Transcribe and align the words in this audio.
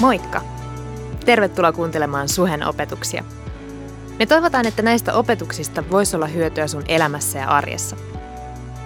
Moikka! 0.00 0.42
Tervetuloa 1.24 1.72
kuuntelemaan 1.72 2.28
Suhen 2.28 2.66
opetuksia. 2.66 3.24
Me 4.18 4.26
toivotaan, 4.26 4.66
että 4.66 4.82
näistä 4.82 5.14
opetuksista 5.14 5.84
voisi 5.90 6.16
olla 6.16 6.26
hyötyä 6.26 6.66
sun 6.66 6.84
elämässä 6.88 7.38
ja 7.38 7.48
arjessa. 7.48 7.96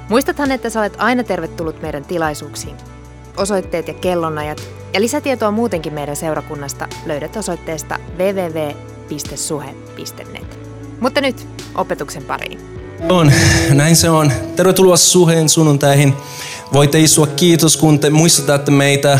Muistathan, 0.09 0.53
että 0.53 0.71
sä 0.71 0.81
olet 0.81 0.97
aina 0.99 1.25
tervetullut 1.25 1.83
meidän 1.83 2.05
tilaisuuksiin. 2.05 2.77
Osoitteet 3.37 3.89
ja 3.89 3.95
kellonajat 3.95 4.63
ja 4.95 5.01
lisätietoa 5.01 5.51
muutenkin 5.51 5.95
meidän 5.95 6.17
seurakunnasta 6.17 6.89
löydät 7.07 7.37
osoitteesta 7.37 7.99
www.suhe.net. 8.19 9.39
Mutta 11.01 11.21
nyt 11.21 11.49
opetuksen 11.75 12.23
pariin. 12.23 12.61
On, 13.09 13.33
näin 13.75 13.97
se 13.97 14.11
on. 14.11 14.33
Tervetuloa 14.57 14.97
Suheen 14.97 15.49
sunnuntaihin. 15.49 16.15
Voitte 16.73 17.01
istua 17.01 17.27
kiitos, 17.27 17.77
kun 17.77 17.99
te 17.99 18.11
muistutatte 18.11 18.71
meitä 18.71 19.19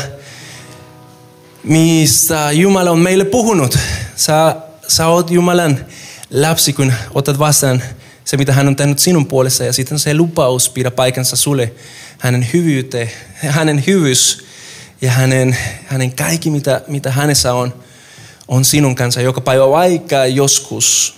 mistä 1.65 2.53
Jumala 2.53 2.91
on 2.91 2.99
meille 2.99 3.25
puhunut. 3.25 3.79
Sä, 4.17 4.57
sä 4.89 5.07
oot 5.07 5.31
Jumalan 5.31 5.87
lapsi, 6.31 6.73
kun 6.73 6.93
otat 7.15 7.39
vastaan 7.39 7.83
se, 8.25 8.37
mitä 8.37 8.53
hän 8.53 8.69
on 8.69 8.77
tehnyt 8.77 8.99
sinun 8.99 9.27
puolessa. 9.27 9.65
Ja 9.65 9.73
sitten 9.73 9.99
se 9.99 10.15
lupaus 10.15 10.71
pidä 10.71 10.91
paikansa 10.91 11.37
sulle. 11.37 11.73
Hänen 12.19 12.49
hyvyyte, 12.53 13.11
hänen 13.35 13.85
hyvyys 13.87 14.45
ja 15.01 15.11
hänen, 15.11 15.57
hänen 15.87 16.13
kaikki, 16.13 16.51
mitä, 16.51 16.81
mitä 16.87 17.11
hänessä 17.11 17.55
on, 17.55 17.75
on 18.49 18.65
sinun 18.65 18.95
kanssa 18.95 19.21
joka 19.21 19.41
päivä. 19.41 19.69
Vaikka 19.69 20.27
joskus 20.27 21.15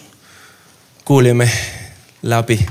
kuulimme 1.05 1.51
läpi 2.23 2.67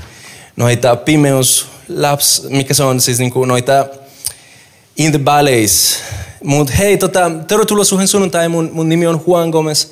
noita 0.56 0.96
pimeus, 0.96 1.66
laps, 1.88 2.46
mikä 2.48 2.74
se 2.74 2.82
on 2.82 3.00
siis 3.00 3.18
niin 3.18 3.32
kuin 3.32 3.48
noita 3.48 3.86
in 4.96 5.12
the 5.12 5.24
valleys, 5.24 5.98
mutta 6.44 6.72
hei, 6.72 6.98
tota, 6.98 7.30
tervetuloa 7.48 7.84
suhen 7.84 8.08
sunnuntai. 8.08 8.48
Mun, 8.48 8.70
mun 8.72 8.88
nimi 8.88 9.06
on 9.06 9.22
Juan 9.26 9.50
Gomez 9.50 9.86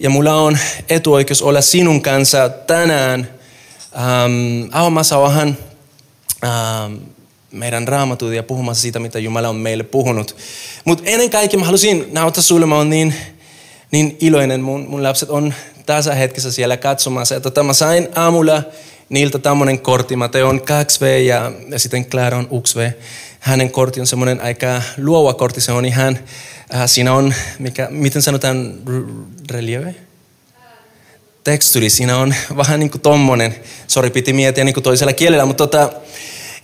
ja 0.00 0.10
mulla 0.10 0.34
on 0.34 0.58
etuoikeus 0.88 1.42
olla 1.42 1.60
sinun 1.60 2.02
kanssa 2.02 2.48
tänään 2.48 3.28
ähm, 3.96 4.68
avaamassa 4.72 5.22
vähän 5.22 5.56
ähm, 6.44 6.94
meidän 7.52 7.88
raamatut 7.88 8.32
ja 8.32 8.42
puhumassa 8.42 8.82
siitä, 8.82 8.98
mitä 8.98 9.18
Jumala 9.18 9.48
on 9.48 9.56
meille 9.56 9.82
puhunut. 9.82 10.36
Mutta 10.84 11.04
ennen 11.06 11.30
kaikkea 11.30 11.60
mä 11.60 11.66
halusin 11.66 12.06
nauttaa 12.12 12.42
sulle, 12.42 12.66
mä 12.66 12.76
oon 12.76 12.90
niin, 12.90 13.14
niin 13.90 14.16
iloinen. 14.20 14.60
Mun, 14.60 14.86
mun 14.88 15.02
lapset 15.02 15.30
on 15.30 15.54
tässä 15.86 16.14
hetkessä 16.14 16.52
siellä 16.52 16.76
katsomassa. 16.76 17.34
Ja 17.34 17.40
tota, 17.40 17.62
mä 17.62 17.72
sain 17.72 18.08
aamulla 18.14 18.62
niiltä 19.10 19.38
tämmönen 19.38 19.78
kortti. 19.78 20.16
Mä 20.16 20.28
teon 20.28 20.60
2V 20.60 21.04
ja, 21.04 21.52
ja 21.68 21.78
sitten 21.78 22.06
Clara 22.06 22.38
on 22.38 22.48
1V 22.48 22.94
hänen 23.40 23.70
kortti 23.70 24.00
on 24.00 24.06
semmoinen 24.06 24.40
aika 24.40 24.82
luova 24.98 25.34
kortti. 25.34 25.60
Se 25.60 25.72
on 25.72 25.84
ihan, 25.84 26.18
äh, 26.74 26.82
siinä 26.86 27.14
on, 27.14 27.34
mikä, 27.58 27.88
miten 27.90 28.22
sanotaan, 28.22 28.74
relieve? 29.50 29.94
Teksturi, 31.44 31.90
siinä 31.90 32.16
on 32.16 32.34
vähän 32.56 32.80
niin 32.80 32.90
kuin 32.90 33.00
tommonen. 33.00 33.54
Sori, 33.86 34.10
piti 34.10 34.32
miettiä 34.32 34.64
niin 34.64 34.74
kuin 34.74 34.84
toisella 34.84 35.12
kielellä, 35.12 35.46
mutta 35.46 35.66
tota, 35.66 35.92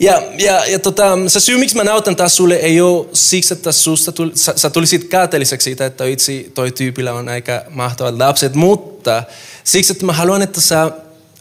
ja, 0.00 0.22
ja, 0.38 0.66
ja 0.66 0.78
tota, 0.78 1.18
se 1.28 1.40
syy, 1.40 1.58
miksi 1.58 1.76
mä 1.76 1.84
nautan 1.84 2.16
taas 2.16 2.36
sulle, 2.36 2.54
ei 2.54 2.80
ole 2.80 3.06
siksi, 3.12 3.54
että 3.54 3.72
susta 3.72 4.12
tuli, 4.12 4.32
sä, 4.34 4.52
sä 4.56 4.70
tulisit 4.70 5.04
kateelliseksi 5.04 5.64
siitä, 5.64 5.86
että 5.86 6.04
itse 6.04 6.46
toi 6.54 6.72
tyypillä 6.72 7.12
on 7.12 7.28
aika 7.28 7.64
mahtavat 7.70 8.16
lapset, 8.18 8.54
mutta 8.54 9.22
siksi, 9.64 9.92
että 9.92 10.06
mä 10.06 10.12
haluan, 10.12 10.42
että 10.42 10.60
sä 10.60 10.90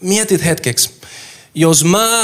mietit 0.01 0.45
hetkeksi. 0.45 0.94
Jos 1.57 1.83
mä 1.85 2.23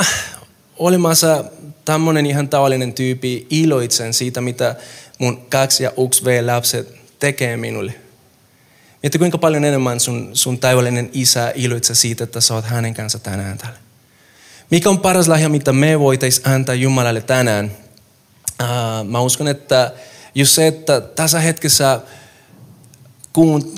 olemassa 0.78 1.44
tämmöinen 1.86 2.26
ihan 2.26 2.50
tavallinen 2.50 2.94
tyyppi 2.94 3.48
iloitsen 3.50 4.14
siitä, 4.14 4.42
mitä 4.42 4.76
mun 5.20 5.46
kaksi 5.50 5.84
ja 5.84 5.92
yksi 6.06 6.26
V-lapset 6.26 6.96
tekee 7.20 7.58
minulle. 7.58 7.94
Mietti 9.04 9.18
kuinka 9.18 9.38
paljon 9.38 9.64
enemmän 9.64 10.00
sun, 10.00 10.30
sun 10.34 10.60
taivallinen 10.60 11.10
isä 11.14 11.52
iloitsee 11.56 11.96
siitä, 11.96 12.24
että 12.24 12.42
sä 12.42 12.54
oot 12.54 12.66
hänen 12.66 12.94
kanssa 12.94 13.20
tänään 13.20 13.58
täällä. 13.58 13.78
Mikä 14.72 14.90
on 14.90 15.00
paras 15.00 15.28
lahja, 15.28 15.50
mitä 15.50 15.74
me 15.74 16.00
voitaisiin 16.00 16.48
antaa 16.48 16.76
Jumalalle 16.76 17.22
tänään? 17.22 17.72
Uh, 18.62 19.08
mä 19.08 19.22
uskon, 19.22 19.48
että 19.48 19.92
just 20.36 20.52
se, 20.52 20.68
että 20.68 21.02
tässä 21.02 21.40
hetkessä 21.40 22.00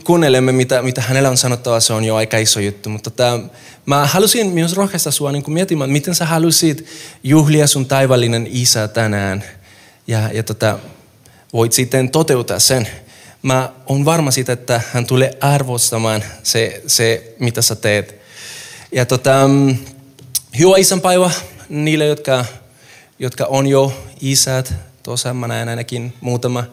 kuunnelemme, 0.03 0.51
mitä, 0.51 0.81
mitä 0.81 1.01
hänellä 1.01 1.29
on 1.29 1.37
sanottava, 1.37 1.79
se 1.79 1.93
on 1.93 2.03
jo 2.03 2.15
aika 2.15 2.37
iso 2.37 2.59
juttu. 2.59 2.89
Mutta 2.89 3.09
tämä, 3.09 3.39
mä 3.85 4.05
halusin 4.05 4.47
myös 4.47 4.73
rohkaista 4.73 5.11
sinua 5.11 5.31
niin 5.31 5.43
miettimään, 5.47 5.89
miten 5.89 6.15
sä 6.15 6.25
halusit 6.25 6.85
juhlia 7.23 7.67
sun 7.67 7.85
taivallinen 7.85 8.47
isä 8.51 8.87
tänään. 8.87 9.43
Ja, 10.07 10.29
ja 10.33 10.43
tota, 10.43 10.79
voit 11.53 11.73
sitten 11.73 12.09
toteuttaa 12.09 12.59
sen. 12.59 12.87
Mä 13.41 13.69
on 13.85 14.05
varma 14.05 14.31
siitä, 14.31 14.53
että 14.53 14.81
hän 14.93 15.05
tulee 15.05 15.37
arvostamaan 15.41 16.23
se, 16.43 16.81
se 16.87 17.35
mitä 17.39 17.61
sä 17.61 17.75
teet. 17.75 18.15
Ja 18.91 19.05
tota, 19.05 19.47
mm, 19.47 19.77
hyvä 20.59 20.77
isänpäivä 20.77 21.31
niille, 21.69 22.05
jotka, 22.05 22.45
jotka 23.19 23.45
on 23.45 23.67
jo 23.67 24.03
isät. 24.21 24.73
Tuossa 25.03 25.33
mä 25.33 25.47
näen 25.47 25.69
ainakin 25.69 26.13
muutama 26.21 26.63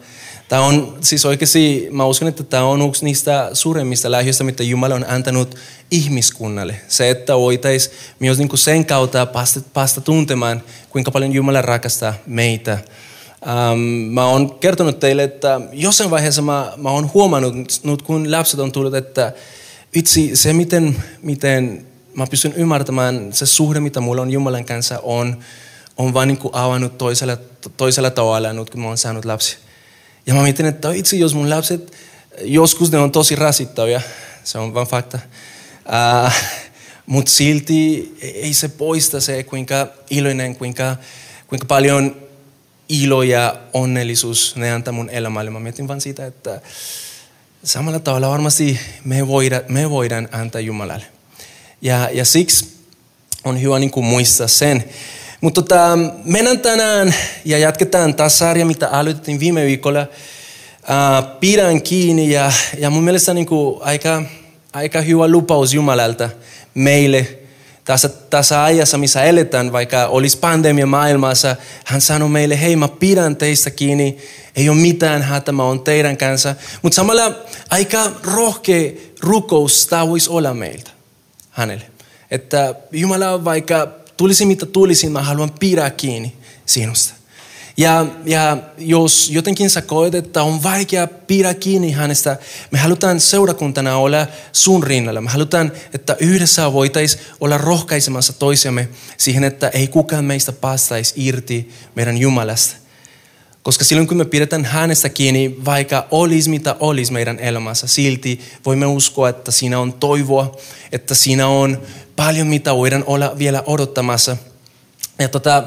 Tämä 0.51 0.63
on 0.65 0.97
siis 1.01 1.25
oikeasti, 1.25 1.87
mä 1.91 2.05
uskon, 2.05 2.27
että 2.27 2.43
tämä 2.43 2.63
on 2.63 2.81
yksi 2.81 3.05
niistä 3.05 3.49
suuremmista 3.53 4.11
lähdöistä, 4.11 4.43
mitä 4.43 4.63
Jumala 4.63 4.95
on 4.95 5.05
antanut 5.09 5.55
ihmiskunnalle. 5.91 6.75
Se, 6.87 7.09
että 7.09 7.37
voitaisiin 7.37 7.95
myös 8.19 8.37
niin 8.37 8.49
kuin 8.49 8.59
sen 8.59 8.85
kautta 8.85 9.25
päästä, 9.25 9.59
päästä 9.73 10.01
tuntemaan, 10.01 10.63
kuinka 10.89 11.11
paljon 11.11 11.31
Jumala 11.31 11.61
rakastaa 11.61 12.13
meitä. 12.25 12.71
Ähm, 12.71 13.79
mä 14.13 14.25
oon 14.25 14.59
kertonut 14.59 14.99
teille, 14.99 15.23
että 15.23 15.61
jossain 15.71 16.09
vaiheessa 16.09 16.41
mä, 16.41 16.73
mä 16.77 16.89
oon 16.89 17.11
huomannut, 17.13 17.53
nyt 17.83 18.01
kun 18.01 18.31
lapset 18.31 18.59
on 18.59 18.71
tullut, 18.71 18.95
että 18.95 19.33
itse 19.93 20.21
se, 20.33 20.53
miten, 20.53 21.03
miten 21.21 21.85
mä 22.13 22.27
pystyn 22.27 22.53
ymmärtämään 22.53 23.33
se 23.33 23.45
suhde, 23.45 23.79
mitä 23.79 23.99
mulla 23.99 24.21
on 24.21 24.31
Jumalan 24.31 24.65
kanssa, 24.65 24.99
on, 25.03 25.37
on 25.97 26.13
vain 26.13 26.27
niin 26.27 26.37
kuin 26.37 26.55
avannut 26.55 26.97
toisella, 26.97 27.37
toisella 27.77 28.09
tavalla 28.09 28.53
nyt, 28.53 28.69
kun 28.69 28.81
mä 28.81 28.87
oon 28.87 28.97
saanut 28.97 29.25
lapsia. 29.25 29.70
Ja 30.25 30.33
mä 30.33 30.41
mietin, 30.41 30.65
että 30.65 30.91
itse 30.91 31.15
jos 31.15 31.33
mun 31.33 31.49
lapset, 31.49 31.93
joskus 32.41 32.91
ne 32.91 32.97
on 32.97 33.11
tosi 33.11 33.35
rasittavia, 33.35 34.01
se 34.43 34.57
on 34.57 34.73
vaan 34.73 34.87
fakta. 34.87 35.19
Uh, 35.85 36.31
Mutta 37.05 37.31
silti 37.31 38.11
ei 38.21 38.53
se 38.53 38.67
poista 38.67 39.21
se, 39.21 39.43
kuinka 39.43 39.87
iloinen, 40.09 40.55
kuinka, 40.55 40.95
kuinka 41.47 41.65
paljon 41.65 42.15
ilo 42.89 43.23
ja 43.23 43.55
onnellisuus 43.73 44.55
ne 44.55 44.71
antaa 44.71 44.93
mun 44.93 45.09
elämälle. 45.09 45.51
Mä 45.51 45.59
mietin 45.59 45.87
vaan 45.87 46.01
siitä, 46.01 46.25
että 46.25 46.61
samalla 47.63 47.99
tavalla 47.99 48.29
varmasti 48.29 48.79
me, 49.05 49.27
voida, 49.27 49.61
me 49.67 49.89
voidaan 49.89 50.29
antaa 50.31 50.61
Jumalalle. 50.61 51.05
Ja, 51.81 52.09
ja 52.13 52.25
siksi 52.25 52.77
on 53.43 53.61
hyvä 53.61 53.79
niin 53.79 53.91
kuin 53.91 54.05
muistaa 54.05 54.47
sen. 54.47 54.83
Mutta 55.41 55.61
tota, 55.61 55.97
mennään 56.25 56.59
tänään 56.59 57.15
ja 57.45 57.57
jatketaan 57.57 58.15
taas 58.15 58.39
sarja, 58.39 58.65
mitä 58.65 58.87
aloitettiin 58.87 59.39
viime 59.39 59.65
viikolla. 59.65 60.01
Uh, 60.01 61.39
pidän 61.39 61.81
kiinni 61.81 62.31
ja, 62.31 62.51
ja 62.77 62.89
mun 62.89 63.03
mielestä 63.03 63.33
niin 63.33 63.45
kuin 63.45 63.81
aika, 63.81 64.23
aika 64.73 65.01
hyvä 65.01 65.27
lupaus 65.27 65.73
Jumalalta 65.73 66.29
meille 66.73 67.27
tässä, 67.85 68.09
tässä 68.09 68.63
ajassa, 68.63 68.97
missä 68.97 69.23
eletään, 69.23 69.71
vaikka 69.71 70.07
olisi 70.07 70.37
pandemia 70.37 70.85
maailmassa. 70.85 71.55
Hän 71.85 72.01
sanoi 72.01 72.29
meille, 72.29 72.61
hei 72.61 72.75
mä 72.75 72.87
pidän 72.87 73.35
teistä 73.35 73.69
kiinni, 73.69 74.17
ei 74.55 74.69
ole 74.69 74.77
mitään 74.77 75.21
hätä, 75.21 75.51
mä 75.51 75.63
oon 75.63 75.83
teidän 75.83 76.17
kanssa. 76.17 76.55
Mutta 76.81 76.95
samalla 76.95 77.31
aika 77.69 78.11
rohkea 78.23 78.91
rukous 79.19 79.87
tämä 79.87 80.07
voisi 80.07 80.29
olla 80.29 80.53
meiltä 80.53 80.91
hänelle. 81.49 81.85
Että 82.31 82.75
Jumala 82.91 83.45
vaikka 83.45 84.00
tulisi 84.17 84.45
mitä 84.45 84.65
tulisi, 84.65 85.09
mä 85.09 85.21
haluan 85.21 85.51
pidää 85.59 85.89
kiinni 85.89 86.33
sinusta. 86.65 87.13
Ja, 87.77 88.05
ja 88.25 88.57
jos 88.77 89.29
jotenkin 89.29 89.69
sä 89.69 89.81
koet, 89.81 90.15
että 90.15 90.43
on 90.43 90.63
vaikea 90.63 91.07
pidä 91.07 91.53
kiinni 91.53 91.91
hänestä, 91.91 92.37
me 92.71 92.79
halutaan 92.79 93.19
seurakuntana 93.19 93.97
olla 93.97 94.27
sun 94.51 94.83
rinnalla. 94.83 95.21
Me 95.21 95.29
halutaan, 95.29 95.71
että 95.93 96.15
yhdessä 96.19 96.73
voitaisiin 96.73 97.23
olla 97.39 97.57
rohkaisemassa 97.57 98.33
toisiamme 98.33 98.89
siihen, 99.17 99.43
että 99.43 99.67
ei 99.67 99.87
kukaan 99.87 100.25
meistä 100.25 100.51
päästäisi 100.51 101.13
irti 101.15 101.69
meidän 101.95 102.17
Jumalasta. 102.17 102.80
Koska 103.63 103.83
silloin 103.83 104.07
kun 104.07 104.17
me 104.17 104.25
pidetään 104.25 104.65
hänestä 104.65 105.09
kiinni, 105.09 105.55
vaikka 105.65 106.07
olisi 106.11 106.49
mitä 106.49 106.75
olisi 106.79 107.13
meidän 107.13 107.39
elämässä, 107.39 107.87
silti 107.87 108.39
voimme 108.65 108.85
uskoa, 108.85 109.29
että 109.29 109.51
siinä 109.51 109.79
on 109.79 109.93
toivoa, 109.93 110.57
että 110.91 111.15
siinä 111.15 111.47
on 111.47 111.81
paljon 112.15 112.47
mitä 112.47 112.75
voidaan 112.75 113.03
olla 113.07 113.37
vielä 113.37 113.63
odottamassa. 113.65 114.37
Ja, 115.19 115.29
tota, 115.29 115.63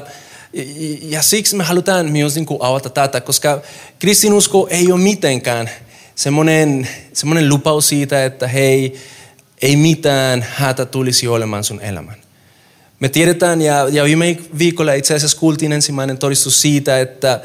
ja 1.01 1.21
siksi 1.21 1.55
me 1.55 1.63
halutaan 1.63 2.11
myös 2.11 2.35
niin 2.35 2.45
kuin 2.45 2.59
avata 2.61 2.89
tätä, 2.89 3.21
koska 3.21 3.61
kristinusko 3.99 4.67
ei 4.69 4.91
ole 4.91 5.01
mitenkään 5.01 5.69
semmoinen, 6.15 6.87
semmoinen 7.13 7.49
lupaus 7.49 7.89
siitä, 7.89 8.25
että 8.25 8.47
hei, 8.47 8.95
ei 9.61 9.75
mitään 9.75 10.45
hätä 10.49 10.85
tulisi 10.85 11.27
olemaan 11.27 11.63
sun 11.63 11.81
elämän. 11.81 12.15
Me 12.99 13.09
tiedetään, 13.09 13.61
ja, 13.61 13.87
ja 13.91 14.03
viime 14.03 14.37
viikolla 14.57 14.93
itse 14.93 15.13
asiassa 15.13 15.37
kuultiin 15.37 15.71
ensimmäinen 15.71 16.17
todistus 16.17 16.61
siitä, 16.61 16.99
että 16.99 17.41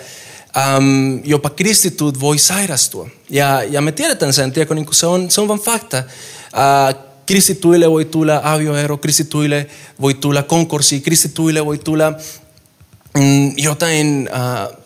äm, 0.57 1.21
jopa 1.25 1.51
kristityt 1.51 2.21
voi 2.21 2.39
sairastua. 2.39 3.09
Ja, 3.31 3.63
ja 3.63 3.81
me 3.81 3.93
tiedetään 3.93 4.33
sen, 4.33 4.53
tiedätkö, 4.53 4.75
niin 4.75 4.87
se, 4.91 5.07
on, 5.07 5.31
se 5.31 5.41
on 5.41 5.49
vain 5.49 5.61
fakta. 5.61 5.97
Äh, 5.97 6.95
kristityille 7.27 7.91
voi 7.91 8.05
tulla 8.05 8.41
avioero, 8.45 8.97
kristityille 8.97 9.67
voi 10.01 10.15
tulla 10.15 10.43
konkurssi, 10.43 11.01
kristityille 11.01 11.67
voi 11.67 11.79
tulla 11.79 12.13
mm, 13.19 13.53
jotain 13.57 14.29
äh, 14.33 14.79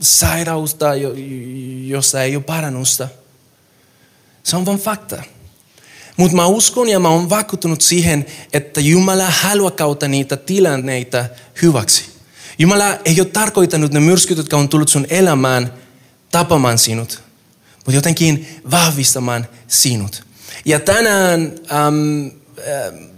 sairausta, 0.00 0.86
jossa 1.86 2.22
ei 2.22 2.36
ole 2.36 2.44
parannusta. 2.44 3.08
Se 4.42 4.56
on 4.56 4.66
vain 4.66 4.78
fakta. 4.78 5.22
Mutta 6.16 6.36
mä 6.36 6.46
uskon 6.46 6.88
ja 6.88 7.00
mä 7.00 7.08
oon 7.08 7.30
vakuuttunut 7.30 7.80
siihen, 7.80 8.26
että 8.52 8.80
Jumala 8.80 9.30
haluaa 9.30 9.70
kautta 9.70 10.08
niitä 10.08 10.36
tilanneita 10.36 11.24
hyväksi. 11.62 12.15
Jumala 12.58 12.98
ei 13.04 13.20
ole 13.20 13.28
tarkoittanut 13.28 13.92
ne 13.92 14.00
myrskyt, 14.00 14.38
jotka 14.38 14.56
on 14.56 14.68
tullut 14.68 14.88
sun 14.88 15.06
elämään 15.10 15.72
tapamaan 16.32 16.78
sinut, 16.78 17.22
mutta 17.76 17.92
jotenkin 17.92 18.60
vahvistamaan 18.70 19.46
sinut. 19.68 20.24
Ja 20.64 20.80
tänään, 20.80 21.52
ähm, 21.72 22.26
äh, 22.58 23.08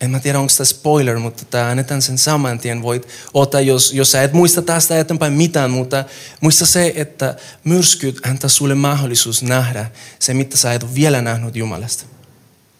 en 0.00 0.10
mä 0.10 0.20
tiedä 0.20 0.38
onko 0.38 0.52
tämä 0.56 0.64
spoiler, 0.64 1.18
mutta 1.18 1.44
tämä 1.44 1.68
annetaan 1.68 2.02
sen 2.02 2.18
saman 2.18 2.58
tien. 2.58 2.82
Voit 2.82 3.08
ottaa, 3.34 3.60
jos, 3.60 3.92
jos 3.92 4.10
sä 4.10 4.22
et 4.22 4.32
muista 4.32 4.62
tästä 4.62 4.98
eteenpäin 4.98 5.32
mitään, 5.32 5.70
mutta 5.70 6.04
muista 6.40 6.66
se, 6.66 6.92
että 6.96 7.34
myrskyt 7.64 8.26
antaa 8.26 8.50
sulle 8.50 8.74
mahdollisuus 8.74 9.42
nähdä 9.42 9.90
se, 10.18 10.34
mitä 10.34 10.56
sä 10.56 10.72
et 10.72 10.82
ole 10.82 10.94
vielä 10.94 11.22
nähnyt 11.22 11.56
Jumalasta. 11.56 12.04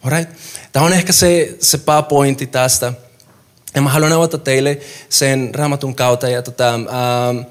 Alright? 0.03 0.37
Tämä 0.73 0.87
on 0.87 0.93
ehkä 0.93 1.13
se, 1.13 1.57
se 1.61 1.79
pääpointti 1.79 2.47
tästä. 2.47 2.93
Ja 3.75 3.83
mä 3.83 3.91
haluan 3.91 4.13
avata 4.13 4.39
teille 4.39 4.81
sen 5.09 5.51
raamatun 5.55 5.95
kautta. 5.95 6.29
Ja 6.29 6.43
tota, 6.43 6.75
ähm, 6.75 7.47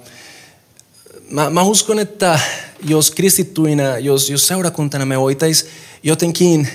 mä, 1.29 1.49
mä 1.49 1.61
uskon, 1.61 1.99
että 1.99 2.39
jos 2.83 3.11
kristittyinä, 3.11 3.97
jos, 3.97 4.29
jos 4.29 4.47
seurakuntana 4.47 5.05
me 5.05 5.19
voitaisiin 5.19 5.71
jotenkin 6.03 6.67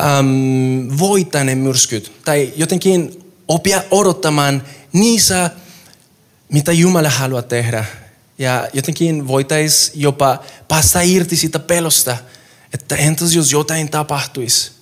ähm, 0.00 0.98
voittaa 0.98 1.44
ne 1.44 1.54
myrskyt 1.54 2.12
tai 2.24 2.52
jotenkin 2.56 3.24
oppia 3.48 3.82
odottamaan 3.90 4.62
niissä, 4.92 5.50
mitä 6.48 6.72
Jumala 6.72 7.10
haluaa 7.10 7.42
tehdä. 7.42 7.84
Ja 8.38 8.68
jotenkin 8.72 9.28
voitaisiin 9.28 10.00
jopa 10.00 10.42
päästä 10.68 11.00
irti 11.00 11.36
siitä 11.36 11.58
pelosta, 11.58 12.16
että 12.74 12.96
entäs 12.96 13.34
jos 13.34 13.52
jotain 13.52 13.90
tapahtuisi. 13.90 14.72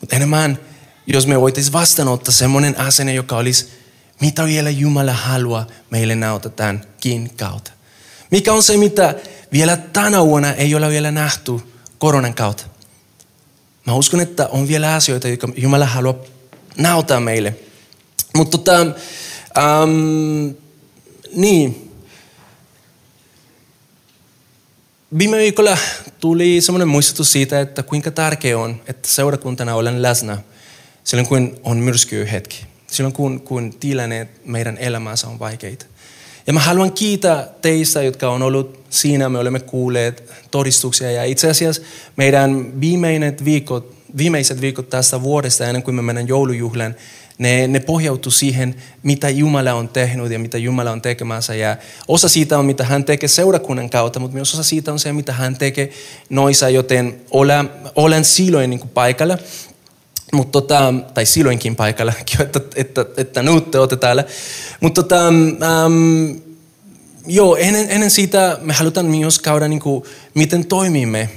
Mutta 0.00 0.16
enemmän, 0.16 0.58
jos 1.12 1.26
me 1.26 1.40
voitaisiin 1.40 1.72
vastaanottaa 1.72 2.32
semmoinen 2.32 2.80
asenne, 2.80 3.14
joka 3.14 3.36
olisi, 3.36 3.68
mitä 4.20 4.44
vielä 4.44 4.70
Jumala 4.70 5.12
haluaa 5.12 5.66
meille 5.90 6.14
näyttää 6.14 6.52
tämänkin 6.52 7.30
kautta. 7.36 7.70
Mikä 8.30 8.52
on 8.52 8.62
se, 8.62 8.76
mitä 8.76 9.14
vielä 9.52 9.76
tänä 9.76 10.24
vuonna 10.24 10.52
ei 10.52 10.74
ole 10.74 10.88
vielä 10.88 11.10
nähty 11.10 11.52
koronan 11.98 12.34
kautta. 12.34 12.64
Mä 13.86 13.94
uskon, 13.94 14.20
että 14.20 14.48
on 14.48 14.68
vielä 14.68 14.94
asioita, 14.94 15.28
jotka 15.28 15.48
Jumala 15.56 15.86
haluaa 15.86 16.16
näyttää 16.76 17.20
meille. 17.20 17.56
Mutta 18.36 18.58
tota, 18.58 18.80
um, 19.82 20.54
niin. 21.36 21.86
Viime 25.18 25.38
viikolla 25.38 25.78
tuli 26.20 26.60
semmoinen 26.60 26.88
muistutus 26.88 27.32
siitä, 27.32 27.60
että 27.60 27.82
kuinka 27.82 28.10
tärkeää 28.10 28.58
on, 28.58 28.80
että 28.86 29.08
seurakuntana 29.08 29.74
olen 29.74 30.02
läsnä 30.02 30.38
silloin, 31.04 31.26
kun 31.26 31.60
on 31.62 31.76
myrskyhetki. 31.76 32.64
Silloin, 32.86 33.12
kun, 33.12 33.40
kun 33.40 33.72
tilanne 33.80 34.28
meidän 34.44 34.78
elämänsä 34.78 35.26
on 35.26 35.38
vaikeita. 35.38 35.86
Ja 36.46 36.52
mä 36.52 36.60
haluan 36.60 36.92
kiittää 36.92 37.48
teistä, 37.62 38.02
jotka 38.02 38.30
on 38.30 38.42
ollut 38.42 38.80
siinä. 38.90 39.28
Me 39.28 39.38
olemme 39.38 39.60
kuulleet 39.60 40.24
todistuksia 40.50 41.10
ja 41.10 41.24
itse 41.24 41.50
asiassa 41.50 41.82
meidän 42.16 42.80
viimeiset 42.80 43.44
viikot, 43.44 43.94
viimeiset 44.16 44.60
viikot 44.60 44.90
tästä 44.90 45.22
vuodesta 45.22 45.66
ennen 45.66 45.82
kuin 45.82 45.94
me 45.94 46.02
mennään 46.02 46.28
joulujuhlaan, 46.28 46.94
ne, 47.38 47.66
ne 47.66 47.80
pohjautuu 47.80 48.32
siihen, 48.32 48.74
mitä 49.02 49.28
Jumala 49.28 49.74
on 49.74 49.88
tehnyt 49.88 50.32
ja 50.32 50.38
mitä 50.38 50.58
Jumala 50.58 50.90
on 50.90 51.02
tekemässä. 51.02 51.54
Ja 51.54 51.76
osa 52.08 52.28
siitä 52.28 52.58
on, 52.58 52.64
mitä 52.64 52.84
hän 52.84 53.04
tekee 53.04 53.28
seurakunnan 53.28 53.90
kautta, 53.90 54.20
mutta 54.20 54.34
myös 54.34 54.54
osa 54.54 54.62
siitä 54.62 54.92
on 54.92 54.98
se, 54.98 55.12
mitä 55.12 55.32
hän 55.32 55.56
tekee 55.56 55.90
noissa, 56.30 56.68
joten 56.68 57.20
olen, 57.30 57.70
olen 57.96 58.24
silloin 58.24 58.70
niin 58.70 58.80
kuin 58.80 58.90
paikalla. 58.90 59.38
Mut 60.32 60.52
tota, 60.52 60.94
tai 61.14 61.26
silloinkin 61.26 61.76
paikalla, 61.76 62.12
että, 62.40 62.60
että, 62.76 63.06
että 63.16 63.42
nyt 63.42 63.70
te 63.70 63.78
olette 63.78 63.96
täällä. 63.96 64.24
Mutta 64.80 65.02
tota, 65.02 65.28
um, 65.28 66.40
joo, 67.26 67.56
ennen, 67.56 67.90
ennen 67.90 68.10
siitä 68.10 68.58
me 68.60 68.72
halutaan 68.72 69.06
myös 69.06 69.38
käydä, 69.38 69.68
niin 69.68 69.80
kuin, 69.80 70.04
miten 70.34 70.66
toimimme. 70.66 71.30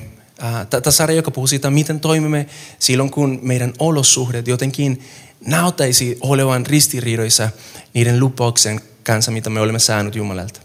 Tätä 0.70 0.92
sarja, 0.92 1.16
joka 1.16 1.32
puhuu 1.32 1.48
siitä, 1.48 1.70
miten 1.70 2.00
toimimme 2.00 2.46
silloin, 2.80 3.12
kun 3.12 3.40
meidän 3.42 3.74
olosuhteet 3.80 4.48
jotenkin 4.48 5.04
näyttäisi 5.46 6.18
olevan 6.22 6.66
ristiriidoissa 6.66 7.50
niiden 7.94 8.20
lupauksen 8.20 8.82
kanssa, 9.04 9.32
mitä 9.32 9.50
me 9.50 9.60
olemme 9.60 9.80
saaneet 9.80 10.16
Jumalalta. 10.16 10.60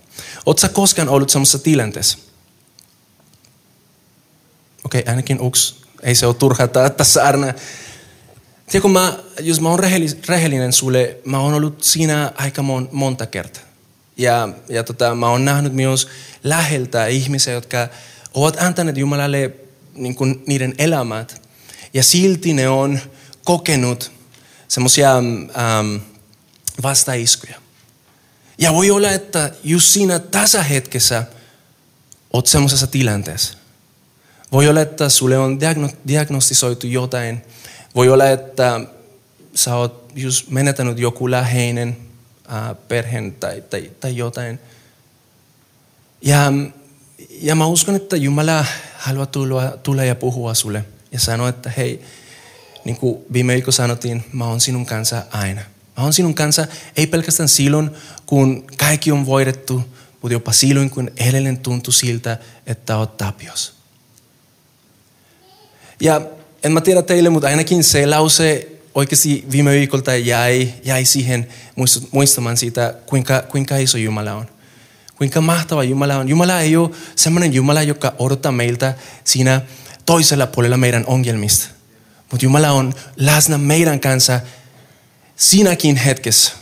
Oletko 0.47 0.69
koskaan 0.73 1.09
ollut 1.09 1.31
samassa 1.31 1.59
tilanteessa? 1.59 2.19
Okei, 4.85 5.01
okay, 5.01 5.11
ainakin 5.13 5.41
uks. 5.41 5.83
Ei 6.03 6.15
se 6.15 6.27
ole 6.27 6.35
turhaa 6.35 6.69
tässä 6.97 7.25
Tiedätkö, 8.69 8.88
mä, 8.88 9.19
jos 9.41 9.61
mä 9.61 9.69
oon 9.69 9.79
rehellinen 10.29 10.73
sulle, 10.73 11.17
mä 11.25 11.41
oon 11.41 11.55
ollut 11.55 11.85
siinä 11.85 12.32
aika 12.37 12.62
mon, 12.62 12.88
monta 12.93 13.26
kertaa. 13.26 13.62
Ja, 14.17 14.49
ja 14.69 14.85
tota, 14.85 15.15
mä 15.15 15.31
oon 15.31 15.44
nähnyt 15.44 15.73
myös 15.73 16.09
läheltä 16.44 17.06
ihmisiä, 17.06 17.53
jotka 17.53 17.88
ovat 18.35 18.56
antaneet 18.61 18.97
Jumalalle 18.97 19.50
niin 19.94 20.15
kuin 20.15 20.43
niiden 20.47 20.75
elämät. 20.79 21.43
Ja 21.94 22.03
silti 22.03 22.53
ne 22.53 22.69
on 22.69 22.99
kokenut 23.44 24.12
semmoisia 24.69 25.17
ähm, 25.17 25.97
vastaiskuja. 26.82 27.61
Ja 28.59 28.73
voi 28.73 28.91
olla, 28.91 29.11
että 29.11 29.53
just 29.65 29.87
siinä 29.87 30.19
tässä 30.19 30.62
hetkessä 30.62 31.25
oot 32.32 32.47
semmoisessa 32.47 32.87
tilanteessa. 32.87 33.59
Voi 34.53 34.69
olla, 34.69 34.81
että 34.81 35.09
sulle 35.09 35.38
on 35.38 35.59
diagno- 35.61 35.97
diagnostisoitu 36.09 36.87
jotain. 36.87 37.43
Voi 37.94 38.08
olla, 38.08 38.29
että 38.29 38.81
sä 39.55 39.76
oot 39.76 40.11
just 40.14 40.50
menetänyt 40.50 40.99
joku 40.99 41.31
läheinen 41.31 41.96
äh, 42.52 42.76
perheen 42.88 43.32
tai, 43.32 43.61
tai, 43.70 43.90
tai 44.00 44.17
jotain. 44.17 44.58
Ja, 46.23 46.52
ja 47.31 47.55
mä 47.55 47.67
uskon, 47.67 47.96
että 47.96 48.17
Jumala 48.17 48.65
haluaa 48.96 49.27
tulla, 49.27 49.77
tulla 49.82 50.05
ja 50.05 50.15
puhua 50.15 50.55
sulle 50.55 50.84
ja 51.13 51.20
sanoa, 51.20 51.48
että 51.48 51.72
hei, 51.77 52.05
niin 52.84 52.96
kuin 52.96 53.24
viime 53.32 53.53
viikolla 53.53 53.72
sanottiin, 53.72 54.24
mä 54.32 54.44
oon 54.44 54.60
sinun 54.60 54.86
kanssa 54.86 55.22
aina. 55.31 55.60
Mä 55.96 56.03
oon 56.03 56.13
sinun 56.13 56.34
kanssa 56.34 56.67
ei 56.96 57.06
pelkästään 57.06 57.48
silloin, 57.48 57.91
kun 58.27 58.67
kaikki 58.77 59.13
on 59.13 59.27
voidettu, 59.27 59.82
mutta 60.22 60.32
jopa 60.32 60.53
silloin, 60.53 60.91
kun 60.91 61.10
edelleen 61.17 61.58
tuntuu 61.58 61.93
siltä, 61.93 62.39
että 62.67 62.96
oot 62.96 63.17
tapios. 63.17 63.74
Ja 66.01 66.20
en 66.65 66.82
tiedä 66.84 67.03
teille, 67.03 67.29
mutta 67.29 67.48
ainakin 67.48 67.84
se 67.84 68.06
lause 68.06 68.69
oikeasti 68.94 69.44
viime 69.53 69.70
viikolta 69.70 70.17
jäi, 70.17 70.72
jäi 70.84 71.05
siihen 71.05 71.48
muistamaan 72.10 72.56
siitä, 72.56 72.94
kuinka, 73.06 73.43
kuinka 73.43 73.77
iso 73.77 73.98
Jumala 73.98 74.34
on. 74.34 74.46
Kuinka 75.17 75.41
mahtava 75.41 75.84
Jumala 75.84 76.17
on. 76.17 76.29
Jumala 76.29 76.60
ei 76.60 76.77
ole 76.77 76.91
sellainen 77.17 77.55
Jumala, 77.55 77.82
joka 77.82 78.15
odottaa 78.19 78.53
meiltä 78.53 78.94
siinä 79.24 79.60
toisella 80.06 80.46
puolella 80.46 80.77
meidän 80.77 81.05
ongelmista. 81.06 81.69
Mutta 82.31 82.44
Jumala 82.46 82.70
on 82.70 82.94
läsnä 83.17 83.58
meidän 83.58 84.00
kanssa 84.00 84.41
siinäkin 85.36 85.96
hetkessä, 85.96 86.53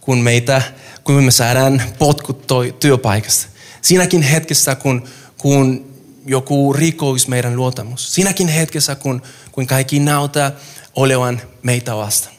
kun, 0.00 0.18
meitä, 0.18 0.62
kun 1.04 1.24
me 1.24 1.30
saadaan 1.30 1.82
potkut 1.98 2.46
toi, 2.46 2.74
työpaikasta. 2.80 3.46
Siinäkin 3.82 4.22
hetkessä, 4.22 4.74
kun, 4.74 5.04
kun 5.38 5.89
joku 6.26 6.72
rikoisi 6.72 7.30
meidän 7.30 7.56
luotamus. 7.56 8.14
Siinäkin 8.14 8.48
hetkessä, 8.48 8.94
kun, 8.94 9.22
kun 9.52 9.66
kaikki 9.66 9.98
näyttää 9.98 10.52
olevan 10.96 11.40
meitä 11.62 11.96
vastaan. 11.96 12.34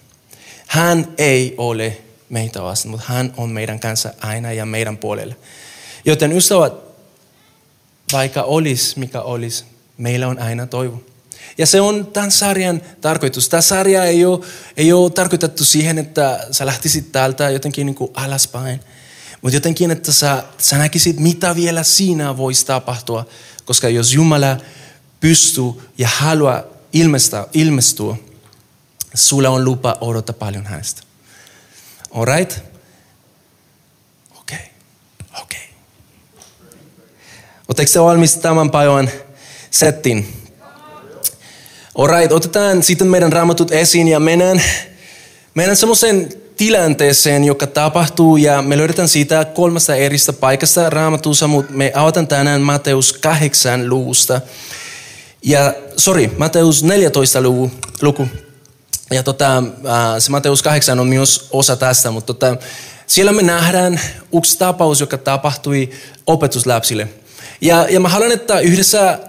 Hän 0.68 1.08
ei 1.18 1.56
ole 1.58 1.98
meitä 2.30 2.62
vastaan, 2.62 2.92
mutta 2.92 3.06
hän 3.10 3.34
on 3.38 3.50
meidän 3.50 3.80
kanssa 3.80 4.14
aina 4.22 4.54
ja 4.54 4.66
meidän 4.66 4.98
puolella. 4.98 5.36
Joten 6.06 6.32
ystävät, 6.32 6.74
vaikka 8.14 8.44
olisi 8.44 9.00
mikä 9.00 9.22
olisi, 9.22 9.64
meillä 9.98 10.28
on 10.28 10.40
aina 10.40 10.68
toivo. 10.68 11.04
Ja 11.58 11.66
se 11.66 11.82
on 11.82 12.06
tämän 12.06 12.32
sarjan 12.32 12.82
tarkoitus. 13.02 13.50
Tämä 13.50 13.62
sarja 13.62 14.04
ei 14.04 14.26
ole, 14.26 14.46
ei 14.78 14.94
ole 14.94 15.10
tarkoitettu 15.10 15.66
siihen, 15.66 15.98
että 15.98 16.48
sä 16.52 16.66
lähtisit 16.66 17.12
täältä 17.12 17.50
jotenkin 17.50 17.86
niin 17.86 17.96
kuin 17.96 18.12
alaspäin. 18.14 18.80
Mutta 19.42 19.56
jotenkin, 19.56 19.92
että 19.92 20.12
sä, 20.12 20.44
sä 20.58 20.78
näkisit, 20.78 21.20
mitä 21.20 21.56
vielä 21.56 21.84
siinä 21.84 22.38
voisi 22.38 22.66
tapahtua. 22.66 23.26
Koska 23.66 23.90
jos 23.90 24.14
Jumala 24.14 24.58
pystyy 25.20 25.92
ja 25.98 26.08
haluaa 26.08 26.64
ilmestyä, 26.94 27.48
ilmestyä 27.54 28.16
sulla 29.14 29.50
on 29.50 29.66
lupa 29.66 29.98
odottaa 30.02 30.36
paljon 30.40 30.66
hänestä. 30.66 31.02
Alright? 32.12 32.60
Okei. 34.40 34.58
Okay. 34.58 35.42
Okei. 35.42 35.60
Okay. 36.64 36.80
Oletteko 37.68 37.92
te 37.94 38.00
valmis 38.00 38.36
tämän 38.36 38.72
päivän 38.72 39.12
settin? 39.72 40.42
Alright, 41.98 42.32
otetaan 42.32 42.84
sitten 42.84 43.08
meidän 43.08 43.34
raamatut 43.34 43.72
esiin 43.72 44.08
ja 44.08 44.20
mennään, 44.20 44.62
mennään 45.54 45.78
semmoisen 45.78 46.41
tilanteeseen, 46.58 47.44
joka 47.44 47.68
tapahtuu 47.68 48.38
ja 48.38 48.62
me 48.62 48.78
löydetään 48.78 49.08
siitä 49.08 49.46
kolmesta 49.46 49.96
eristä 49.96 50.34
paikasta 50.34 50.90
raamatussa, 50.90 51.48
mutta 51.48 51.74
me 51.74 51.92
avataan 51.96 52.28
tänään 52.28 52.62
Mateus 52.62 53.14
8 53.14 53.90
luvusta. 53.90 54.42
Ja 55.44 55.74
sorry, 55.98 56.32
Mateus 56.38 56.84
14 56.84 57.42
luku. 57.42 57.72
luku. 58.02 58.28
Ja 59.12 59.24
tota, 59.24 59.64
se 60.20 60.32
Mateus 60.32 60.62
8 60.62 61.00
on 61.00 61.08
myös 61.08 61.48
osa 61.52 61.76
tästä, 61.76 62.12
mutta 62.12 62.34
tota, 62.34 62.58
siellä 63.08 63.32
me 63.32 63.42
nähdään 63.42 64.02
yksi 64.38 64.58
tapaus, 64.58 65.00
joka 65.00 65.18
tapahtui 65.18 65.90
opetuslapsille. 66.28 67.08
Ja, 67.62 67.88
ja 67.90 68.00
mä 68.00 68.10
haluan, 68.10 68.32
että 68.32 68.60
yhdessä 68.60 69.20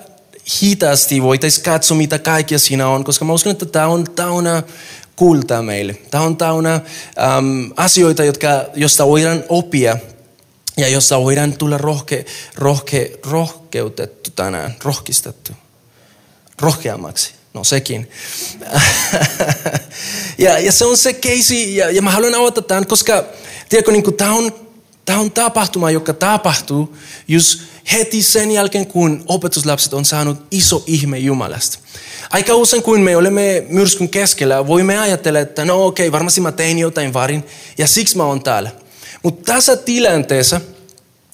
hitaasti 0.63 1.23
voitaisiin 1.23 1.65
katsoa, 1.65 1.97
mitä 1.97 2.19
kaikkea 2.19 2.59
siinä 2.59 2.89
on, 2.89 3.05
koska 3.05 3.25
mä 3.25 3.33
uskon, 3.33 3.53
että 3.53 3.67
tämä 3.67 3.87
on 3.87 4.05
täynnä 4.17 4.63
kultaa 5.23 5.63
meille. 5.63 5.95
Tämä 6.11 6.25
on 6.25 6.37
täynnä 6.37 6.75
äm, 6.75 7.71
asioita, 7.77 8.25
jotka, 8.25 8.49
josta 8.75 9.07
voidaan 9.07 9.45
oppia 9.49 9.97
ja 10.77 10.89
josta 10.89 11.21
voidaan 11.21 11.53
tulla 11.53 11.79
rohke, 11.79 12.25
rohke, 12.55 13.13
rohkeutettu 13.27 14.31
tänään, 14.31 14.77
rohkistettu, 14.85 15.53
rohkeammaksi. 16.61 17.33
No 17.55 17.65
sekin. 17.65 18.11
ja, 20.39 20.59
ja 20.59 20.73
se 20.73 20.85
on 20.85 20.97
se 20.97 21.13
keisi, 21.13 21.77
ja, 21.77 21.91
ja 21.91 22.03
mä 22.03 22.11
haluan 22.11 22.35
avata 22.35 22.63
tämän, 22.63 22.87
koska 22.87 23.25
tiedätkö, 23.69 23.93
niin 23.93 24.15
tämä 24.17 24.33
on, 24.33 24.53
on 25.19 25.31
tapahtuma, 25.31 25.91
joka 25.91 26.13
tapahtuu 26.13 26.97
just 27.29 27.61
heti 27.93 28.23
sen 28.23 28.51
jälkeen, 28.51 28.87
kun 28.87 29.25
opetuslapset 29.27 29.95
on 29.95 30.05
saanut 30.05 30.47
iso 30.51 30.85
ihme 30.87 31.19
Jumalasta. 31.19 31.79
Aika 32.33 32.55
usein, 32.55 32.83
kun 32.83 33.01
me 33.01 33.17
olemme 33.17 33.65
myrskyn 33.69 34.09
keskellä, 34.09 34.67
voimme 34.67 34.99
ajatella, 34.99 35.39
että 35.39 35.65
no 35.65 35.87
okei, 35.87 36.09
okay, 36.09 36.13
varmasti 36.13 36.41
mä 36.41 36.53
tein 36.53 36.79
jotain 36.79 37.13
varin 37.13 37.45
ja 37.79 37.87
siksi 37.87 38.17
mä 38.17 38.25
oon 38.25 38.43
täällä. 38.43 38.71
Mutta 39.23 39.53
tässä 39.53 39.77
tilanteessa 39.77 40.61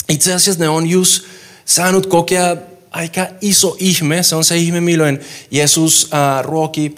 itse 0.08 0.34
asiassa 0.34 0.60
ne 0.60 0.68
on 0.68 0.86
just 0.86 1.24
saanut 1.64 2.06
kokea 2.06 2.56
aika 2.90 3.26
iso 3.40 3.76
ihme. 3.78 4.22
Se 4.22 4.36
on 4.36 4.44
se 4.44 4.56
ihme, 4.56 4.80
milloin 4.80 5.20
Jeesus 5.50 6.10
äh, 6.14 6.44
ruoki 6.44 6.94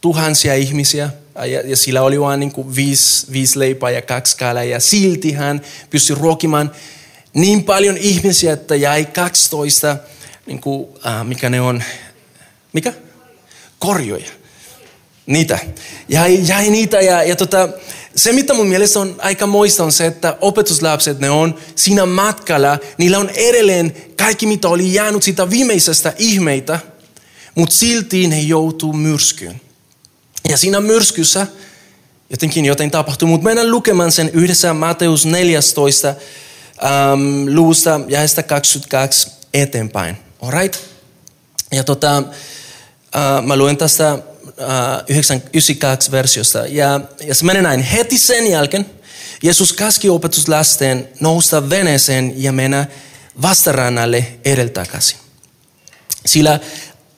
tuhansia 0.00 0.54
ihmisiä 0.54 1.10
ja, 1.34 1.60
ja 1.60 1.76
sillä 1.76 2.02
oli 2.02 2.20
vain 2.20 2.40
niin 2.40 2.52
kuin 2.52 2.76
viisi, 2.76 3.32
viisi 3.32 3.58
leipää 3.58 3.90
ja 3.90 4.02
kaksi 4.02 4.36
kalaa 4.36 4.64
ja 4.64 4.80
silti 4.80 5.32
hän 5.32 5.60
pystyi 5.90 6.16
ruokimaan 6.16 6.70
niin 7.34 7.64
paljon 7.64 7.96
ihmisiä, 7.96 8.52
että 8.52 8.74
jäi 8.74 9.04
12, 9.04 9.96
niin 10.46 10.60
kuin, 10.60 10.88
äh, 11.06 11.26
mikä 11.26 11.50
ne 11.50 11.60
on, 11.60 11.82
mikä? 12.72 12.92
Korjoja. 13.84 14.30
Niitä. 15.26 15.58
Jäi, 16.08 16.38
jäi 16.48 16.70
niitä 16.70 17.00
ja, 17.00 17.22
ja 17.22 17.36
tota, 17.36 17.68
se, 18.16 18.32
mitä 18.32 18.54
mun 18.54 18.66
mielestä 18.66 19.00
on 19.00 19.16
aika 19.18 19.46
moista, 19.46 19.84
on 19.84 19.92
se, 19.92 20.06
että 20.06 20.36
opetuslapset, 20.40 21.18
ne 21.18 21.30
on 21.30 21.54
siinä 21.76 22.06
matkalla, 22.06 22.78
niillä 22.98 23.18
on 23.18 23.30
edelleen 23.30 23.96
kaikki, 24.18 24.46
mitä 24.46 24.68
oli 24.68 24.94
jäänyt 24.94 25.22
sitä 25.22 25.50
viimeisestä 25.50 26.12
ihmeitä, 26.18 26.78
mutta 27.54 27.74
silti 27.74 28.26
ne 28.26 28.40
joutuu 28.40 28.92
myrskyyn. 28.92 29.60
Ja 30.48 30.56
siinä 30.56 30.80
myrskyssä 30.80 31.46
jotenkin 32.30 32.64
jotain 32.64 32.90
tapahtuu, 32.90 33.28
mutta 33.28 33.44
mennään 33.44 33.70
lukemaan 33.70 34.12
sen 34.12 34.30
yhdessä 34.32 34.74
Mateus 34.74 35.26
14 35.26 36.08
ähm, 36.08 37.54
luusta 37.54 38.00
ja 38.08 38.20
22 38.46 39.30
eteenpäin. 39.54 40.16
Alright? 40.42 40.80
Ja 41.72 41.84
tota, 41.84 42.22
äh, 43.16 43.42
mä 43.42 43.56
luen 43.56 43.76
tästä 43.76 44.18
92 45.08 46.10
versiosta. 46.10 46.58
Ja, 46.58 47.00
ja 47.26 47.34
se 47.34 47.44
menee 47.44 47.62
näin. 47.62 47.82
Heti 47.82 48.18
sen 48.18 48.46
jälkeen 48.46 48.86
Jeesus 49.42 49.72
käski 49.72 50.08
opetuslasten 50.08 51.08
nousta 51.20 51.70
veneeseen 51.70 52.34
ja 52.36 52.52
mennä 52.52 52.86
vastarannalle 53.42 54.26
edeltäkäsi. 54.44 55.16
Sillä, 56.26 56.60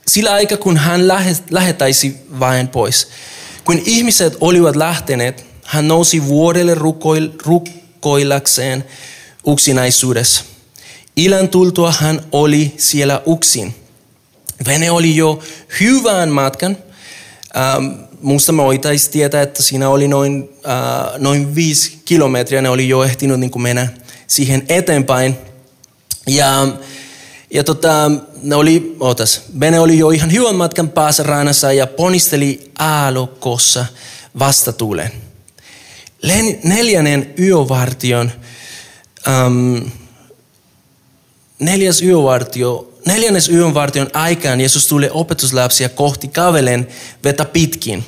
sillä 0.09 0.33
aika 0.33 0.57
kun 0.57 0.77
hän 0.77 1.09
lähetäisi 1.51 2.17
vain 2.41 2.69
pois. 2.69 3.09
Kun 3.65 3.83
ihmiset 3.85 4.37
olivat 4.41 4.77
lähteneet, 4.77 5.47
hän 5.65 5.89
nousi 5.89 6.25
vuodelle 6.25 6.75
rukoil, 6.75 7.29
rukoillakseen 7.45 8.85
uksinaisuudessa. 9.47 10.45
Ilan 11.17 11.49
tultua 11.49 11.93
hän 11.93 12.23
oli 12.33 12.75
siellä 12.77 13.23
uksin. 13.27 13.86
Vene 14.67 14.91
oli 14.91 15.17
jo 15.17 15.43
hyvän 15.81 16.29
matkan 16.29 16.77
Ähm, 17.57 17.87
musta 18.23 18.57
voitaisiin 18.57 19.13
tietää, 19.13 19.43
että 19.43 19.63
siinä 19.63 19.89
oli 19.89 20.09
noin, 20.09 20.51
äh, 20.69 21.19
noin 21.19 21.55
viisi 21.55 21.99
kilometriä, 22.05 22.63
ne 22.63 22.69
oli 22.69 22.89
jo 22.89 23.05
ehtinyt 23.05 23.41
niin 23.41 23.63
mennä 23.63 23.89
siihen 24.27 24.63
eteenpäin. 24.69 25.37
Ja, 26.27 26.69
ja 27.51 27.65
tota, 27.65 28.11
ne 28.43 28.55
oli, 28.55 28.97
ootas, 29.01 29.43
Bene 29.59 29.81
oli 29.81 29.99
jo 29.99 30.11
ihan 30.11 30.33
hyvän 30.33 30.55
matkan 30.55 30.89
päässä 30.89 31.23
rannassa 31.23 31.73
ja 31.73 31.87
ponisteli 31.87 32.71
aalokossa 32.79 33.87
vastatuuleen. 34.39 35.13
Neljännen 36.63 37.35
yövartion, 37.39 38.33
ähm, 39.29 39.77
neljäs 41.59 42.03
yövartio 42.03 42.96
neljännes 43.07 43.49
yönvartion 43.49 44.11
aikaan 44.13 44.61
Jeesus 44.61 44.87
tuli 44.87 45.09
opetuslapsia 45.13 45.89
kohti 45.89 46.29
kavelen 46.29 46.89
vetä 47.25 47.45
pitkin. 47.45 48.05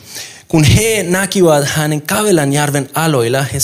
Kun 0.48 0.64
he 0.64 1.02
näkivät 1.02 1.68
hänen 1.68 2.02
kavelan 2.02 2.52
järven 2.52 2.90
aloilla, 2.94 3.42
he 3.42 3.58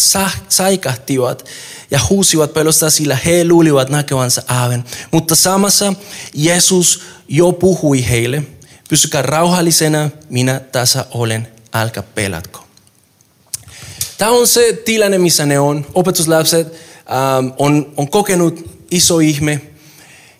saikahtivat 0.48 1.44
ja 1.90 2.00
huusivat 2.10 2.54
pelosta, 2.54 2.90
sillä 2.90 3.18
he 3.24 3.48
luulivat 3.48 3.88
näkevänsä 3.88 4.42
aaven. 4.48 4.84
Mutta 5.10 5.34
samassa 5.34 5.94
Jeesus 6.34 7.02
jo 7.28 7.52
puhui 7.52 8.08
heille, 8.08 8.42
pysykää 8.88 9.22
rauhallisena, 9.22 10.10
minä 10.30 10.60
tässä 10.60 11.04
olen, 11.10 11.48
älkää 11.72 12.02
pelatko. 12.02 12.64
Tämä 14.18 14.30
on 14.30 14.46
se 14.46 14.72
tilanne, 14.84 15.18
missä 15.18 15.46
ne 15.46 15.58
on. 15.58 15.86
Opetuslapset 15.94 16.66
ähm, 16.72 17.52
on, 17.58 17.92
on 17.96 18.08
kokenut 18.08 18.70
iso 18.90 19.18
ihme, 19.18 19.60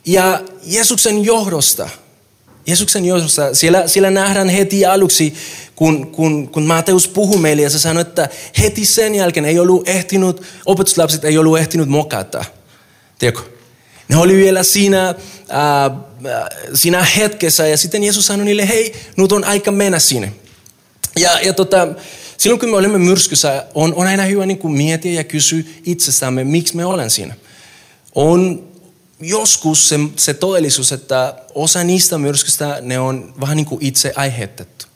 ja 0.06 0.42
Jeesuksen 0.62 1.25
johdosta, 1.25 1.88
Jeesuksen 2.66 3.04
johdosta, 3.04 3.54
siellä, 3.54 3.88
siellä 3.88 4.11
nähdään 4.11 4.49
heti 4.49 4.87
aluksi, 4.87 5.34
kun, 5.76 6.06
kun, 6.06 6.49
kun 6.49 6.66
Mateus 6.66 7.08
puhuu 7.08 7.38
meille 7.38 7.62
ja 7.62 7.70
se 7.70 7.78
sanoi, 7.78 8.00
että 8.00 8.28
heti 8.58 8.87
sen 8.87 9.14
jälkeen 9.14 9.46
ei 9.46 9.58
ollut 9.58 9.88
ehtinyt, 9.88 10.42
opetuslapset 10.66 11.25
ei 11.25 11.38
ollut 11.38 11.58
ehtinyt 11.58 11.88
mokata. 11.88 12.44
Tiedätkö? 13.18 13.42
Ne 14.08 14.16
oli 14.16 14.37
vielä 14.37 14.62
siinä, 14.62 15.08
äh, 15.08 15.16
siinä 16.75 17.04
hetkessä 17.04 17.66
ja 17.66 17.76
sitten 17.76 18.04
Jeesus 18.04 18.26
sanoi 18.26 18.44
niille, 18.44 18.68
hei, 18.68 18.94
nyt 19.16 19.32
on 19.32 19.44
aika 19.44 19.73
mennä 19.73 19.99
sinne. 19.99 20.32
Ja, 21.18 21.40
ja 21.40 21.52
tota, 21.52 21.88
silloin 22.38 22.61
kun 22.61 22.68
me 22.68 22.76
olemme 22.76 22.99
myrskyssä, 22.99 23.66
on, 23.75 23.94
on 23.94 24.06
aina 24.06 24.23
hyvä 24.23 24.46
niin 24.46 24.58
kuin 24.58 24.73
miettiä 24.73 25.12
ja 25.12 25.25
kysyä 25.25 25.62
itsestämme, 25.87 26.44
miksi 26.44 26.76
me 26.76 26.84
olen 26.84 27.11
siinä. 27.11 27.34
On 28.14 28.68
joskus 29.28 29.88
se, 29.88 29.99
se 30.16 30.35
todellisuus, 30.35 30.93
että 30.93 31.35
osa 31.54 31.85
niistä 31.85 32.19
myrskystä 32.19 32.78
ne 32.83 32.99
on 32.99 33.35
vähän 33.40 33.57
niin 33.57 33.66
kuin 33.66 33.85
itse 33.85 34.12
aiheutettu. 34.16 34.87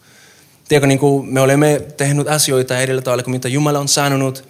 Tiedätkö, 0.68 0.86
niin 0.86 0.98
kuin 0.98 1.28
me 1.28 1.40
olemme 1.40 1.80
tehnyt 1.96 2.28
asioita 2.28 2.80
edellä 2.80 3.02
tavalla 3.02 3.22
kuin 3.22 3.32
mitä 3.32 3.48
Jumala 3.48 3.78
on 3.78 3.88
sanonut. 3.88 4.44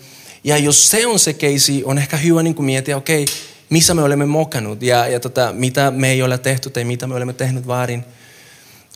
Ja 0.44 0.58
jos 0.58 0.90
se 0.90 1.06
on 1.06 1.18
se 1.18 1.32
keisi, 1.32 1.82
on 1.84 1.98
ehkä 1.98 2.16
hyvä 2.16 2.42
niin 2.42 2.54
kuin 2.54 2.66
miettiä, 2.66 2.96
okei, 2.96 3.22
okay, 3.22 3.34
missä 3.70 3.94
me 3.94 4.02
olemme 4.02 4.26
mokannut 4.26 4.82
ja, 4.82 5.06
ja 5.06 5.20
tota, 5.20 5.52
mitä 5.52 5.90
me 5.90 6.10
ei 6.10 6.22
ole 6.22 6.38
tehty 6.38 6.70
tai 6.70 6.84
mitä 6.84 7.06
me 7.06 7.14
olemme 7.14 7.32
tehnyt 7.32 7.66
väärin. 7.66 8.04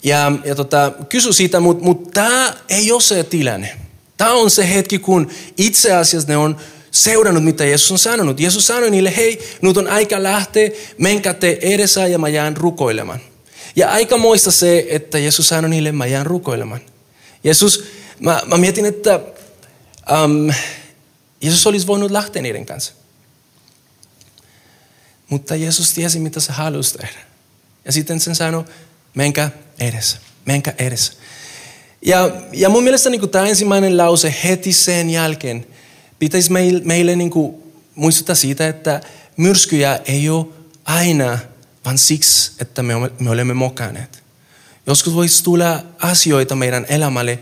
Ja, 0.04 0.32
ja 0.44 0.54
tota, 0.54 0.92
kysy 1.08 1.32
siitä, 1.32 1.60
mutta 1.60 1.84
mut 1.84 2.10
tämä 2.10 2.54
ei 2.68 2.92
ole 2.92 3.00
se 3.00 3.24
tilanne. 3.24 3.76
Tämä 4.16 4.32
on 4.32 4.50
se 4.50 4.74
hetki, 4.74 4.98
kun 4.98 5.30
itse 5.58 5.92
asiassa 5.92 6.28
ne 6.28 6.36
on 6.36 6.56
seurannut, 6.92 7.44
mitä 7.44 7.64
Jeesus 7.64 7.92
on 7.92 7.98
sanonut. 7.98 8.40
Jeesus 8.40 8.66
sanoi 8.66 8.90
niille, 8.90 9.16
hei, 9.16 9.56
nyt 9.62 9.76
on 9.76 9.88
aika 9.88 10.22
lähteä, 10.22 10.70
menkää 10.98 11.34
te 11.34 11.58
edessä 11.60 12.06
ja 12.06 12.18
mä 12.18 12.28
jään 12.28 12.56
rukoilemaan. 12.56 13.20
Ja 13.76 13.90
aika 13.90 14.16
moista 14.16 14.50
se, 14.50 14.86
että 14.88 15.18
Jeesus 15.18 15.48
sanoi 15.48 15.70
niille, 15.70 15.92
mä 15.92 16.06
jään 16.06 16.26
rukoilemaan. 16.26 16.80
Jeesus, 17.44 17.84
mä, 18.20 18.42
mä 18.46 18.56
mietin, 18.56 18.84
että 18.84 19.20
um, 20.24 20.52
Jeesus 21.40 21.66
olisi 21.66 21.86
voinut 21.86 22.10
lähteä 22.10 22.42
niiden 22.42 22.66
kanssa. 22.66 22.92
Mutta 25.28 25.56
Jeesus 25.56 25.92
tiesi, 25.92 26.18
mitä 26.18 26.40
se 26.40 26.52
halusi 26.52 26.98
tehdä. 26.98 27.18
Ja 27.84 27.92
sitten 27.92 28.20
sen 28.20 28.34
sanoi, 28.34 28.64
menkää 29.14 29.50
edessä, 29.80 30.18
menkää 30.44 30.74
edessä. 30.78 31.12
Ja, 32.02 32.30
ja 32.52 32.68
mun 32.68 32.82
mielestä 32.82 33.10
niin 33.10 33.30
tämä 33.30 33.46
ensimmäinen 33.46 33.96
lause 33.96 34.34
heti 34.44 34.72
sen 34.72 35.10
jälkeen, 35.10 35.66
pitäisi 36.22 36.52
meille, 36.52 36.80
meille 36.84 37.16
niin 37.16 37.30
kuin 37.30 37.62
muistuttaa 37.94 38.34
siitä, 38.34 38.68
että 38.68 39.00
myrskyjä 39.36 40.00
ei 40.04 40.28
ole 40.28 40.46
aina 40.84 41.38
vaan 41.84 41.98
siksi, 41.98 42.52
että 42.60 42.82
me, 42.82 42.94
me 43.18 43.30
olemme 43.30 43.54
mokanneet. 43.54 44.22
Joskus 44.86 45.14
voisi 45.14 45.44
tulla 45.44 45.80
asioita 45.98 46.54
meidän 46.54 46.86
elämälle 46.88 47.38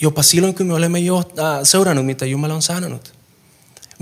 jopa 0.00 0.22
silloin, 0.22 0.54
kun 0.54 0.66
me 0.66 0.74
olemme 0.74 0.98
jo, 0.98 1.18
äh, 1.18 1.60
seurannut, 1.62 2.06
mitä 2.06 2.26
Jumala 2.26 2.54
on 2.54 2.62
sanonut. 2.62 3.12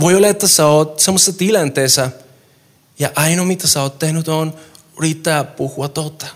Voi 0.01 0.15
olla, 0.15 0.29
että 0.29 0.49
sä 0.49 0.67
oot 0.67 1.01
semmoisessa 1.01 1.33
tilanteessa 1.33 2.11
ja 2.99 3.11
ainoa, 3.17 3.47
mitä 3.47 3.67
sä 3.67 3.83
oot 3.83 3.99
tehnyt, 3.99 4.29
on 4.29 4.55
riittää 5.01 5.45
puhua 5.45 5.89
totta. 5.89 6.27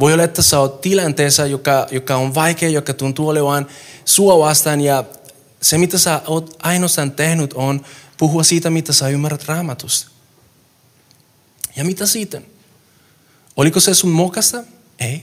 Voi 0.00 0.12
olla, 0.12 0.24
että 0.24 0.42
sä 0.42 0.58
oot 0.58 0.80
tilanteessa, 0.80 1.46
joka, 1.46 1.86
joka 1.90 2.16
on 2.16 2.34
vaikea, 2.34 2.68
joka 2.68 2.94
tuntuu 2.94 3.28
olevan 3.28 3.66
sua 4.04 4.38
vastaan 4.38 4.80
ja 4.80 5.04
se, 5.62 5.78
mitä 5.78 5.98
sä 5.98 6.22
oot 6.26 6.56
ainoastaan 6.62 7.12
tehnyt, 7.12 7.52
on 7.52 7.84
puhua 8.16 8.42
siitä, 8.42 8.70
mitä 8.70 8.92
sä 8.92 9.08
ymmärrät 9.08 9.48
raamatusta. 9.48 10.10
Ja 11.76 11.84
mitä 11.84 12.06
sitten? 12.06 12.46
Oliko 13.56 13.80
se 13.80 13.94
sun 13.94 14.10
mokasta? 14.10 14.64
Ei. 15.00 15.22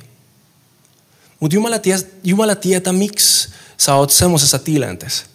Mutta 1.40 1.56
Jumala, 1.56 1.80
tie, 1.80 1.98
Jumala 2.24 2.56
tietää, 2.56 2.94
miksi 2.94 3.50
sä 3.78 3.96
oot 3.96 4.12
semmoisessa 4.12 4.60
tilanteessa. 4.60 5.26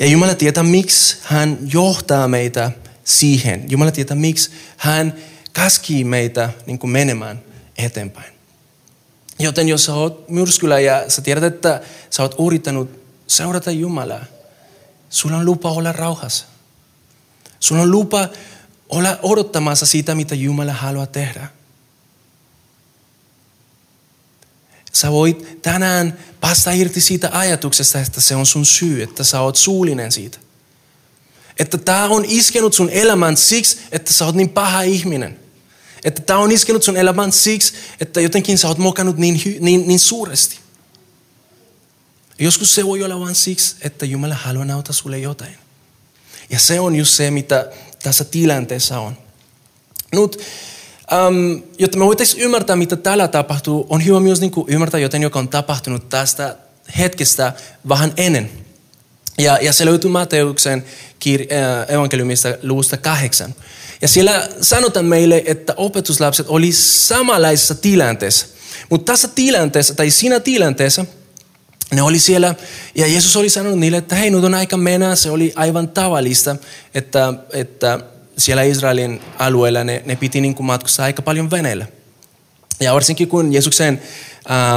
Ja 0.00 0.06
Jumala 0.06 0.34
tietää, 0.34 0.62
miksi 0.62 1.16
hän 1.22 1.58
johtaa 1.72 2.28
meitä 2.28 2.70
siihen. 3.04 3.70
Jumala 3.70 3.90
tietää, 3.90 4.16
miksi 4.16 4.50
hän 4.76 5.14
käskii 5.52 6.04
meitä 6.04 6.50
niin 6.66 6.78
kuin 6.78 6.90
menemään 6.90 7.42
eteenpäin. 7.78 8.32
Joten 9.38 9.68
jos 9.68 9.84
sä 9.84 9.94
oot 9.94 10.28
myrskyllä 10.28 10.80
ja 10.80 11.10
sä 11.10 11.22
tiedät, 11.22 11.44
että 11.44 11.80
sä 12.10 12.22
oot 12.22 12.34
yrittänyt 12.46 13.01
seurata 13.36 13.70
Jumalaa, 13.70 14.24
sulla 15.10 15.36
on 15.36 15.44
lupa 15.44 15.70
olla 15.70 15.92
rauhassa. 15.92 16.44
Sulla 17.60 17.82
on 17.82 17.90
lupa 17.90 18.28
olla 18.88 19.18
odottamassa 19.22 19.86
sitä, 19.86 20.14
mitä 20.14 20.34
Jumala 20.34 20.72
haluaa 20.72 21.06
tehdä. 21.06 21.48
Sä 24.92 25.12
voit 25.12 25.62
tänään 25.62 26.18
päästä 26.40 26.72
irti 26.72 27.00
siitä 27.00 27.30
ajatuksesta, 27.32 28.00
että 28.00 28.20
se 28.20 28.36
on 28.36 28.46
sun 28.46 28.66
syy, 28.66 29.02
että 29.02 29.24
sä 29.24 29.40
oot 29.40 29.56
suullinen 29.56 30.12
siitä. 30.12 30.38
Että 31.58 31.78
tämä 31.78 32.04
on 32.04 32.24
iskenut 32.24 32.74
sun 32.74 32.90
elämän 32.90 33.36
siksi, 33.36 33.78
että 33.92 34.12
sä 34.12 34.24
oot 34.24 34.34
niin 34.34 34.48
paha 34.48 34.82
ihminen. 34.82 35.40
Että 36.04 36.22
tämä 36.22 36.38
on 36.38 36.52
iskenut 36.52 36.82
sun 36.82 36.96
elämän 36.96 37.32
siksi, 37.32 37.72
että 38.00 38.20
jotenkin 38.20 38.58
sä 38.58 38.68
oot 38.68 38.78
mokannut 38.78 39.16
niin, 39.16 39.58
niin, 39.60 39.88
niin 39.88 40.00
suuresti. 40.00 40.61
Joskus 42.42 42.74
se 42.74 42.86
voi 42.86 43.02
olla 43.02 43.20
vain 43.20 43.34
siksi, 43.34 43.76
että 43.80 44.06
Jumala 44.06 44.34
haluaa 44.34 44.64
nauttaa 44.64 44.92
sulle 44.92 45.18
jotain. 45.18 45.58
Ja 46.50 46.58
se 46.58 46.80
on 46.80 46.96
just 46.96 47.14
se, 47.14 47.30
mitä 47.30 47.68
tässä 48.02 48.24
tilanteessa 48.24 48.98
on. 49.00 49.16
Nyt, 50.12 50.40
um, 51.28 51.62
jotta 51.78 51.98
me 51.98 52.04
voitaisiin 52.04 52.42
ymmärtää, 52.42 52.76
mitä 52.76 52.96
täällä 52.96 53.28
tapahtuu, 53.28 53.86
on 53.88 54.04
hyvä 54.04 54.20
myös 54.20 54.40
niin 54.40 54.50
kuin 54.50 54.68
ymmärtää 54.68 55.00
jotain, 55.00 55.22
joka 55.22 55.38
on 55.38 55.48
tapahtunut 55.48 56.08
tästä 56.08 56.56
hetkestä 56.98 57.52
vähän 57.88 58.12
ennen. 58.16 58.50
Ja, 59.38 59.58
ja 59.60 59.72
se 59.72 59.84
löytyy 59.84 60.10
Matteuksen 60.10 60.84
kir- 61.24 61.52
äh, 61.52 61.94
evankeliumista 61.94 62.48
luvusta 62.62 62.96
kahdeksan. 62.96 63.54
Ja 64.00 64.08
siellä 64.08 64.48
sanotaan 64.60 65.06
meille, 65.06 65.42
että 65.46 65.74
opetuslapset 65.76 66.46
oli 66.48 66.72
samanlaisessa 66.72 67.74
tilanteessa. 67.74 68.46
Mutta 68.90 69.12
tässä 69.12 69.28
tilanteessa, 69.28 69.94
tai 69.94 70.10
siinä 70.10 70.40
tilanteessa, 70.40 71.06
ne 71.92 72.02
oli 72.02 72.18
siellä, 72.18 72.54
ja 72.94 73.06
Jeesus 73.06 73.36
oli 73.36 73.48
sanonut 73.48 73.78
niille, 73.78 73.96
että 73.96 74.14
hei, 74.14 74.30
nyt 74.30 74.44
on 74.44 74.54
aika 74.54 74.76
mennä. 74.76 75.16
Se 75.16 75.30
oli 75.30 75.52
aivan 75.56 75.88
tavallista, 75.88 76.56
että, 76.94 77.34
että 77.52 78.00
siellä 78.38 78.62
Israelin 78.62 79.20
alueella 79.38 79.84
ne, 79.84 80.02
ne 80.06 80.16
piti 80.16 80.40
niin 80.40 80.54
kuin 80.54 80.66
matkustaa 80.66 81.04
aika 81.04 81.22
paljon 81.22 81.50
veneellä. 81.50 81.86
Ja 82.80 82.94
varsinkin 82.94 83.28
kun 83.28 83.52
Jeesuksen 83.52 84.02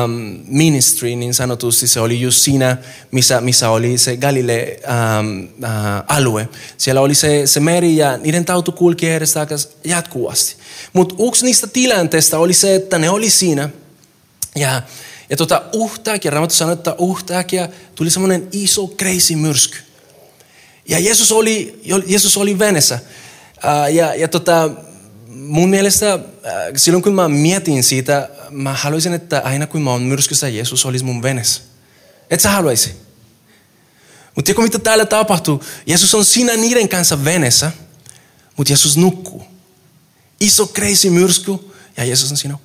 um, 0.04 0.40
ministry, 0.48 1.16
niin 1.16 1.34
sanotusti 1.34 1.88
se 1.88 2.00
oli 2.00 2.22
just 2.22 2.42
siinä, 2.42 2.78
missä, 3.12 3.42
missä 3.42 3.70
oli 3.70 3.98
se 3.98 4.18
Galile 4.18 4.80
um, 5.20 5.44
uh. 6.28 6.42
Siellä 6.78 7.02
oli 7.02 7.16
se, 7.16 7.48
se 7.48 7.60
meri 7.60 7.98
ja 7.98 8.18
niiden 8.18 8.46
tautu 8.46 8.72
kulki 8.72 9.10
edestä 9.10 9.48
jatkuvasti. 9.84 10.56
Mutta 10.94 11.16
yksi 11.28 11.46
niistä 11.46 11.68
tilanteista 11.68 12.40
oli 12.40 12.54
se, 12.54 12.76
että 12.76 12.98
ne 12.98 13.10
oli 13.10 13.30
siinä. 13.30 13.70
Ja, 14.56 14.82
ja 15.30 15.38
tota, 15.38 15.62
uhtakia, 15.74 16.32
Raamattu 16.32 16.56
sanoi, 16.56 16.74
että 16.74 16.96
uhtakia 16.98 17.70
tuli 17.96 18.10
semmoinen 18.10 18.48
iso 18.52 18.88
crazy 18.88 19.36
myrsky. 19.36 19.78
Ja 20.88 21.00
Jeesus 21.00 21.32
oli, 21.32 21.82
Jeesus 22.06 22.38
oli 22.38 22.60
venessä. 22.60 23.00
Uh, 23.56 23.94
ja, 23.94 24.16
ja 24.16 24.28
tota, 24.28 24.70
mun 25.28 25.70
mielestä 25.70 26.14
äh, 26.14 26.20
silloin 26.76 27.04
kun 27.04 27.14
mä 27.14 27.30
mietin 27.30 27.84
siitä, 27.84 28.30
mä 28.50 28.74
haluaisin, 28.74 29.14
että 29.14 29.42
aina 29.46 29.68
kun 29.68 29.82
mä 29.82 29.92
oon 29.92 30.02
myrskyssä, 30.02 30.48
Jeesus 30.48 30.86
olisi 30.86 31.06
mun 31.06 31.22
venessä. 31.22 31.62
Et 32.30 32.40
sä 32.40 32.52
haluaisi. 32.52 32.92
Mutta 34.36 34.46
tiedätkö 34.46 34.62
mitä 34.62 34.80
täällä 34.80 35.06
tapahtuu? 35.06 35.64
Jeesus 35.86 36.16
on 36.16 36.26
siinä 36.26 36.56
niiden 36.56 36.90
kanssa 36.90 37.26
venessä, 37.26 37.72
mutta 38.58 38.72
Jeesus 38.72 38.98
nukkuu. 38.98 39.44
Iso 40.40 40.68
crazy 40.68 41.10
myrsky 41.10 41.52
ja 41.98 42.06
Jeesus 42.06 42.32
on 42.32 42.38
siinä 42.38 42.58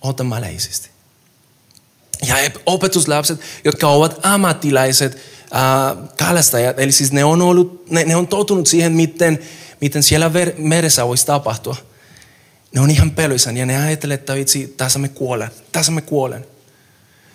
otamalaisesti. 0.00 0.91
Ja 2.26 2.36
opetuslapset, 2.66 3.40
jotka 3.64 3.88
ovat 3.88 4.20
ammattilaiset 4.22 5.16
äh, 5.16 6.08
kalastajat, 6.18 6.78
eli 6.78 6.92
siis 6.92 7.12
ne 7.12 7.24
on, 7.24 7.42
ollut, 7.42 7.90
ne, 7.90 8.04
ne 8.04 8.16
on 8.16 8.28
tottunut 8.28 8.66
siihen, 8.66 8.92
miten 8.92 9.38
miten 9.82 10.02
siellä 10.02 10.30
meressä 10.58 11.06
voisi 11.06 11.26
tapahtua. 11.26 11.76
Ne 12.74 12.80
on 12.80 12.90
ihan 12.90 13.10
peloissaan 13.10 13.56
ja 13.56 13.66
ne 13.66 13.84
ajattelee, 13.84 14.14
että 14.14 14.34
vitsi, 14.34 14.74
tässä 14.76 14.98
me 14.98 15.08
kuolen, 15.08 15.50
tässä 15.72 15.92
me 15.92 16.00
kuolen. 16.00 16.46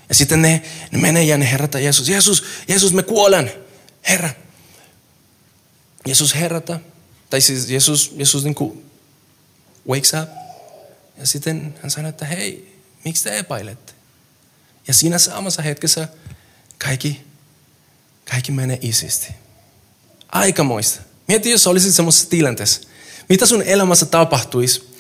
Ja 0.10 0.16
sitten 0.16 0.42
ne, 0.42 0.62
ne 0.92 1.00
menee 1.00 1.24
ja 1.24 1.38
ne 1.38 1.52
herätä 1.52 1.80
Jeesus. 1.80 2.10
Jeesus, 2.10 2.44
Jeesus, 2.68 2.94
me 2.94 3.04
kuolen. 3.04 3.54
Herra. 4.10 4.30
Jeesus 6.06 6.36
herätä. 6.36 6.80
Tai 7.30 7.42
siis 7.42 7.70
Jeesus, 7.70 8.14
Jeesus 8.16 8.44
niin 8.44 8.56
kuin 8.56 8.86
wakes 9.90 10.14
up. 10.24 10.30
Ja 11.18 11.28
sitten 11.28 11.76
hän 11.82 11.92
sanoo, 11.92 12.10
että 12.10 12.26
hei, 12.26 12.82
miksi 13.06 13.24
te 13.24 13.38
epäilette? 13.38 13.94
Ja 14.88 14.94
siinä 14.94 15.20
samassa 15.20 15.62
hetkessä 15.62 16.08
kaikki, 16.78 17.26
kaikki 18.30 18.52
menee 18.52 18.80
isisti. 18.82 19.28
Aikamoista. 20.30 21.02
Mieti, 21.28 21.52
jos 21.52 21.68
olisit 21.68 21.96
semmoisessa 21.96 22.30
tilanteessa. 22.30 22.82
Mitä 23.30 23.46
sun 23.46 23.62
elämässä 23.62 24.06
tapahtuisi, 24.06 24.94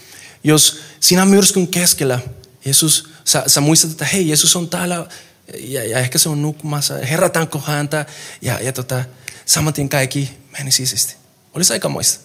jos 0.44 0.80
sinä 1.00 1.26
myrskyn 1.26 1.68
keskellä 1.68 2.20
Jeesus, 2.66 3.10
sä, 3.26 3.44
sä 3.48 3.62
muistat, 3.62 3.92
että 3.92 4.06
hei, 4.06 4.28
Jeesus 4.28 4.56
on 4.56 4.70
täällä 4.70 5.08
ja, 5.54 5.84
ja 5.84 6.00
ehkä 6.00 6.18
se 6.18 6.30
on 6.30 6.42
nukkumassa, 6.42 6.94
herätäänkö 6.94 7.60
häntä 7.60 8.06
ja, 8.42 8.60
ja 8.60 8.74
tota, 8.74 9.06
samatin 9.46 9.90
kaikki 9.90 10.38
meni 10.58 10.72
sisisti. 10.72 11.16
Olisi 11.54 11.74
aika 11.74 11.90
muista. 11.90 12.24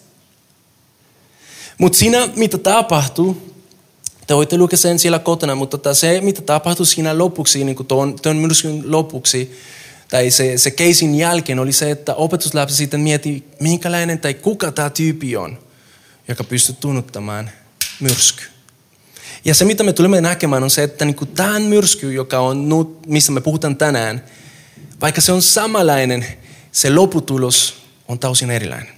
Mutta 1.77 1.97
siinä, 1.97 2.27
mitä 2.35 2.57
tapahtuu, 2.57 3.52
te 4.27 4.35
voitte 4.35 4.57
lukea 4.57 4.77
sen 4.77 4.99
siellä 4.99 5.19
kotona, 5.19 5.55
mutta 5.55 5.93
se, 5.93 6.21
mitä 6.21 6.41
tapahtuu 6.41 6.85
siinä 6.85 7.17
lopuksi, 7.17 7.63
niin 7.63 7.75
kuin 7.75 7.87
tuon, 7.87 8.19
tuon 8.19 8.37
myrskyn 8.37 8.91
lopuksi, 8.91 9.59
tai 10.09 10.31
se, 10.31 10.57
se 10.57 10.71
keisin 10.71 11.15
jälkeen 11.15 11.59
oli 11.59 11.73
se, 11.73 11.91
että 11.91 12.15
opetuslapsi 12.15 12.75
sitten 12.75 12.99
mieti, 12.99 13.47
minkälainen 13.59 14.19
tai 14.19 14.33
kuka 14.33 14.71
tämä 14.71 14.89
tyyppi 14.89 15.37
on, 15.37 15.59
joka 16.27 16.43
pystyy 16.43 16.75
tunnuttamaan 16.79 17.49
myrsky. 17.99 18.43
Ja 19.45 19.55
se, 19.55 19.65
mitä 19.65 19.83
me 19.83 19.93
tulemme 19.93 20.21
näkemään, 20.21 20.63
on 20.63 20.69
se, 20.69 20.83
että 20.83 21.05
niin 21.05 21.27
tämä 21.35 21.59
myrsky, 21.59 22.13
joka 22.13 22.39
on 22.39 22.69
nyt, 22.69 23.07
missä 23.07 23.31
me 23.31 23.41
puhutaan 23.41 23.75
tänään, 23.75 24.23
vaikka 25.01 25.21
se 25.21 25.31
on 25.31 25.41
samanlainen, 25.41 26.25
se 26.71 26.89
loputulos 26.89 27.83
on 28.07 28.19
täysin 28.19 28.51
erilainen. 28.51 28.93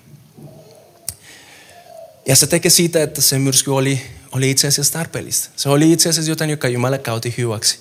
Ja 2.28 2.36
se 2.36 2.48
tekee 2.48 2.72
siitä, 2.72 3.04
että 3.04 3.22
se 3.22 3.40
myrsky 3.40 3.72
oli, 3.72 4.02
oli 4.36 4.52
itse 4.52 4.68
asiassa 4.68 4.94
tarpeellista. 4.94 5.50
Se 5.56 5.70
oli 5.70 5.92
itse 5.92 6.10
asiassa 6.10 6.32
jotain, 6.32 6.50
joka 6.50 6.68
Jumala 6.68 6.98
kauti 6.98 7.34
hyväksi. 7.38 7.80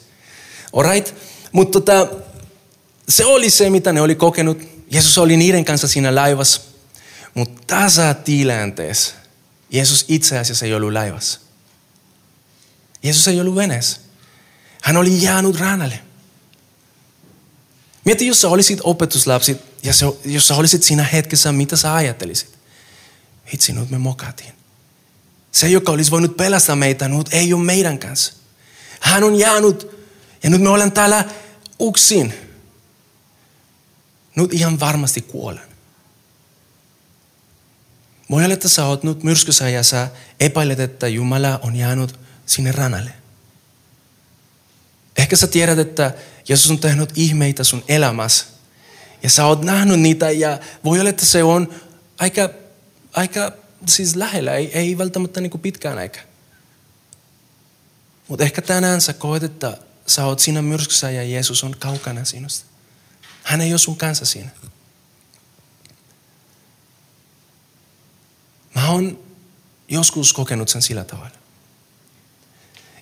Alright? 0.73 1.15
Mutta 1.53 1.81
tota, 1.81 2.09
se 3.09 3.25
oli 3.25 3.51
se, 3.51 3.71
mitä 3.71 3.93
ne 3.93 4.01
oli 4.01 4.15
kokenut. 4.15 4.59
Jeesus 4.91 5.19
oli 5.19 5.37
niiden 5.37 5.65
kanssa 5.65 5.89
siinä 5.89 6.15
laivassa. 6.15 6.61
Mutta 7.35 7.63
tässä 7.67 8.15
tilanteessa 8.15 9.15
Jeesus 9.71 10.05
itse 10.09 10.39
asiassa 10.39 10.67
ei 10.67 10.75
ollut 10.75 10.93
laivassa. 10.93 11.41
Jeesus 13.03 13.29
ei 13.29 13.41
ollut 13.41 13.55
veneessä. 13.55 14.01
Hän 14.83 14.97
oli 14.97 15.23
jäänyt 15.23 15.61
rannalle. 15.61 15.99
Mieti, 18.05 18.27
jos 18.27 18.41
sä 18.41 18.49
olisit 18.49 18.79
opetuslapsi 18.83 19.57
ja 19.83 19.95
se, 19.95 20.07
jos 20.25 20.49
sä 20.49 20.55
olisit 20.55 20.83
siinä 20.83 21.03
hetkessä, 21.03 21.53
mitä 21.53 21.77
sä 21.77 21.95
ajattelisit? 21.95 22.55
Hitsi, 23.53 23.73
nyt 23.73 23.91
me 23.91 23.99
mokatiin. 23.99 24.53
Se, 25.55 25.69
joka 25.69 25.93
olisi 25.93 26.11
voinut 26.11 26.37
pelastaa 26.37 26.77
meitä, 26.77 27.09
nyt 27.09 27.29
ei 27.33 27.53
ole 27.53 27.65
meidän 27.65 27.99
kanssa. 27.99 28.33
Hän 29.01 29.25
on 29.25 29.35
jäänyt 29.35 29.87
ja 30.43 30.51
nyt 30.51 30.61
me 30.61 30.69
olemme 30.69 30.91
täällä 30.91 31.25
uksin 31.81 32.35
nyt 34.37 34.55
ihan 34.55 34.81
varmasti 34.81 35.21
kuolen. 35.21 35.63
Voi 38.31 38.45
olla, 38.45 38.55
että 38.55 38.69
sä 38.69 38.85
oot 38.85 39.03
nyt 39.03 39.23
myrskyssä 39.23 39.69
ja 39.69 39.83
sä 39.83 40.09
epäilet, 40.41 40.81
että 40.81 41.09
Jumala 41.09 41.61
on 41.63 41.77
jäänyt 41.77 42.19
sinne 42.47 42.73
ranalle. 42.73 43.11
Ehkä 45.17 45.37
sä 45.37 45.47
tiedät, 45.47 45.79
että 45.79 46.15
Jeesus 46.49 46.71
on 46.71 46.79
tehnyt 46.79 47.11
ihmeitä 47.15 47.65
sun 47.65 47.85
elämässä. 47.89 48.47
Ja 49.23 49.31
sä 49.31 49.47
oot 49.47 49.63
nähnyt 49.63 50.01
niitä 50.01 50.31
ja 50.31 50.59
voi 50.85 51.01
olla, 51.01 51.11
että 51.11 51.27
se 51.27 51.43
on 51.43 51.75
aika, 52.19 52.51
aika 53.13 53.64
siis 53.89 54.17
lähellä, 54.17 54.55
ei, 54.55 54.79
ei 54.79 54.99
välttämättä 54.99 55.41
niin 55.41 55.51
kuin 55.51 55.61
pitkään 55.61 55.99
aika. 55.99 56.21
Mutta 58.29 58.45
ehkä 58.45 58.63
tänään 58.63 59.01
sä 59.01 59.13
koet, 59.13 59.43
että 59.43 59.79
sä 60.07 60.27
oot 60.27 60.41
siinä 60.41 60.63
myrskyssä 60.63 61.11
ja 61.11 61.23
Jeesus 61.23 61.65
on 61.65 61.77
kaukana 61.79 62.25
sinusta. 62.25 62.65
Hän 63.43 63.61
ei 63.61 63.73
ole 63.73 63.79
sun 63.79 63.97
kanssa 63.97 64.25
siinä. 64.25 64.51
Mä 68.75 68.91
oon 68.91 69.25
joskus 69.89 70.33
kokenut 70.33 70.69
sen 70.69 70.83
sillä 70.83 71.05
tavalla. 71.05 71.37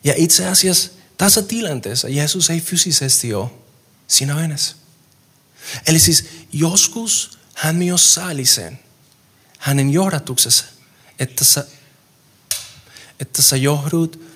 Ja 0.05 0.15
itse 0.17 0.47
asiassa 0.47 0.91
tässä 1.19 1.43
tilanteessa 1.43 2.09
Jeesus 2.09 2.51
ei 2.51 2.61
fyysisesti 2.61 3.35
ole 3.35 3.51
siinä 4.09 4.37
aines. 4.37 4.77
Eli 5.87 5.99
siis 5.99 6.25
joskus 6.53 7.39
hän 7.55 7.77
myös 7.77 8.15
saali 8.15 8.47
sen 8.47 8.79
hänen 9.63 9.91
johdatuksessa, 9.91 10.65
että 11.19 11.45
sä, 11.45 11.67
että 13.21 13.43
sä 13.43 13.57
johdut 13.57 14.33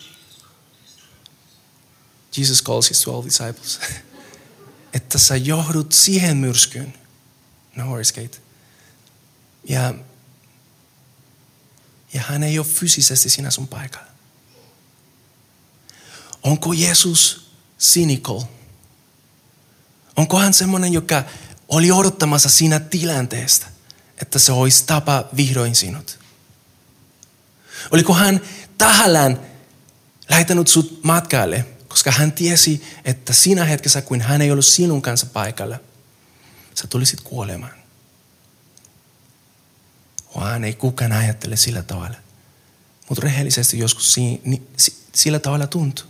Jesus 2.37 2.63
calls 2.63 2.89
his 2.89 3.05
12 3.05 3.25
disciples. 3.25 3.81
että 4.97 5.19
sä 5.19 5.37
johdut 5.37 5.93
siihen 5.93 6.37
myrskyyn. 6.37 6.95
No 7.77 7.87
worries, 7.87 8.13
Kate. 8.13 8.39
Ja, 9.69 9.95
ja 12.13 12.23
hän 12.23 12.43
ei 12.43 12.59
ole 12.59 12.67
fyysisesti 12.67 13.31
siinä 13.31 13.51
sun 13.51 13.69
paikalla. 13.69 14.11
Onko 16.43 16.73
Jeesus 16.73 17.51
cynical? 17.81 18.43
Onko 20.17 20.39
hän 20.39 20.55
semmoinen, 20.55 20.93
joka 20.93 21.25
oli 21.69 21.93
odottamassa 21.93 22.49
siinä 22.49 22.81
tilanteesta, 22.81 23.67
että 24.23 24.39
se 24.39 24.53
olisi 24.53 24.85
tapa 24.87 25.25
vihdoin 25.37 25.75
sinut? 25.75 26.19
Oliko 27.91 28.15
hän 28.15 28.41
tahallään 28.79 29.41
lähettänyt 30.29 30.69
sut 30.69 31.01
matkalle, 31.05 31.67
koska 31.89 32.11
hän 32.11 32.33
tiesi, 32.33 32.83
että 33.05 33.33
siinä 33.33 33.65
hetkessä, 33.65 34.03
kun 34.03 34.21
hän 34.21 34.43
ei 34.43 34.51
ollut 34.51 34.65
sinun 34.67 35.03
kanssa 35.03 35.27
paikalla, 35.27 35.79
sä 36.75 36.87
tulisit 36.87 37.21
kuolemaan. 37.21 37.75
Vaan 40.37 40.65
ei 40.65 40.75
kukaan 40.75 41.13
ajattele 41.13 41.57
sillä 41.57 41.83
tavalla. 41.83 42.17
Mutta 43.09 43.23
rehellisesti 43.25 43.79
joskus 43.79 44.13
si, 44.13 44.41
ni, 44.45 44.63
si, 44.77 44.97
sillä 45.15 45.39
tavalla 45.39 45.67
tuntuu. 45.67 46.05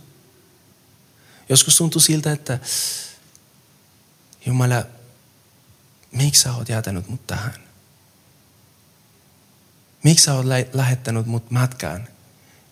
Joskus 1.49 1.77
tuntuu 1.77 2.01
siltä, 2.01 2.31
että 2.31 2.59
Jumala, 4.45 4.85
miksi 6.11 6.41
sä 6.41 6.53
oot 6.53 6.69
jätänyt 6.69 7.09
mut 7.09 7.27
tähän? 7.27 7.66
Miksi 10.03 10.25
sä 10.25 10.33
oot 10.33 10.45
lähettänyt 10.73 11.25
mut 11.25 11.51
matkaan 11.51 12.07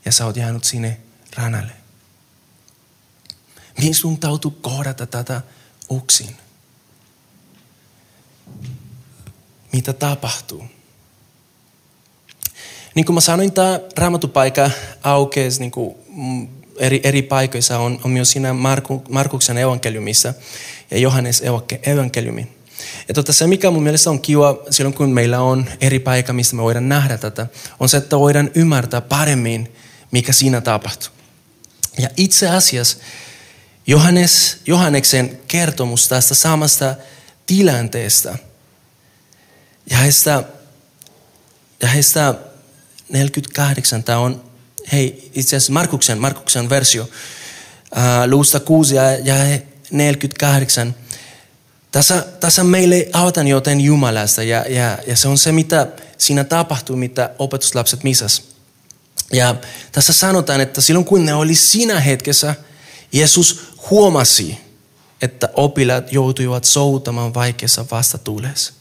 ja 0.05 0.11
sä 0.11 0.25
oot 0.25 0.37
jäänyt 0.37 0.63
sinne 0.63 0.97
ranalle? 1.35 1.71
Niin 3.77 3.95
sun 3.95 4.17
täytyy 4.17 4.51
kohdata 4.51 5.05
tätä 5.05 5.41
uksin. 5.89 6.35
Mitä 9.73 9.93
tapahtuu? 9.93 10.65
Niin 12.95 13.05
kuin 13.05 13.13
mä 13.13 13.21
sanoin, 13.21 13.51
tämä 13.51 13.79
raamatupaikka 13.97 14.71
aukeaa 15.03 15.49
niin 15.59 15.71
kuin 15.71 15.95
mm, 16.15 16.47
eri, 16.77 17.01
eri 17.03 17.21
paikoissa. 17.21 17.79
On, 17.79 17.99
on 18.03 18.11
myös 18.11 18.31
siinä 18.31 18.53
Marku, 18.53 19.03
Markuksen 19.09 19.57
evankeliumissa 19.57 20.33
ja 20.91 20.97
Johannes 20.97 21.43
evankeliumi. 21.85 22.47
Ja 23.07 23.13
tota, 23.13 23.33
se, 23.33 23.47
mikä 23.47 23.71
mun 23.71 23.83
mielestä 23.83 24.09
on 24.09 24.21
kiva 24.21 24.57
silloin, 24.69 24.93
kun 24.93 25.09
meillä 25.09 25.41
on 25.41 25.69
eri 25.81 25.99
paikka, 25.99 26.33
mistä 26.33 26.55
me 26.55 26.61
voidaan 26.61 26.89
nähdä 26.89 27.17
tätä, 27.17 27.47
on 27.79 27.89
se, 27.89 27.97
että 27.97 28.19
voidaan 28.19 28.51
ymmärtää 28.55 29.01
paremmin, 29.01 29.75
mikä 30.11 30.33
siinä 30.33 30.61
tapahtuu. 30.61 31.09
Ja 31.99 32.09
itse 32.17 32.49
asiassa 32.49 32.97
Johannes, 33.87 34.57
Johanneksen 34.65 35.39
kertomus 35.47 36.07
tästä 36.07 36.35
samasta 36.35 36.95
tilanteesta. 37.45 38.37
Ja 39.89 39.97
heistä, 39.97 40.43
ja 41.81 41.87
heistä 41.87 42.35
48, 43.09 44.03
tämä 44.03 44.17
on, 44.17 44.43
hei 44.91 45.31
itse 45.33 45.55
asiassa 45.55 45.73
Markuksen, 45.73 46.17
Markuksen 46.17 46.69
versio, 46.69 47.09
ää, 47.95 48.27
luusta 48.27 48.59
6 48.59 48.95
ja, 48.95 49.11
ja 49.11 49.59
48. 49.91 50.95
Tässä, 51.95 52.25
tässä 52.39 52.63
meille 52.63 53.07
autan 53.13 53.47
joten 53.47 53.81
Jumalasta 53.81 54.43
ja, 54.43 54.65
ja, 54.69 54.97
ja 55.07 55.15
se 55.15 55.27
on 55.27 55.37
se, 55.37 55.51
mitä 55.51 55.87
siinä 56.17 56.43
tapahtuu, 56.43 56.95
mitä 56.95 57.29
opetuslapset 57.39 58.03
misas. 58.03 58.41
Ja 59.33 59.55
tässä 59.91 60.13
sanotaan, 60.13 60.61
että 60.61 60.81
silloin 60.81 61.05
kun 61.05 61.25
ne 61.25 61.33
oli 61.33 61.55
siinä 61.55 61.99
hetkessä, 61.99 62.55
Jeesus 63.11 63.61
huomasi, 63.89 64.57
että 65.21 65.49
opilaat 65.53 66.13
joutuivat 66.13 66.63
soutamaan 66.63 67.33
vaikeassa 67.33 67.85
vastatuulessa. 67.91 68.73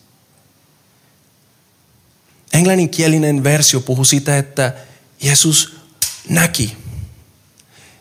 Englanninkielinen 2.53 3.45
versio 3.45 3.81
puhuu 3.81 4.05
sitä, 4.05 4.39
että 4.39 4.73
Jeesus 5.23 5.77
näki. 6.29 6.77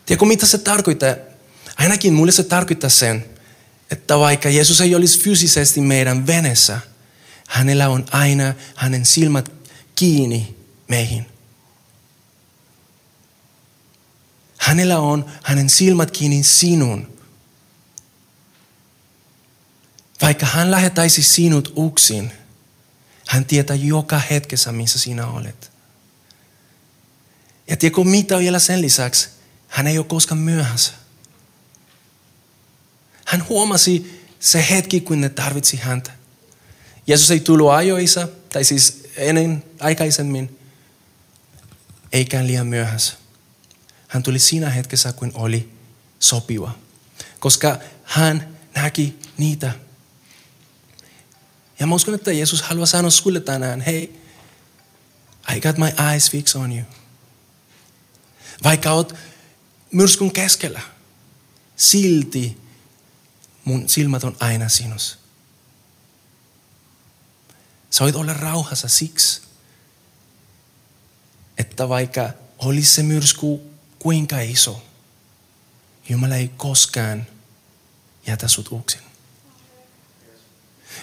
Tiedätkö 0.06 0.26
mitä 0.26 0.46
se 0.46 0.58
tarkoittaa? 0.58 1.14
Ainakin 1.76 2.12
mulle 2.12 2.32
se 2.32 2.42
tarkoittaa 2.42 2.90
sen, 2.90 3.33
että 3.90 4.18
vaikka 4.18 4.48
Jeesus 4.48 4.80
ei 4.80 4.94
olisi 4.94 5.20
fyysisesti 5.20 5.80
meidän 5.80 6.26
venessä, 6.26 6.80
hänellä 7.48 7.88
on 7.88 8.06
aina 8.10 8.54
hänen 8.74 9.06
silmät 9.06 9.52
kiinni 9.94 10.56
meihin. 10.88 11.26
Hänellä 14.58 14.98
on 14.98 15.24
hänen 15.42 15.70
silmät 15.70 16.10
kiinni 16.10 16.42
sinun. 16.42 17.18
Vaikka 20.22 20.46
hän 20.46 20.70
lähetäisi 20.70 21.22
sinut 21.22 21.72
uksin, 21.76 22.32
hän 23.26 23.44
tietää 23.44 23.76
joka 23.76 24.18
hetkessä, 24.18 24.72
missä 24.72 24.98
sinä 24.98 25.26
olet. 25.26 25.72
Ja 27.68 27.76
tiedätkö 27.76 28.04
mitä 28.04 28.38
vielä 28.38 28.58
sen 28.58 28.82
lisäksi? 28.82 29.28
Hän 29.68 29.86
ei 29.86 29.98
ole 29.98 30.06
koskaan 30.06 30.38
myöhässä. 30.38 30.92
Hän 33.24 33.48
huomasi 33.48 34.24
se 34.40 34.66
hetki, 34.70 35.00
kun 35.00 35.20
ne 35.20 35.28
tarvitsi 35.28 35.76
häntä. 35.76 36.10
Jeesus 37.06 37.30
ei 37.30 37.40
tullut 37.40 37.70
ajoissa, 37.70 38.28
tai 38.48 38.64
siis 38.64 39.08
ennen 39.16 39.64
aikaisemmin, 39.80 40.58
eikä 42.12 42.46
liian 42.46 42.66
myöhässä. 42.66 43.14
Hän 44.08 44.22
tuli 44.22 44.38
siinä 44.38 44.70
hetkessä, 44.70 45.12
kun 45.12 45.32
oli 45.34 45.72
sopiva. 46.20 46.74
Koska 47.40 47.78
hän 48.04 48.56
näki 48.74 49.18
niitä. 49.38 49.72
Ja 51.78 51.86
mä 51.86 51.94
uskon, 51.94 52.14
että 52.14 52.32
Jeesus 52.32 52.62
haluaa 52.62 52.86
sanoa 52.86 53.10
sulle 53.10 53.40
tänään, 53.40 53.80
hei, 53.80 54.20
I 55.56 55.60
got 55.60 55.78
my 55.78 56.10
eyes 56.10 56.30
fixed 56.30 56.60
on 56.60 56.72
you. 56.72 56.84
Vaikka 58.64 58.92
oot 58.92 59.14
myrskyn 59.92 60.32
keskellä, 60.32 60.80
silti 61.76 62.63
mun 63.64 63.88
silmät 63.88 64.24
on 64.24 64.36
aina 64.40 64.68
sinus. 64.68 65.18
Sä 67.90 68.04
voit 68.04 68.16
olla 68.16 68.32
rauhassa 68.32 68.88
siksi, 68.88 69.42
että 71.58 71.88
vaikka 71.88 72.30
olisi 72.58 72.94
se 72.94 73.02
myrsky 73.02 73.46
kuinka 73.98 74.40
iso, 74.40 74.82
Jumala 76.08 76.36
ei 76.36 76.48
koskaan 76.48 77.26
jätä 78.26 78.48
sut 78.48 78.68
yksin. 78.80 79.00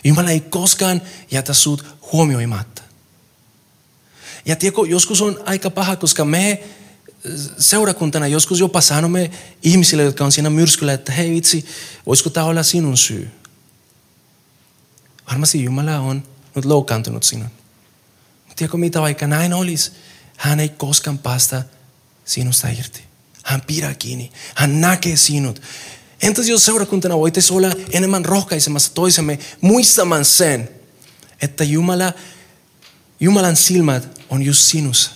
Jumala 0.04 0.30
ei 0.30 0.40
koskaan 0.40 1.02
jätä 1.32 1.54
sut 1.54 1.86
huomioimatta. 2.12 2.82
Ja 4.46 4.56
tiedätkö, 4.56 4.82
joskus 4.88 5.22
on 5.22 5.40
aika 5.46 5.70
paha, 5.70 5.96
koska 5.96 6.26
me 6.26 6.64
seurakuntana 7.58 8.28
joskus 8.28 8.60
jopa 8.60 8.82
sanomme 8.82 9.32
ihmisille, 9.64 10.04
jotka 10.04 10.26
on 10.26 10.32
siinä 10.32 10.50
myrskyllä, 10.50 10.94
että 10.94 11.12
hei 11.12 11.32
vitsi, 11.32 11.66
voisiko 12.06 12.30
tämä 12.30 12.46
olla 12.46 12.64
sinun 12.64 12.98
syy? 12.98 13.32
Varmasti 15.30 15.64
Jumala 15.64 16.00
on 16.00 16.24
nyt 16.56 16.66
loukkaantunut 16.66 17.24
sinun. 17.24 17.50
Tiedätkö 18.56 18.78
mitä, 18.78 19.02
vaikka 19.02 19.28
näin 19.28 19.54
olisi, 19.54 19.92
hän 20.38 20.60
ei 20.60 20.70
koskaan 20.70 21.18
päästä 21.18 21.64
sinusta 22.26 22.68
irti. 22.68 23.04
Hän 23.44 23.62
pidä 23.62 23.94
kiinni. 23.94 24.32
Hän 24.56 24.82
näkee 24.82 25.16
sinut. 25.16 25.62
Entäs 26.22 26.48
jos 26.48 26.66
seurakuntana 26.66 27.18
voitaisiin 27.18 27.58
olla 27.58 27.72
enemmän 27.92 28.26
rohkaisemassa 28.26 28.94
toisemme 28.94 29.40
muistamaan 29.62 30.26
sen, 30.26 30.70
että 31.42 31.64
Jumala, 31.64 32.14
Jumalan 33.20 33.56
silmät 33.56 34.22
on 34.30 34.44
just 34.44 34.62
sinussa. 34.62 35.12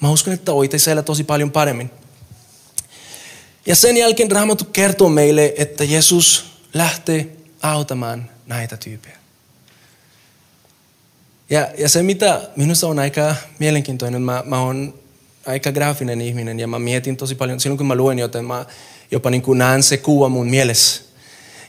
Mä 0.00 0.10
uskon, 0.10 0.34
että 0.34 0.52
oite 0.52 0.78
siellä 0.78 1.02
tosi 1.02 1.24
paljon 1.24 1.50
paremmin. 1.50 1.90
Ja 3.66 3.76
sen 3.76 3.96
jälkeen 3.96 4.30
Raamattu 4.30 4.64
kertoo 4.64 5.08
meille, 5.08 5.54
että 5.56 5.84
Jeesus 5.84 6.44
lähtee 6.74 7.36
autamaan 7.62 8.30
näitä 8.46 8.76
tyyppejä. 8.76 9.18
Ja, 11.50 11.68
ja 11.78 11.88
se, 11.88 12.02
mitä 12.02 12.40
minusta 12.56 12.86
on 12.86 12.98
aika 12.98 13.34
mielenkiintoinen, 13.58 14.22
mä, 14.22 14.42
mä 14.46 14.60
oon 14.60 14.94
aika 15.46 15.72
graafinen 15.72 16.20
ihminen 16.20 16.60
ja 16.60 16.66
mä 16.66 16.78
mietin 16.78 17.16
tosi 17.16 17.34
paljon, 17.34 17.60
silloin 17.60 17.78
kun 17.78 17.86
mä 17.86 17.94
luen 17.94 18.18
joten 18.18 18.44
mä 18.44 18.66
jopa 19.10 19.30
niin 19.30 19.42
kuin 19.42 19.58
näen 19.58 19.82
se 19.82 19.96
kuva 19.96 20.28
mun 20.28 20.50
mielessä. 20.50 21.02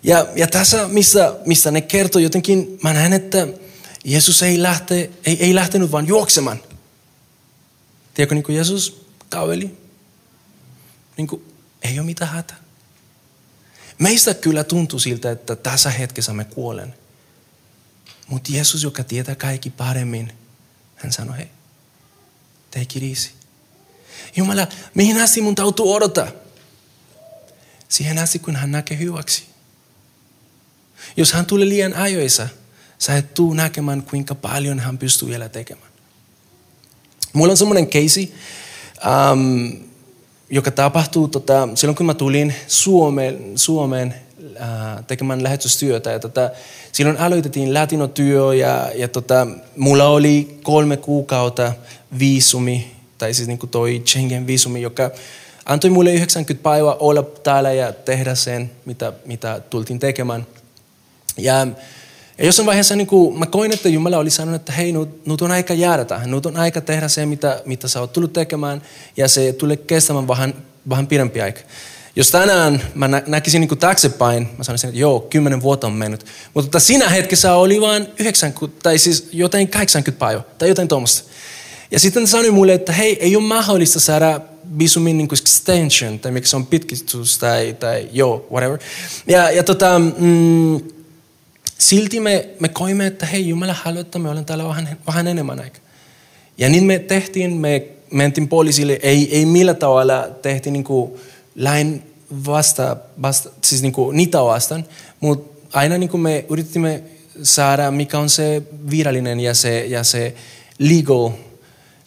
Ja, 0.04 0.28
ja 0.36 0.48
tässä, 0.48 0.88
missä, 0.88 1.36
missä 1.46 1.72
ne 1.72 1.82
kertoo 1.82 2.22
jotenkin, 2.22 2.80
mä 2.84 2.94
näen, 2.94 3.14
että 3.14 3.48
Jeesus 4.04 4.44
ei, 4.44 4.62
lähte, 4.62 5.10
ei, 5.26 5.38
ei 5.44 5.56
lähtenyt 5.56 5.92
vaan 5.92 6.08
juoksemaan. 6.08 6.60
Tiedätkö, 8.20 8.36
niin 8.36 8.44
kuin 8.44 8.56
Jeesus 8.56 9.06
kaveli, 9.30 9.78
niin 11.18 11.28
kuin, 11.28 11.54
ei 11.82 12.00
ole 12.00 12.06
mitään 12.06 12.32
hätä. 12.32 12.54
Meistä 14.00 14.34
kyllä 14.34 14.64
tuntuu 14.64 15.00
siltä, 15.00 15.32
että 15.32 15.56
tässä 15.56 15.90
hetkessä 15.90 16.34
me 16.34 16.46
kuolen. 16.46 16.96
Mutta 18.28 18.52
Jeesus, 18.54 18.84
joka 18.84 19.04
tietää 19.04 19.36
kaikki 19.36 19.70
paremmin, 19.70 20.34
hän 20.96 21.12
sanoi, 21.12 21.38
hei, 21.38 21.48
take 22.72 23.00
it. 23.00 23.34
Jumala, 24.36 24.68
mihin 24.94 25.22
asti 25.22 25.42
mun 25.42 25.56
täytyy 25.56 25.86
odottaa? 25.86 26.28
Siihen 27.90 28.18
asti, 28.18 28.40
kun 28.40 28.56
hän 28.56 28.72
näkee 28.72 28.98
hyväksi. 28.98 29.44
Jos 31.18 31.34
hän 31.34 31.46
tulee 31.46 31.70
liian 31.70 31.94
ajoissa, 31.94 32.48
sä 32.98 33.18
et 33.18 33.34
tuu 33.34 33.54
näkemään, 33.54 34.04
kuinka 34.04 34.36
paljon 34.36 34.80
hän 34.80 34.98
pystyy 34.98 35.30
vielä 35.30 35.50
tekemään. 35.50 35.89
Mulla 37.34 37.52
on 37.52 37.58
semmoinen 37.58 37.88
keisi, 37.88 38.34
um, 39.32 39.72
joka 40.50 40.72
tapahtuu 40.72 41.28
tota, 41.28 41.70
silloin, 41.76 41.96
kun 41.96 42.06
mä 42.06 42.14
tulin 42.14 42.54
Suomeen, 42.68 43.52
Suomeen 43.56 44.16
uh, 44.40 45.06
tekemään 45.08 45.44
lähetystyötä. 45.44 46.12
Ja 46.12 46.20
tota, 46.20 46.50
silloin 46.92 47.18
aloitettiin 47.18 47.74
latinotyö 47.74 48.56
ja, 48.56 48.92
ja 48.96 49.08
tota, 49.08 49.48
mulla 49.78 50.08
oli 50.08 50.60
kolme 50.64 50.98
kuukautta 50.98 51.74
viisumi, 52.20 52.92
tai 53.18 53.34
siis 53.34 53.48
niin 53.48 53.60
kuin 53.60 53.70
toi 53.70 54.02
Schengen 54.06 54.48
viisumi, 54.48 54.82
joka 54.82 55.12
antoi 55.66 55.90
mulle 55.90 56.14
90 56.14 56.64
päivää 56.64 56.94
olla 56.94 57.24
täällä 57.24 57.74
ja 57.74 57.94
tehdä 57.94 58.36
sen, 58.36 58.72
mitä, 58.86 59.14
mitä 59.26 59.62
tultiin 59.70 60.00
tekemään. 60.00 60.48
Ja 61.38 61.68
ja 62.40 62.46
jossain 62.46 62.66
vaiheessa 62.66 62.96
niin 62.96 63.08
kuin, 63.08 63.40
mä 63.40 63.46
koin, 63.46 63.72
että 63.72 63.90
Jumala 63.90 64.18
oli 64.18 64.30
sanonut, 64.30 64.62
että 64.62 64.72
hei, 64.72 64.92
nyt, 64.92 65.26
nyt 65.26 65.42
on 65.42 65.52
aika 65.52 65.74
jäädä 65.74 66.06
tähän. 66.06 66.32
Nyt 66.32 66.46
on 66.46 66.58
aika 66.58 66.82
tehdä 66.82 67.08
se, 67.08 67.26
mitä, 67.26 67.62
mitä 67.66 67.88
sä 67.88 68.00
oot 68.00 68.14
tullut 68.14 68.34
tekemään. 68.34 68.82
Ja 69.18 69.28
se 69.28 69.54
tulee 69.54 69.78
kestämään 69.78 70.28
vähän, 70.28 70.54
vähän 70.90 71.08
pidempi 71.08 71.42
aika. 71.42 71.60
Jos 72.16 72.32
tänään 72.32 72.82
mä 72.96 73.08
nä- 73.08 73.24
näkisin 73.28 73.62
niin 73.62 73.78
taaksepäin, 73.78 74.50
mä 74.58 74.64
sanoisin, 74.64 74.88
että 74.88 75.00
joo, 75.00 75.20
kymmenen 75.20 75.62
vuotta 75.62 75.88
on 75.88 75.94
mennyt. 75.94 76.26
Mutta 76.54 76.80
siinä 76.80 77.10
hetkessä 77.10 77.54
oli 77.54 77.82
vain 77.82 78.08
90, 78.20 78.84
tai 78.84 78.98
siis 78.98 79.30
jotain 79.32 79.68
80 79.68 80.20
päivää, 80.20 80.44
tai 80.58 80.70
jotain 80.70 80.88
tuommoista. 80.88 81.30
Ja 81.92 82.00
sitten 82.00 82.28
sanoi 82.28 82.52
mulle, 82.52 82.74
että 82.74 82.92
hei, 82.92 83.18
ei 83.20 83.36
ole 83.36 83.44
mahdollista 83.44 84.00
saada 84.00 84.42
visumin 84.80 85.18
niin 85.18 85.30
extension, 85.32 86.20
tai 86.20 86.32
mikä 86.32 86.48
se 86.48 86.56
on 86.56 86.66
pitkitys, 86.66 87.38
tai, 87.38 87.76
tai 87.80 88.10
joo, 88.12 88.48
whatever. 88.52 88.80
Ja, 89.28 89.52
ja 89.52 89.64
tota, 89.64 90.00
mm, 90.00 90.80
silti 91.80 92.20
me, 92.20 92.50
me 92.60 92.68
koimme, 92.68 93.08
että 93.08 93.26
hei 93.26 93.50
Jumala 93.50 93.74
haluaa, 93.74 94.02
että 94.02 94.20
me 94.20 94.30
ollaan 94.30 94.46
täällä 94.46 94.64
vähän, 94.64 94.98
vähän 95.08 95.28
enemmän 95.28 95.60
aika. 95.60 95.80
Ja 96.58 96.70
niin 96.70 96.84
me 96.84 97.00
tehtiin, 97.00 97.54
me 97.54 97.88
mentiin 98.12 98.48
poliisille, 98.48 99.00
ei, 99.02 99.38
ei 99.38 99.46
millä 99.46 99.74
tavalla 99.74 100.28
tehtiin 100.42 100.74
niin 100.74 100.84
kuin 100.84 101.12
lain 101.56 102.04
vasta, 102.46 102.98
vasta 103.22 103.50
siis 103.64 103.82
niin 103.82 103.92
kuin 103.94 104.18
niitä 104.18 104.44
vastaan, 104.44 104.86
mutta 105.20 105.68
aina 105.74 105.98
niin 105.98 106.10
kuin 106.10 106.22
me 106.22 106.46
yritimme 106.50 107.04
saada, 107.44 107.92
mikä 107.92 108.20
on 108.20 108.30
se 108.30 108.62
virallinen 108.90 109.40
ja 109.40 109.54
se, 109.54 109.86
ja 109.86 110.04
se 110.04 110.36
legal, 110.80 111.30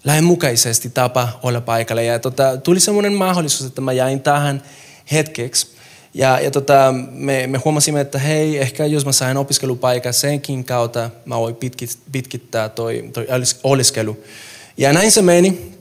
lainmukaisesti 0.04 0.90
tapa 0.90 1.40
olla 1.42 1.60
paikalla. 1.60 2.02
Ja 2.02 2.18
tota, 2.18 2.56
tuli 2.56 2.80
semmoinen 2.80 3.12
mahdollisuus, 3.12 3.68
että 3.68 3.80
mä 3.80 3.92
jäin 3.92 4.20
tähän 4.20 4.62
hetkeksi. 5.12 5.66
Ja, 6.14 6.40
ja 6.40 6.50
tota, 6.50 6.94
me, 7.10 7.46
me 7.46 7.58
huomasimme, 7.58 8.00
että 8.00 8.18
hei, 8.18 8.58
ehkä 8.58 8.86
jos 8.86 9.06
mä 9.06 9.12
sain 9.12 9.36
opiskelupaikan 9.36 10.14
senkin 10.14 10.64
kautta, 10.64 11.10
mä 11.24 11.38
voin 11.38 11.56
pitkit, 11.56 11.98
pitkittää 12.12 12.68
toi, 12.68 13.10
toi 13.12 13.26
oleskelu. 13.62 14.16
Ja 14.76 14.92
näin 14.92 15.12
se 15.12 15.22
meni. 15.22 15.72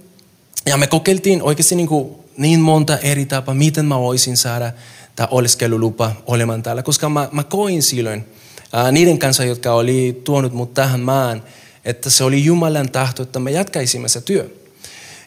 Ja 0.66 0.78
me 0.78 0.88
kokeiltiin 0.88 1.42
oikeasti 1.42 1.76
niin, 1.76 1.88
kuin 1.88 2.16
niin 2.38 2.60
monta 2.60 2.98
eri 2.98 3.26
tapaa, 3.26 3.56
miten 3.56 3.86
mä 3.86 4.00
voisin 4.00 4.38
saada 4.38 4.72
tämä 5.16 5.28
oleskelulupa 5.32 6.12
olemaan 6.28 6.64
täällä. 6.64 6.84
Koska 6.84 7.10
mä, 7.10 7.30
mä 7.32 7.44
koin 7.44 7.84
silloin 7.84 8.26
ää, 8.74 8.92
niiden 8.92 9.20
kanssa, 9.20 9.44
jotka 9.44 9.74
oli 9.74 10.22
tuonut 10.24 10.54
mut 10.54 10.74
tähän 10.74 11.00
maan, 11.00 11.44
että 11.86 12.10
se 12.10 12.24
oli 12.24 12.46
Jumalan 12.46 12.92
tahto, 12.92 13.24
että 13.24 13.40
me 13.40 13.52
jatkaisimme 13.52 14.10
se 14.10 14.22
työ. 14.22 14.50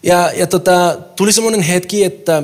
Ja, 0.03 0.33
ja 0.37 0.47
tota, 0.47 0.97
tuli 1.17 1.33
semmoinen 1.33 1.63
hetki, 1.63 2.05
että 2.05 2.43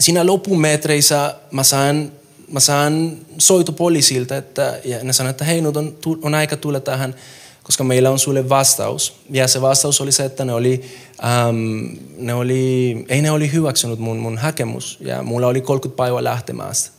siinä 0.00 0.26
loppumetreissä 0.26 1.34
mä 1.50 1.62
saan, 1.62 2.12
mä 2.52 2.60
saan 2.60 3.18
soitu 3.38 3.72
poliisilta, 3.72 4.36
että, 4.36 4.80
ja 4.84 5.04
ne 5.04 5.12
sanoivat, 5.12 5.34
että 5.34 5.44
hei, 5.44 5.60
nyt 5.60 5.76
on, 5.76 5.96
on 6.22 6.34
aika 6.34 6.56
tulla 6.56 6.80
tähän, 6.80 7.14
koska 7.62 7.84
meillä 7.84 8.10
on 8.10 8.18
sulle 8.18 8.48
vastaus. 8.48 9.16
Ja 9.30 9.48
se 9.48 9.60
vastaus 9.60 10.00
oli 10.00 10.12
se, 10.12 10.24
että 10.24 10.44
ne 10.44 10.52
oli, 10.52 10.82
ähm, 11.24 11.86
ne 12.16 12.34
oli, 12.34 13.04
ei 13.08 13.22
ne 13.22 13.30
oli 13.30 13.52
hyväksynyt 13.52 13.98
mun, 13.98 14.16
mun 14.16 14.38
hakemus, 14.38 14.98
ja 15.00 15.22
mulla 15.22 15.46
oli 15.46 15.60
30 15.60 15.96
päivää 15.96 16.24
lähtemästä. 16.24 16.90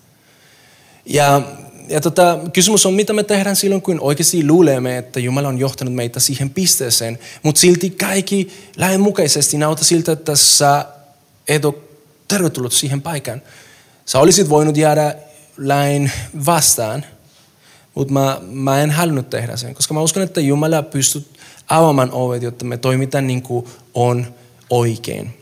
Ja, 1.06 1.42
ja 1.88 2.02
tota, 2.02 2.40
kysymys 2.54 2.86
on, 2.86 2.94
mitä 2.94 3.14
me 3.14 3.24
tehdään 3.24 3.56
silloin, 3.56 3.82
kun 3.82 4.00
oikeasti 4.00 4.48
luulemme, 4.48 4.98
että 4.98 5.20
Jumala 5.20 5.48
on 5.48 5.58
johtanut 5.58 5.94
meitä 5.94 6.20
siihen 6.20 6.50
pisteeseen, 6.50 7.20
mutta 7.44 7.62
silti 7.62 7.90
kaikki 7.90 8.48
lähenmukaisesti 8.78 9.58
näyttää 9.58 9.84
siltä, 9.84 10.12
että 10.12 10.36
sä 10.36 10.86
et 11.48 11.66
ole 11.66 11.91
tervetullut 12.32 12.74
siihen 12.74 13.02
paikan. 13.02 13.42
Sä 14.06 14.20
olisit 14.20 14.50
voinut 14.50 14.78
jäädä 14.78 15.16
lain 15.58 16.12
vastaan, 16.46 17.06
mutta 17.96 18.14
mä, 18.14 18.42
mä 18.42 18.82
en 18.82 18.92
halunnut 18.92 19.30
tehdä 19.30 19.58
sen, 19.58 19.76
koska 19.76 19.94
mä 19.94 20.02
uskon, 20.02 20.24
että 20.24 20.42
Jumala 20.42 20.82
pystyy 20.82 21.26
avaamaan 21.68 22.12
ovet, 22.12 22.44
jotta 22.44 22.66
me 22.66 22.78
toimitaan 22.78 23.28
niin 23.28 23.42
kuin 23.42 23.68
on 23.94 24.34
oikein. 24.70 25.38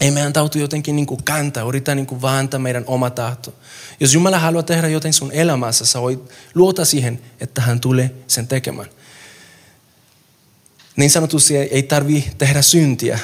Ei 0.00 0.10
meidän 0.10 0.32
tautu 0.32 0.58
jotenkin 0.58 0.96
niin 0.96 1.06
kuin 1.06 1.24
kantaa, 1.24 1.68
yritä 1.68 1.94
niin 1.94 2.06
kuin 2.06 2.22
vääntää 2.22 2.60
meidän 2.60 2.84
oma 2.86 3.10
tahto. 3.10 3.54
Jos 4.00 4.14
Jumala 4.14 4.38
haluaa 4.38 4.62
tehdä 4.62 4.88
jotain 4.88 5.14
sun 5.14 5.32
elämässä, 5.32 5.86
sä 5.86 6.00
voit 6.00 6.20
luota 6.54 6.84
siihen, 6.84 7.20
että 7.40 7.60
hän 7.60 7.80
tulee 7.80 8.14
sen 8.26 8.48
tekemään. 8.48 8.88
Niin 10.96 11.10
sanotusti 11.10 11.56
ei 11.56 11.82
tarvi 11.82 12.30
tehdä 12.38 12.62
syntiä, 12.62 13.18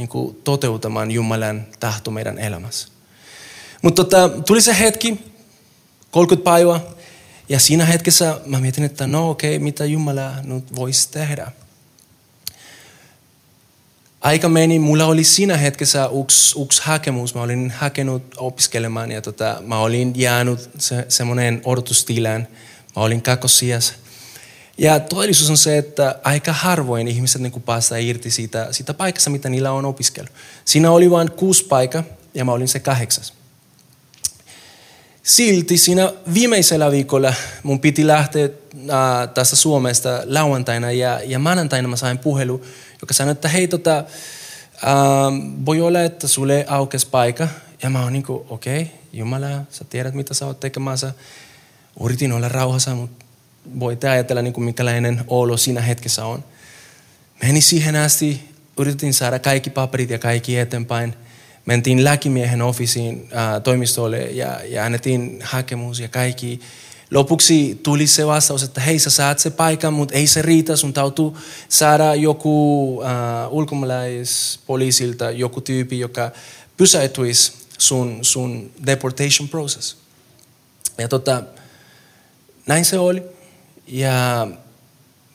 niin 0.00 0.08
kuin 0.08 0.36
toteutamaan 0.44 1.10
Jumalan 1.10 1.66
tahto 1.80 2.10
meidän 2.10 2.38
elämässä. 2.38 2.88
Mutta 3.82 4.04
tota, 4.04 4.28
tuli 4.28 4.62
se 4.62 4.78
hetki, 4.78 5.32
30 6.10 6.44
päivää, 6.44 6.80
ja 7.48 7.58
siinä 7.58 7.84
hetkessä 7.84 8.40
mä 8.46 8.60
mietin, 8.60 8.84
että 8.84 9.06
no 9.06 9.30
okei, 9.30 9.56
okay, 9.56 9.64
mitä 9.64 9.84
Jumala 9.84 10.32
nyt 10.42 10.76
voisi 10.76 11.10
tehdä. 11.10 11.52
Aika 14.20 14.48
meni, 14.48 14.78
mulla 14.78 15.04
oli 15.04 15.24
siinä 15.24 15.56
hetkessä 15.56 16.08
yksi, 16.22 16.62
yksi 16.62 16.82
hakemus, 16.84 17.34
mä 17.34 17.42
olin 17.42 17.70
hakenut 17.70 18.22
opiskelemaan 18.36 19.10
ja 19.10 19.22
tota, 19.22 19.62
mä 19.66 19.78
olin 19.78 20.12
jäänyt 20.16 20.70
se, 20.78 21.06
semmoinen 21.08 21.60
odotustilään. 21.64 22.48
Mä 22.96 23.02
olin 23.02 23.22
kakkosijas. 23.22 23.94
Ja 24.80 25.00
todellisuus 25.00 25.50
on 25.50 25.56
se, 25.56 25.78
että 25.78 26.18
aika 26.24 26.52
harvoin 26.52 27.08
ihmiset 27.08 27.42
niin 27.42 27.62
päästään 27.62 28.02
irti 28.02 28.30
siitä, 28.30 28.68
siitä 28.70 28.94
paikasta, 28.94 29.30
mitä 29.30 29.48
niillä 29.48 29.72
on 29.72 29.84
opiskellut. 29.84 30.32
Siinä 30.64 30.90
oli 30.90 31.10
vain 31.10 31.30
kuusi 31.30 31.64
paikkaa 31.64 32.02
ja 32.34 32.44
mä 32.44 32.52
olin 32.52 32.68
se 32.68 32.80
kahdeksas. 32.80 33.32
Silti 35.22 35.78
siinä 35.78 36.12
viimeisellä 36.34 36.90
viikolla 36.90 37.34
mun 37.62 37.80
piti 37.80 38.06
lähteä 38.06 38.44
äh, 38.44 39.28
tästä 39.34 39.56
Suomesta 39.56 40.22
lauantaina 40.24 40.92
ja, 40.92 41.20
ja 41.24 41.38
maanantaina 41.38 41.88
mä 41.88 41.96
sain 41.96 42.18
puhelu, 42.18 42.64
joka 43.00 43.14
sanoi, 43.14 43.32
että 43.32 43.48
hei 43.48 43.68
tota, 43.68 43.98
äh, 43.98 44.04
voi 45.66 45.80
olla, 45.80 46.02
että 46.02 46.28
sulle 46.28 46.64
aukesi 46.68 47.06
paikka. 47.06 47.48
Ja 47.82 47.90
mä 47.90 48.02
oon 48.02 48.12
niin 48.12 48.24
okei, 48.28 48.82
okay, 48.82 48.94
Jumala, 49.12 49.48
sä 49.70 49.84
tiedät 49.84 50.14
mitä 50.14 50.34
sä 50.34 50.46
oot 50.46 50.60
tekemässä. 50.60 51.12
Yritin 52.04 52.32
olla 52.32 52.48
rauhassa, 52.48 52.94
mutta 52.94 53.19
voitte 53.80 54.08
ajatella, 54.08 54.42
niin 54.42 54.52
kuin 54.52 54.64
minkälainen 54.64 55.24
olo 55.28 55.56
siinä 55.56 55.80
hetkessä 55.80 56.24
on. 56.24 56.44
Meni 57.42 57.60
siihen 57.60 57.96
asti, 57.96 58.48
yritin 58.78 59.14
saada 59.14 59.38
kaikki 59.38 59.70
paperit 59.70 60.10
ja 60.10 60.18
kaikki 60.18 60.58
eteenpäin. 60.58 61.14
Mentiin 61.66 62.04
läkimiehen 62.04 62.62
ofisiin, 62.62 63.28
toimistolle 63.64 64.18
ja, 64.18 64.60
ja 64.64 64.84
annettiin 64.84 65.38
hakemus 65.42 66.00
ja 66.00 66.08
kaikki 66.08 66.60
lopuksi 67.10 67.80
tuli 67.82 68.06
se 68.06 68.26
vastaus, 68.26 68.62
että 68.62 68.80
hei 68.80 68.98
sä 68.98 69.10
saat 69.10 69.38
se 69.38 69.50
paikan, 69.50 69.92
mutta 69.92 70.14
ei 70.14 70.26
se 70.26 70.42
riitä, 70.42 70.76
sun 70.76 70.92
täytyy 70.92 71.32
saada 71.68 72.14
joku 72.14 73.02
äh, 73.02 73.52
ulkomaalaispoliisilta 73.52 75.30
joku 75.30 75.60
tyyppi, 75.60 75.98
joka 75.98 76.30
pysäytyisi 76.76 77.52
sun, 77.78 78.18
sun 78.22 78.70
deportation 78.86 79.48
process. 79.48 79.96
Ja 80.98 81.08
tota, 81.08 81.42
näin 82.66 82.84
se 82.84 82.98
oli. 82.98 83.22
Ja 83.90 84.48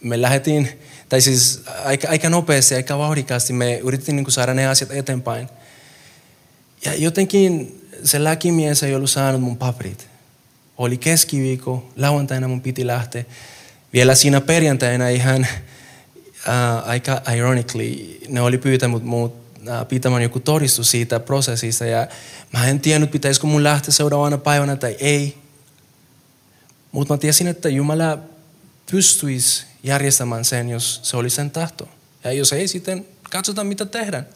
me 0.01 0.21
lähetin, 0.21 0.69
tai 1.09 1.21
siis 1.21 1.61
aika, 1.85 2.07
aika 2.09 2.29
nopeasti, 2.29 2.75
aika 2.75 2.97
vauhdikkaasti 2.97 3.53
me 3.53 3.77
yritettiin 3.77 4.15
niin 4.15 4.31
saada 4.31 4.53
ne 4.53 4.67
asiat 4.67 4.91
eteenpäin. 4.91 5.49
Ja 6.85 6.93
jotenkin 6.93 7.81
se 8.03 8.23
läkimies 8.23 8.83
ei 8.83 8.95
ollut 8.95 9.09
saanut 9.09 9.41
mun 9.41 9.57
paperit. 9.57 10.07
Oli 10.77 10.97
keskiviikko, 10.97 11.89
lauantaina 11.95 12.47
mun 12.47 12.61
piti 12.61 12.87
lähteä. 12.87 13.25
Vielä 13.93 14.15
siinä 14.15 14.41
perjantaina 14.41 15.09
ihan 15.09 15.41
uh, 15.41 16.89
aika 16.89 17.21
ironically, 17.35 18.19
ne 18.27 18.41
oli 18.41 18.57
pyytänyt 18.57 19.03
mut 19.03 19.33
uh, 19.33 19.87
pitämään 19.89 20.23
joku 20.23 20.39
todistus 20.39 20.91
siitä 20.91 21.19
prosessista. 21.19 21.85
Ja 21.85 22.07
mä 22.53 22.67
en 22.67 22.79
tiennyt, 22.79 23.11
pitäisikö 23.11 23.47
mun 23.47 23.63
lähteä 23.63 23.91
seuraavana 23.91 24.37
päivänä 24.37 24.75
tai 24.75 24.95
ei. 24.99 25.37
Mutta 26.91 27.13
mä 27.13 27.17
tiesin, 27.17 27.47
että 27.47 27.69
Jumala 27.69 28.19
pystyisi 28.91 29.65
järjestämään 29.83 30.45
sen, 30.45 30.69
jos 30.69 30.99
se 31.03 31.17
oli 31.17 31.29
sen 31.29 31.51
tahto. 31.51 31.87
Ja 32.23 32.31
jos 32.31 32.53
ei, 32.53 32.67
sitten 32.67 33.05
katsotaan, 33.31 33.67
mitä 33.67 33.85
tehdään. 33.85 34.27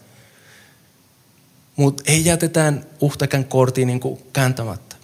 Mutta 1.75 2.03
ei 2.07 2.25
jätetään 2.25 2.85
uhtakan 3.01 3.45
korttia 3.45 3.85
niin 3.85 4.01
kääntämättä. 4.33 4.95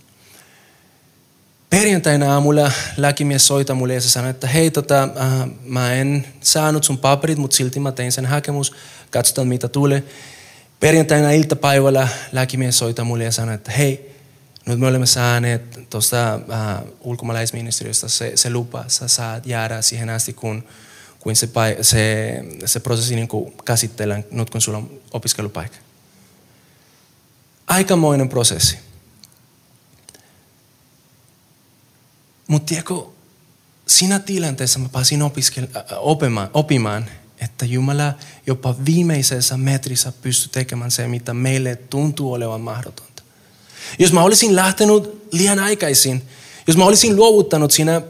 Perjantaina 1.69 2.33
aamulla 2.33 2.71
lääkimies 2.97 3.47
soita 3.47 3.73
mulle 3.73 3.93
ja 3.93 4.01
se 4.01 4.09
sanoi, 4.09 4.29
että 4.29 4.47
hei, 4.47 4.71
tota, 4.71 5.03
äh, 5.03 5.49
mä 5.65 5.93
en 5.93 6.27
saanut 6.41 6.83
sun 6.83 6.97
paperit, 6.97 7.37
mutta 7.37 7.57
silti 7.57 7.79
mä 7.79 7.91
tein 7.91 8.11
sen 8.11 8.25
hakemus, 8.25 8.73
katsotaan 9.09 9.47
mitä 9.47 9.67
tulee. 9.67 10.03
Perjantaina 10.79 11.31
iltapäivällä 11.31 12.07
lääkimies 12.31 12.77
soita 12.77 13.03
mulle 13.03 13.23
ja 13.23 13.31
sanoi, 13.31 13.55
että 13.55 13.71
hei, 13.71 14.14
nyt 14.65 14.79
me 14.79 14.87
olemme 14.87 15.05
saaneet 15.05 15.89
tuosta 15.89 16.33
äh, 16.33 16.83
ulkomaalaisministeriöstä 17.01 18.07
se, 18.07 18.31
se 18.35 18.49
lupa, 18.49 18.85
sä 18.87 19.07
saat 19.07 19.45
jäädä 19.45 19.81
siihen 19.81 20.09
asti, 20.09 20.33
kun, 20.33 20.63
kun 21.19 21.35
se, 21.35 21.49
se, 21.81 22.43
se 22.65 22.79
prosessi 22.79 23.15
niin 23.15 23.27
käsitellään, 23.65 24.23
nyt 24.31 24.49
kun 24.49 24.61
sulla 24.61 24.77
on 24.77 25.01
opiskelupaikka. 25.13 25.77
Aikamoinen 27.67 28.29
prosessi. 28.29 28.77
Mutta 32.47 32.69
tiedätkö, 32.69 32.93
siinä 33.87 34.19
tilanteessa 34.19 34.79
mä 34.79 34.89
pääsin 34.89 35.21
opiskel- 35.21 35.77
äh, 35.77 35.83
opimaan, 35.97 36.49
opimaan, 36.53 37.05
että 37.41 37.65
Jumala 37.65 38.13
jopa 38.47 38.75
viimeisessä 38.85 39.57
metrissä 39.57 40.13
pystyy 40.21 40.49
tekemään 40.51 40.91
se, 40.91 41.07
mitä 41.07 41.33
meille 41.33 41.75
tuntuu 41.75 42.33
olevan 42.33 42.61
mahdotonta. 42.61 43.14
Jos 43.99 44.13
mä 44.13 44.23
olisin 44.23 44.55
lähtenyt 44.55 45.27
liian 45.31 45.59
aikaisin, 45.59 46.21
jos 46.67 46.77
mä 46.77 46.85
olisin 46.85 47.15
luovuttanut 47.15 47.71
siinä 47.71 48.01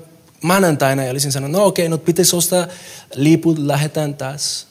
maanantaina 0.42 1.04
ja 1.04 1.12
olisin 1.12 1.32
sanonut, 1.32 1.60
no 1.60 1.66
okei, 1.66 1.88
okay, 1.88 1.90
no 1.90 1.98
pitäisi 1.98 2.36
ostaa 2.36 2.68
liput, 3.16 3.58
lähdetään 3.58 4.16
taas. 4.16 4.68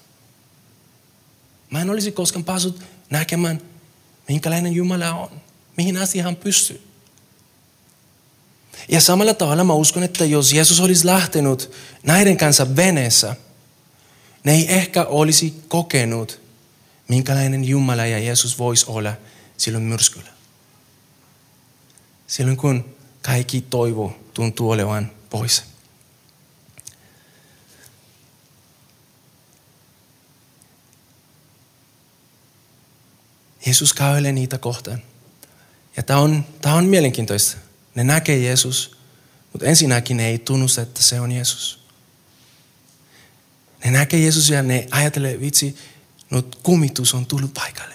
Mä 1.71 1.81
en 1.81 1.91
olisi 1.91 2.13
koskaan 2.13 2.45
päässyt 2.45 2.83
näkemään, 3.11 3.61
minkälainen 4.29 4.73
Jumala 4.73 5.15
on, 5.15 5.31
mihin 5.77 5.97
asti 5.97 6.19
hän 6.19 6.37
pystyy. 6.37 6.81
Ja 8.89 9.01
samalla 9.01 9.35
tavalla 9.35 9.65
mä 9.65 9.73
uskon, 9.73 10.03
että 10.03 10.25
jos 10.25 10.53
Jeesus 10.53 10.81
olisi 10.81 11.07
lähtenyt 11.07 11.71
näiden 12.03 12.37
kanssa 12.37 12.77
veneessä, 12.77 13.37
ne 14.45 14.55
ei 14.55 14.73
ehkä 14.73 15.05
olisi 15.05 15.55
kokenut, 15.69 16.41
minkälainen 17.09 17.65
Jumala 17.65 18.07
ja 18.07 18.19
Jeesus 18.19 18.59
voisi 18.59 18.85
olla 18.89 19.13
silloin 19.57 19.85
myrskyllä. 19.85 20.34
Silloin 22.27 22.57
kun 22.57 22.97
kaikki 23.23 23.61
toivo 23.61 24.17
tuntuu 24.35 24.71
olevan 24.71 25.11
pois. 25.31 25.63
Jeesus 33.67 33.93
kävelee 33.93 34.33
niitä 34.33 34.59
kohtaan. 34.59 35.03
Ja 35.97 36.03
tämä 36.03 36.19
on, 36.19 36.45
tämä 36.61 36.75
on 36.75 36.85
mielenkiintoista. 36.85 37.57
Ne 37.95 38.05
näkee 38.05 38.39
Jeesus, 38.39 38.97
mutta 39.53 39.67
ensinnäkin 39.67 40.17
ne 40.17 40.27
ei 40.27 40.39
tunnusta, 40.39 40.81
että 40.81 41.03
se 41.03 41.21
on 41.21 41.33
Jeesus. 41.33 41.85
Ne 43.85 43.91
näkee 43.91 44.21
Jeesus 44.21 44.51
ja 44.51 44.63
ne 44.63 44.87
ajattelee, 44.91 45.41
vitsi, 45.41 45.79
nyt 46.31 46.57
kumitus 46.63 47.15
on 47.15 47.27
tullut 47.27 47.55
paikalle. 47.55 47.95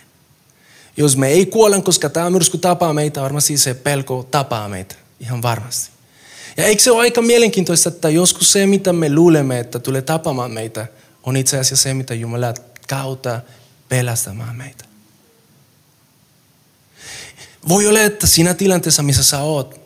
Jos 1.00 1.18
me 1.18 1.28
ei 1.28 1.46
kuolla, 1.46 1.82
koska 1.82 2.10
tämä 2.10 2.30
myrsky 2.30 2.58
tapaa 2.58 2.94
meitä, 2.94 3.22
varmasti 3.22 3.58
se 3.58 3.74
pelko 3.74 4.28
tapaa 4.32 4.70
meitä. 4.70 4.96
Ihan 5.20 5.42
varmasti. 5.42 5.90
Ja 6.58 6.66
eikö 6.66 6.84
se 6.84 6.92
ole 6.92 7.00
aika 7.00 7.22
mielenkiintoista, 7.22 7.90
että 7.90 8.10
joskus 8.10 8.52
se, 8.52 8.68
mitä 8.68 8.94
me 8.94 9.16
luulemme, 9.16 9.60
että 9.60 9.80
tulee 9.80 10.02
tapamaan 10.02 10.52
meitä, 10.52 10.88
on 11.24 11.38
itse 11.38 11.60
asiassa 11.60 11.84
se, 11.84 11.94
mitä 11.94 12.14
Jumala 12.14 12.54
kautta 12.90 13.42
pelastamaan 13.90 14.56
meitä. 14.56 14.86
Voi 17.68 17.88
olla, 17.88 18.00
että 18.00 18.28
siinä 18.28 18.54
tilanteessa, 18.54 19.04
missä 19.04 19.24
sä 19.24 19.40
oot, 19.40 19.82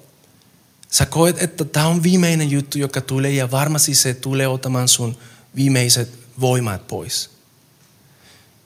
sä 0.90 1.06
koet, 1.06 1.42
että 1.42 1.66
tämä 1.66 1.88
on 1.88 2.04
viimeinen 2.04 2.52
juttu, 2.52 2.78
joka 2.78 3.02
tulee 3.02 3.32
ja 3.32 3.52
varmasti 3.52 3.96
se 3.96 4.14
tulee 4.14 4.48
ottamaan 4.48 4.88
sun 4.88 5.18
viimeiset 5.56 6.10
voimat 6.40 6.88
pois. 6.88 7.30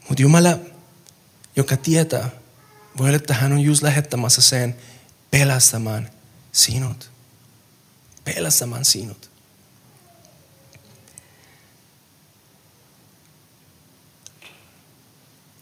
Mutta 0.10 0.22
Jumala, 0.22 0.58
joka 1.56 1.78
tietää, 1.78 2.30
voi 2.98 3.08
olla, 3.08 3.16
että 3.16 3.34
hän 3.34 3.52
on 3.52 3.60
just 3.60 3.84
lähettämässä 3.84 4.42
sen 4.42 4.78
pelastamaan 5.32 6.10
sinut. 6.52 7.12
Pelastamaan 8.24 8.86
sinut. 8.86 9.32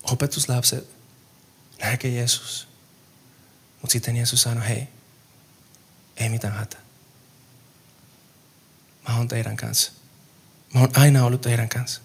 Opetuslapset 0.04 0.89
näkee 1.82 2.12
Jeesus. 2.12 2.67
Mutta 3.82 3.91
sitten 3.91 4.15
Jeesus 4.15 4.41
sanoi, 4.41 4.67
hei, 4.67 4.88
ei 6.17 6.30
mitään 6.30 6.54
hätää. 6.54 6.82
Mä 9.08 9.17
oon 9.17 9.28
teidän 9.28 9.58
kanssa. 9.58 9.91
Mä 10.74 10.80
oon 10.80 10.91
aina 10.95 11.26
ollut 11.26 11.41
teidän 11.41 11.69
kanssa. 11.69 12.02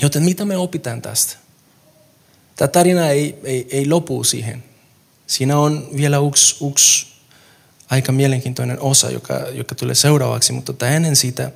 Joten 0.00 0.22
mitä 0.22 0.44
me 0.44 0.56
opitaan 0.56 1.02
tästä? 1.02 1.43
Tämä 2.56 2.68
tarina 2.68 3.08
ei, 3.08 3.38
ei, 3.44 3.66
ei 3.70 3.88
lopu 3.88 4.24
siihen. 4.24 4.64
Siinä 5.26 5.58
on 5.58 5.88
vielä 5.96 6.16
yksi, 6.28 6.66
yksi 6.70 7.06
aika 7.90 8.12
mielenkiintoinen 8.12 8.80
osa, 8.80 9.10
joka, 9.10 9.34
joka 9.34 9.74
tulee 9.74 9.94
seuraavaksi, 9.94 10.52
mutta 10.52 10.88
ennen 10.88 11.16
sitä 11.16 11.50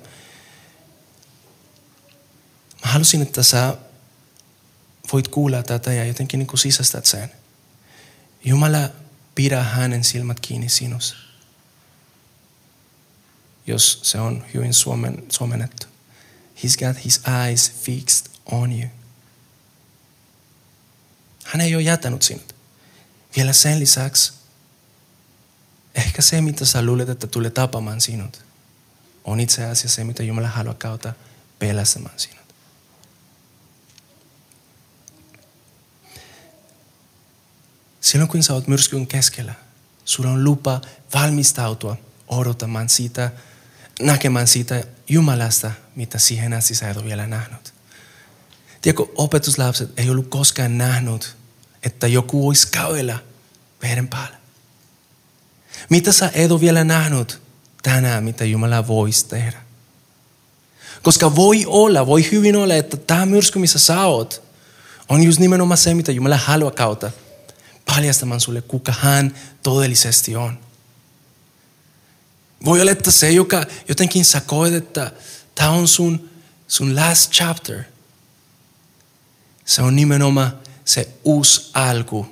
mä 2.84 2.92
halusin, 2.92 3.22
että 3.22 3.42
sä 3.42 3.76
voit 5.12 5.28
kuulla 5.28 5.62
tätä 5.62 5.92
ja 5.92 6.04
jotenkin 6.04 6.38
niin 6.38 6.46
kuin 6.46 6.58
sisästät 6.58 7.06
sen. 7.06 7.32
Jumala 8.44 8.88
pidä 9.34 9.62
hänen 9.62 10.04
silmät 10.04 10.40
kiinni 10.40 10.68
sinussa. 10.68 11.16
Jos 13.66 14.00
se 14.02 14.20
on 14.20 14.44
hyvin 14.54 14.74
suomen, 14.74 15.24
suomennettu. 15.28 15.86
He's 16.56 16.86
got 16.86 17.04
his 17.04 17.20
eyes 17.44 17.72
fixed 17.72 18.26
on 18.46 18.72
you. 18.72 18.88
Hän 21.48 21.60
ei 21.60 21.74
ole 21.74 21.82
jätänyt 21.82 22.22
sinut. 22.22 22.54
Vielä 23.36 23.52
sen 23.52 23.80
lisäksi, 23.80 24.32
ehkä 25.94 26.22
se 26.22 26.40
mitä 26.40 26.64
sä 26.64 26.82
luulet, 26.82 27.08
että 27.08 27.26
tulee 27.26 27.50
tapamaan 27.50 28.00
sinut, 28.00 28.44
on 29.24 29.40
itse 29.40 29.64
asiassa 29.64 29.96
se, 29.96 30.04
mitä 30.04 30.22
Jumala 30.22 30.48
haluaa 30.48 30.74
kautta 30.74 31.12
pelastamaan 31.58 32.18
sinut. 32.18 32.38
Silloin 38.00 38.28
kun 38.28 38.42
sä 38.42 38.54
oot 38.54 38.68
myrskyn 38.68 39.06
keskellä, 39.06 39.54
sulla 40.04 40.30
on 40.30 40.44
lupa 40.44 40.80
valmistautua 41.14 41.96
odottamaan 42.28 42.88
siitä, 42.88 43.30
näkemään 44.00 44.46
siitä 44.46 44.84
Jumalasta, 45.08 45.70
mitä 45.96 46.18
siihen 46.18 46.52
asti 46.52 46.74
sä 46.74 46.90
et 46.90 46.96
ole 46.96 47.04
vielä 47.04 47.26
nähnyt. 47.26 47.74
Tiedätkö, 48.82 49.06
opetuslapset 49.14 49.98
ei 49.98 50.10
ollut 50.10 50.28
koskaan 50.28 50.78
nähnyt, 50.78 51.37
että 51.82 52.06
joku 52.06 52.42
voisi 52.42 52.68
kävellä 52.70 53.18
veden 53.82 54.08
päällä. 54.08 54.38
Mitä 55.88 56.12
sä 56.12 56.30
et 56.34 56.50
ole 56.50 56.60
vielä 56.60 56.84
nähnyt 56.84 57.42
tänään, 57.82 58.24
mitä 58.24 58.44
Jumala 58.44 58.86
voisi 58.86 59.28
tehdä? 59.28 59.62
Koska 61.02 61.36
voi 61.36 61.64
olla, 61.66 62.06
voi 62.06 62.30
hyvin 62.30 62.56
olla, 62.56 62.74
että 62.74 62.96
tämä 62.96 63.26
myrsky, 63.26 63.58
missä 63.58 63.78
sä 63.78 64.04
oot, 64.04 64.42
on 65.08 65.22
just 65.22 65.38
nimenomaan 65.38 65.78
se, 65.78 65.94
mitä 65.94 66.12
Jumala 66.12 66.36
haluaa 66.36 66.70
kautta 66.70 67.10
paljastamaan 67.86 68.40
sulle, 68.40 68.62
kuka 68.62 68.94
hän 68.98 69.34
todellisesti 69.62 70.36
on. 70.36 70.58
Voi 72.64 72.80
olla, 72.80 72.90
että 72.92 73.10
se, 73.10 73.30
joka 73.30 73.64
jotenkin 73.88 74.24
sä 74.24 74.40
koet, 74.40 74.74
että 74.74 75.12
tämä 75.54 75.70
on 75.70 75.88
sun, 75.88 76.30
sun 76.68 76.96
last 76.96 77.32
chapter, 77.32 77.82
se 79.64 79.82
on 79.82 79.96
nimenomaan 79.96 80.58
se 80.88 81.08
uusi 81.24 81.70
alku 81.74 82.26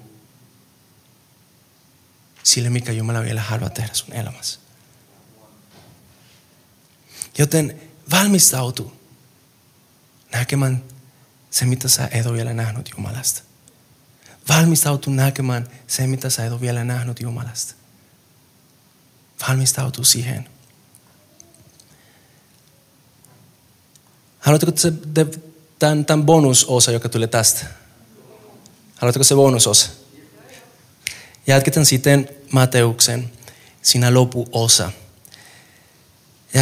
sille, 2.43 2.71
mikä 2.71 2.93
Jumala 2.93 3.23
vielä 3.23 3.41
haluaa 3.43 3.71
tehdä 3.71 3.95
sun 3.95 4.13
elämässä. 4.13 4.61
Joten 7.39 7.81
valmistautu 8.11 8.93
näkemään 10.33 10.85
se, 11.51 11.65
mitä 11.65 11.89
sä 11.89 12.09
et 12.13 12.27
ole 12.27 12.37
vielä 12.37 12.55
nähnyt 12.55 12.91
Jumalasta. 12.97 13.43
Valmistautu 14.49 15.11
näkemään 15.11 15.69
se, 15.87 16.07
mitä 16.07 16.31
sä 16.31 16.47
et 16.47 16.53
ole 16.53 16.61
vielä 16.61 16.85
nähnyt 16.85 17.21
Jumalasta. 17.21 17.75
Valmistautu 19.49 20.05
siihen. 20.05 20.49
Haluatteko 24.39 24.73
te, 25.15 25.27
tämän, 25.79 26.05
tämän 26.05 26.27
bonusosa, 26.27 26.93
joka 26.93 27.09
tulee 27.09 27.29
tästä? 27.29 27.86
Haluatteko 28.97 29.25
se 29.25 29.35
bonusosa? 29.35 29.89
Jatketaan 31.47 31.87
sitten 31.87 32.29
Mateuksen 32.53 33.33
siinä 33.83 34.15
lopuosa. 34.15 34.93
Ja 36.55 36.61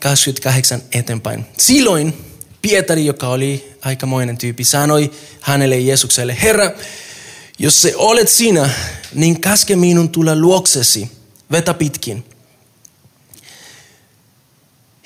28 0.00 0.82
eteenpäin. 0.92 1.46
Silloin 1.58 2.24
Pietari, 2.62 3.06
joka 3.06 3.28
oli 3.28 3.76
aikamoinen 3.82 4.38
tyyppi, 4.38 4.64
sanoi 4.64 5.10
hänelle 5.40 5.78
Jeesukselle, 5.78 6.36
Herra, 6.42 6.70
jos 7.58 7.82
se 7.82 7.96
olet 7.96 8.28
sinä, 8.28 8.70
niin 9.14 9.40
käske 9.40 9.76
minun 9.76 10.08
tulla 10.08 10.36
luoksesi, 10.36 11.10
vetä 11.50 11.74
pitkin. 11.74 12.24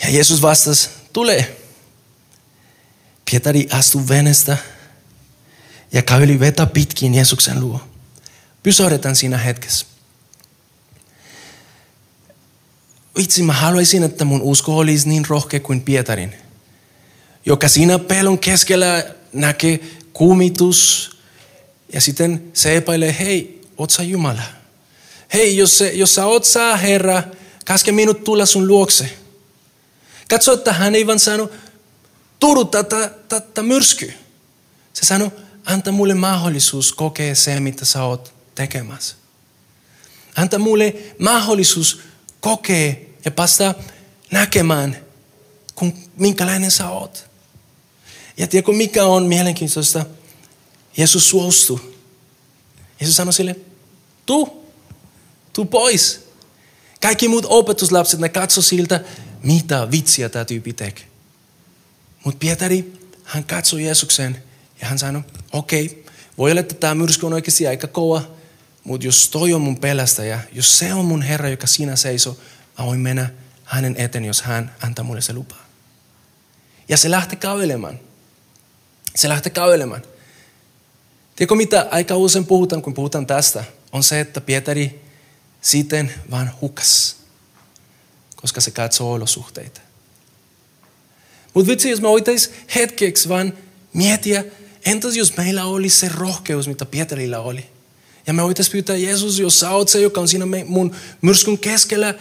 Ja 0.03 0.11
Jeesus 0.11 0.43
vastasi, 0.43 0.89
tule. 1.13 1.57
Pietari 3.31 3.69
astui 3.71 4.09
venestä 4.09 4.57
ja 5.95 6.03
käveli 6.03 6.41
vetä 6.41 6.67
pitkin 6.67 7.15
Jeesuksen 7.15 7.61
luo. 7.61 7.81
Pysähdetään 8.63 9.17
siinä 9.17 9.39
hetkessä. 9.39 9.87
Vitsi, 13.17 13.43
mä 13.43 13.53
haluaisin, 13.53 14.03
että 14.03 14.25
mun 14.25 14.43
usko 14.43 14.79
olisi 14.79 15.09
niin 15.09 15.25
rohkea 15.29 15.61
kuin 15.61 15.81
Pietarin 15.81 16.35
joka 17.47 17.69
siinä 17.69 17.99
pelon 17.99 18.39
keskellä 18.39 19.15
näkee 19.33 19.81
kumitus 20.13 21.11
ja 21.93 22.01
sitten 22.01 22.51
se 22.53 22.77
epäilee, 22.77 23.17
hei, 23.19 23.63
oot 23.77 23.91
sä 23.91 24.03
Jumala? 24.03 24.43
Hei, 25.33 25.57
jos, 25.57 25.79
se, 25.79 25.93
jos 25.93 26.15
sä 26.15 26.27
oot 26.27 26.45
sä 26.45 26.77
Herra, 26.77 27.23
käske 27.65 27.93
minut 27.93 28.25
tulla 28.25 28.47
sun 28.47 28.69
luokse. 28.69 29.11
Katso, 30.29 30.53
että 30.53 30.73
hän 30.73 30.95
ei 30.95 31.07
vaan 31.07 31.21
sano, 31.21 31.51
turu 32.41 32.65
tätä 32.65 33.63
myrsky. 33.63 34.13
Se 34.93 35.07
sanoi, 35.07 35.31
anta 35.65 35.93
mulle 35.93 36.15
mahdollisuus 36.15 36.93
kokea 36.93 37.35
se, 37.35 37.61
mitä 37.61 37.85
sä 37.85 38.05
oot 38.05 38.35
tekemässä. 38.55 39.17
Anta 40.37 40.59
mulle 40.59 40.95
mahdollisuus 41.19 42.01
kokea 42.41 42.95
ja 43.25 43.31
päästä 43.31 43.75
näkemään, 44.31 44.97
kun, 45.75 45.95
minkälainen 46.17 46.71
sä 46.71 46.89
oot. 46.91 47.31
Ja 48.37 48.47
tiedätkö 48.47 48.73
mikä 48.73 49.05
on 49.05 49.27
mielenkiintoista? 49.27 50.07
Jeesus 50.97 51.31
suostui. 51.31 51.95
Jeesus 53.01 53.17
sanoi 53.17 53.33
sille, 53.33 53.57
tuu, 54.27 54.73
tuu 55.53 55.65
pois. 55.65 56.21
Kaikki 57.03 57.29
muut 57.29 57.47
opetuslapset, 57.49 58.21
ne 58.21 58.29
katso 58.29 58.63
siltä, 58.63 59.01
mitä 59.43 59.91
vitsiä 59.91 60.29
tämä 60.29 60.45
tyyppi 60.45 60.73
tekee. 60.73 61.07
Mutta 62.25 62.39
Pietari, 62.39 62.93
hän 63.25 63.45
katsoi 63.45 63.85
Jeesuksen 63.85 64.43
ja 64.81 64.89
hän 64.89 64.99
sanoi, 64.99 65.23
okei, 65.53 65.87
okay, 65.87 66.13
voi 66.39 66.51
olla, 66.51 66.61
että 66.61 66.75
tämä 66.75 66.95
myrsky 66.95 67.27
on 67.27 67.33
oikeasti 67.33 67.67
aika 67.67 67.87
kova, 67.87 68.23
mutta 68.85 69.07
jos 69.07 69.29
toi 69.29 69.53
on 69.53 69.61
mun 69.61 69.81
pelästäjä, 69.81 70.41
jos 70.53 70.79
se 70.79 70.95
on 70.95 71.05
mun 71.05 71.23
Herra, 71.23 71.49
joka 71.49 71.67
siinä 71.67 71.97
seisoo, 71.97 72.37
mä 72.79 72.87
voin 72.87 73.01
mennä 73.01 73.31
hänen 73.65 73.95
eteen, 73.99 74.25
jos 74.25 74.43
hän 74.43 74.75
antaa 74.83 75.05
mulle 75.05 75.21
se 75.21 75.33
lupaa. 75.33 75.65
Ja 76.89 76.97
se 76.97 77.11
lähti 77.11 77.37
kävelemään. 77.37 78.01
Se 79.17 79.29
lähtee 79.29 79.53
kävelemään. 79.53 80.03
Tiedätkö 81.37 81.55
mitä 81.55 81.89
aika 81.91 82.17
usein 82.17 82.47
puhutaan, 82.47 82.83
kun 82.83 82.95
puhutaan 82.95 83.27
tästä, 83.27 83.65
on 83.93 84.03
se, 84.03 84.21
että 84.21 84.41
Pietari 84.41 85.05
siten 85.61 86.15
vaan 86.31 86.51
hukas, 86.61 87.17
koska 88.37 88.61
se 88.61 88.71
katsoo 88.71 89.13
olosuhteita. 89.13 89.81
Mutta 91.55 91.71
vitsi, 91.71 91.91
jos 91.91 92.01
me 92.01 92.09
voitaisiin 92.09 92.57
hetkeksi 92.75 93.29
vaan 93.29 93.53
miettiä, 93.93 94.45
entäs 94.85 95.17
jos 95.17 95.37
meillä 95.37 95.65
olisi 95.65 95.99
se 95.99 96.09
rohkeus, 96.09 96.69
mitä 96.69 96.87
Pietarilla 96.87 97.39
oli. 97.39 97.67
Ja 98.27 98.33
me 98.33 98.43
voitaisiin 98.43 98.73
pyytää 98.73 98.97
Jeesus, 98.97 99.39
jos 99.39 99.61
sä 99.61 99.71
oot 99.71 99.89
se, 99.89 100.01
joka 100.01 100.21
on 100.21 100.29
siinä 100.29 100.47
mun 100.67 100.97
myrskyn 101.23 101.59
keskellä, 101.59 102.15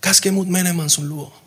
käske 0.00 0.30
mut 0.30 0.48
menemään 0.48 0.90
sun 0.90 1.08
luo. 1.08 1.40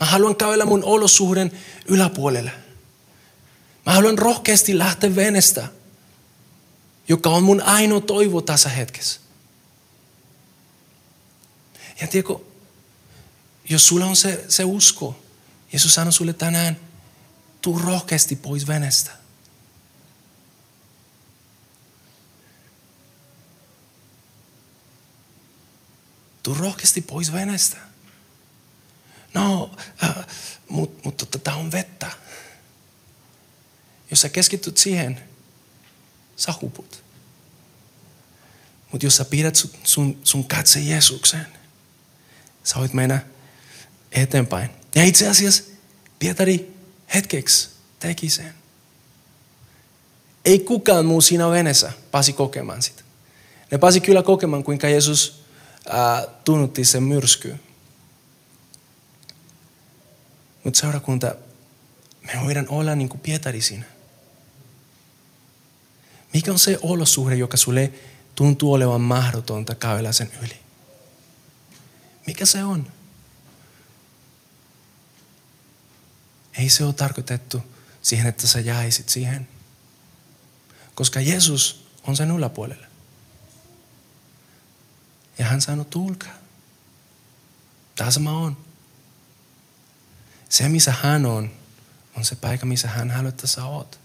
Mä 0.00 0.06
haluan 0.06 0.36
kävellä 0.36 0.64
mun 0.64 0.84
olosuhden 0.84 1.52
yläpuolelle. 1.88 2.50
Mä 3.86 3.92
haluan 3.92 4.18
rohkeasti 4.18 4.78
lähteä 4.78 5.16
venestä, 5.16 5.68
joka 7.08 7.30
on 7.30 7.42
mun 7.42 7.62
ainoa 7.62 8.00
toivo 8.00 8.40
tässä 8.40 8.68
hetkessä. 8.68 9.20
Ja 12.00 12.06
tiedätkö, 12.06 12.34
jos 13.68 13.86
sulla 13.86 14.06
on 14.06 14.16
se, 14.16 14.44
se 14.48 14.64
usko, 14.64 15.18
Jeesus 15.72 15.94
sanoi 15.94 16.12
sulle 16.12 16.32
tänään, 16.32 16.76
tuu 17.62 17.78
rohkeasti 17.78 18.36
pois 18.36 18.66
venestä. 18.66 19.10
Tuu 26.42 26.54
rohkeasti 26.54 27.00
pois 27.00 27.32
venestä. 27.32 27.76
No, 29.34 29.76
äh, 30.04 30.26
mutta 30.68 31.00
mut, 31.04 31.16
tota, 31.16 31.38
tämä 31.38 31.56
on 31.56 31.72
vettä. 31.72 32.10
Jos 34.10 34.20
sä 34.20 34.28
keskityt 34.28 34.76
siihen, 34.76 35.24
sä 36.36 36.54
huput. 36.60 37.04
Mutta 38.92 39.06
jos 39.06 39.16
sä 39.16 39.24
pidät 39.24 39.56
sun, 39.56 39.70
sun, 39.84 40.20
sun 40.24 40.44
katse 40.44 40.80
Jeesukseen, 40.80 41.46
sä 42.64 42.74
voit 42.74 42.92
mennä 42.92 43.26
eteenpäin. 44.12 44.70
Ja 44.94 45.04
itse 45.04 45.28
asiassa 45.28 45.62
Pietari 46.18 46.75
hetkeksi 47.14 47.70
teki 47.98 48.30
sen. 48.30 48.54
Ei 50.44 50.58
kukaan 50.58 51.06
muu 51.06 51.20
siinä 51.20 51.50
veneessä 51.50 51.92
pääsi 52.10 52.32
kokemaan 52.32 52.82
sitä. 52.82 53.02
Ne 53.70 53.78
pääsi 53.78 54.00
kyllä 54.00 54.22
kokemaan, 54.22 54.64
kuinka 54.64 54.88
Jeesus 54.88 55.44
äh, 55.90 56.26
tunnutti 56.44 56.84
sen 56.84 57.02
myrskyyn. 57.02 57.60
Mutta 60.64 60.80
seurakunta, 60.80 61.34
me 62.22 62.32
voidaan 62.44 62.66
olla 62.68 62.94
niin 62.94 63.08
kuin 63.08 63.20
Pietari 63.20 63.60
siinä. 63.60 63.84
Mikä 66.32 66.52
on 66.52 66.58
se 66.58 66.78
olosuhde, 66.82 67.34
joka 67.34 67.56
sulle 67.56 67.92
tuntuu 68.34 68.72
olevan 68.72 69.00
mahdotonta 69.00 69.74
käydä 69.74 70.12
sen 70.12 70.30
yli? 70.42 70.56
Mikä 72.26 72.46
se 72.46 72.64
on? 72.64 72.86
Ei 76.58 76.68
se 76.68 76.84
ole 76.84 76.92
tarkoitettu 76.92 77.62
siihen, 78.02 78.26
että 78.26 78.46
sä 78.46 78.60
jäisit 78.60 79.08
siihen. 79.08 79.48
Koska 80.94 81.20
Jeesus 81.20 81.86
on 82.02 82.16
sen 82.16 82.30
yläpuolella. 82.30 82.86
Ja 85.38 85.44
hän 85.44 85.60
sanoi, 85.60 85.84
tulkaa. 85.84 86.34
Tässä 87.94 88.20
mä 88.20 88.38
oon. 88.38 88.56
Se, 90.48 90.68
missä 90.68 90.94
hän 91.02 91.26
on, 91.26 91.50
on 92.16 92.24
se 92.24 92.36
paikka, 92.36 92.66
missä 92.66 92.88
hän 92.88 93.10
haluaa, 93.10 93.28
että 93.28 93.46
sä 93.46 93.64
oot. 93.64 94.00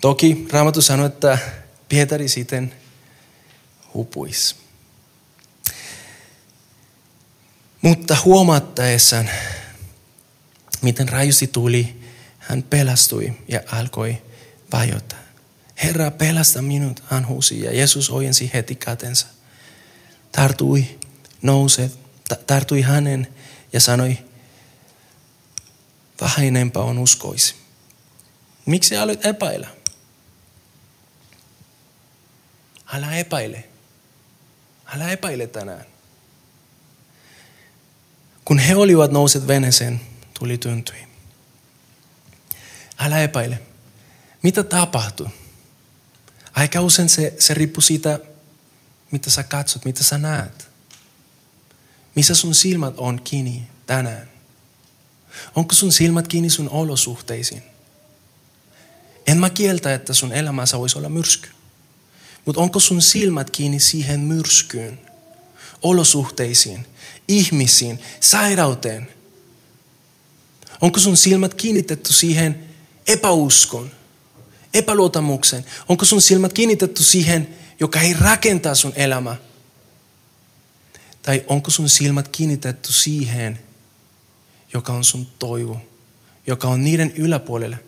Toki 0.00 0.46
Raamattu 0.52 0.82
sanoi, 0.82 1.06
että 1.06 1.38
Pietari 1.88 2.28
sitten 2.28 2.74
hupuisi. 3.94 4.65
Mutta 7.86 8.16
huomattaessaan, 8.24 9.30
miten 10.82 11.08
rajusti 11.08 11.46
tuli, 11.46 12.02
hän 12.38 12.62
pelastui 12.62 13.34
ja 13.48 13.60
alkoi 13.72 14.22
vajota. 14.72 15.16
Herra, 15.82 16.10
pelasta 16.10 16.62
minut, 16.62 17.02
hän 17.06 17.26
huusi 17.26 17.60
ja 17.60 17.76
Jeesus 17.76 18.10
ojensi 18.10 18.50
heti 18.54 18.74
kätensä. 18.74 19.26
Tartui, 20.32 20.98
nouset 21.42 21.98
tartui 22.46 22.82
hänen 22.82 23.34
ja 23.72 23.80
sanoi, 23.80 24.18
vähän 26.20 26.46
enempää 26.46 26.82
on 26.82 26.98
uskoisi. 26.98 27.54
Miksi 28.66 28.96
aloit 28.96 29.26
epäillä? 29.26 29.68
Älä 32.92 33.16
epäile. 33.16 33.64
Älä 34.86 35.10
epäile 35.10 35.46
tänään. 35.46 35.95
Kun 38.46 38.58
he 38.58 38.76
olivat 38.76 39.10
nouset 39.12 39.46
veneeseen, 39.46 40.00
tuli 40.38 40.58
työntyi. 40.58 41.06
Älä 42.98 43.22
epäile. 43.22 43.62
Mitä 44.42 44.62
tapahtui? 44.62 45.28
Aika 46.52 46.80
usein 46.80 47.08
se, 47.08 47.34
se 47.38 47.54
riippuu 47.54 47.80
siitä, 47.80 48.18
mitä 49.10 49.30
sä 49.30 49.42
katsot, 49.42 49.84
mitä 49.84 50.04
sä 50.04 50.18
näet. 50.18 50.68
Missä 52.14 52.34
sun 52.34 52.54
silmät 52.54 52.94
on 52.96 53.20
kiinni 53.24 53.66
tänään? 53.86 54.30
Onko 55.54 55.74
sun 55.74 55.92
silmät 55.92 56.28
kiinni 56.28 56.50
sun 56.50 56.68
olosuhteisiin? 56.68 57.62
En 59.26 59.38
mä 59.38 59.50
kieltä, 59.50 59.94
että 59.94 60.14
sun 60.14 60.32
elämässä 60.32 60.78
voisi 60.78 60.98
olla 60.98 61.08
myrsky. 61.08 61.48
Mutta 62.44 62.62
onko 62.62 62.80
sun 62.80 63.02
silmät 63.02 63.50
kiinni 63.50 63.80
siihen 63.80 64.20
myrskyyn, 64.20 65.00
olosuhteisiin, 65.82 66.86
ihmisiin, 67.28 67.98
sairauteen? 68.20 69.08
Onko 70.80 71.00
sun 71.00 71.16
silmät 71.16 71.54
kiinnitetty 71.54 72.12
siihen 72.12 72.64
epäuskon, 73.06 73.90
epäluotamuksen? 74.74 75.64
Onko 75.88 76.04
sun 76.04 76.22
silmät 76.22 76.52
kiinnitetty 76.52 77.02
siihen, 77.02 77.54
joka 77.80 78.00
ei 78.00 78.14
rakentaa 78.14 78.74
sun 78.74 78.92
elämää? 78.96 79.36
Tai 81.22 81.44
onko 81.46 81.70
sun 81.70 81.88
silmät 81.88 82.28
kiinnitetty 82.28 82.92
siihen, 82.92 83.58
joka 84.72 84.92
on 84.92 85.04
sun 85.04 85.26
toivo, 85.38 85.80
joka 86.46 86.68
on 86.68 86.84
niiden 86.84 87.12
yläpuolelle? 87.16 87.78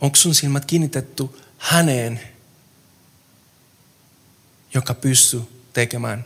Onko 0.00 0.16
sun 0.16 0.34
silmät 0.34 0.64
kiinnitetty 0.64 1.24
häneen, 1.58 2.20
joka 4.74 4.94
pystyy 4.94 5.57
tekemään 5.78 6.24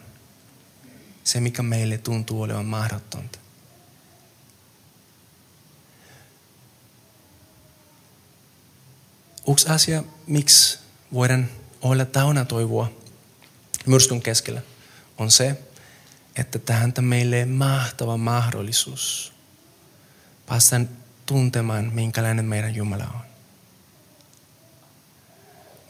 se, 1.24 1.40
mikä 1.40 1.62
meille 1.62 1.98
tuntuu 1.98 2.42
olevan 2.42 2.66
mahdotonta? 2.66 3.38
Yksi 9.48 9.68
asia, 9.68 10.04
miksi 10.26 10.78
voidaan 11.12 11.48
olla 11.82 12.04
täynnä 12.04 12.44
toivoa 12.44 12.90
myrskyn 13.86 14.22
keskellä, 14.22 14.62
on 15.18 15.30
se, 15.30 15.58
että 16.36 16.58
tähän 16.58 16.92
meille 17.00 17.44
mahtava 17.44 18.16
mahdollisuus 18.16 19.32
päästä 20.46 20.80
tuntemaan, 21.26 21.90
minkälainen 21.94 22.44
meidän 22.44 22.74
Jumala 22.74 23.04
on. 23.04 23.20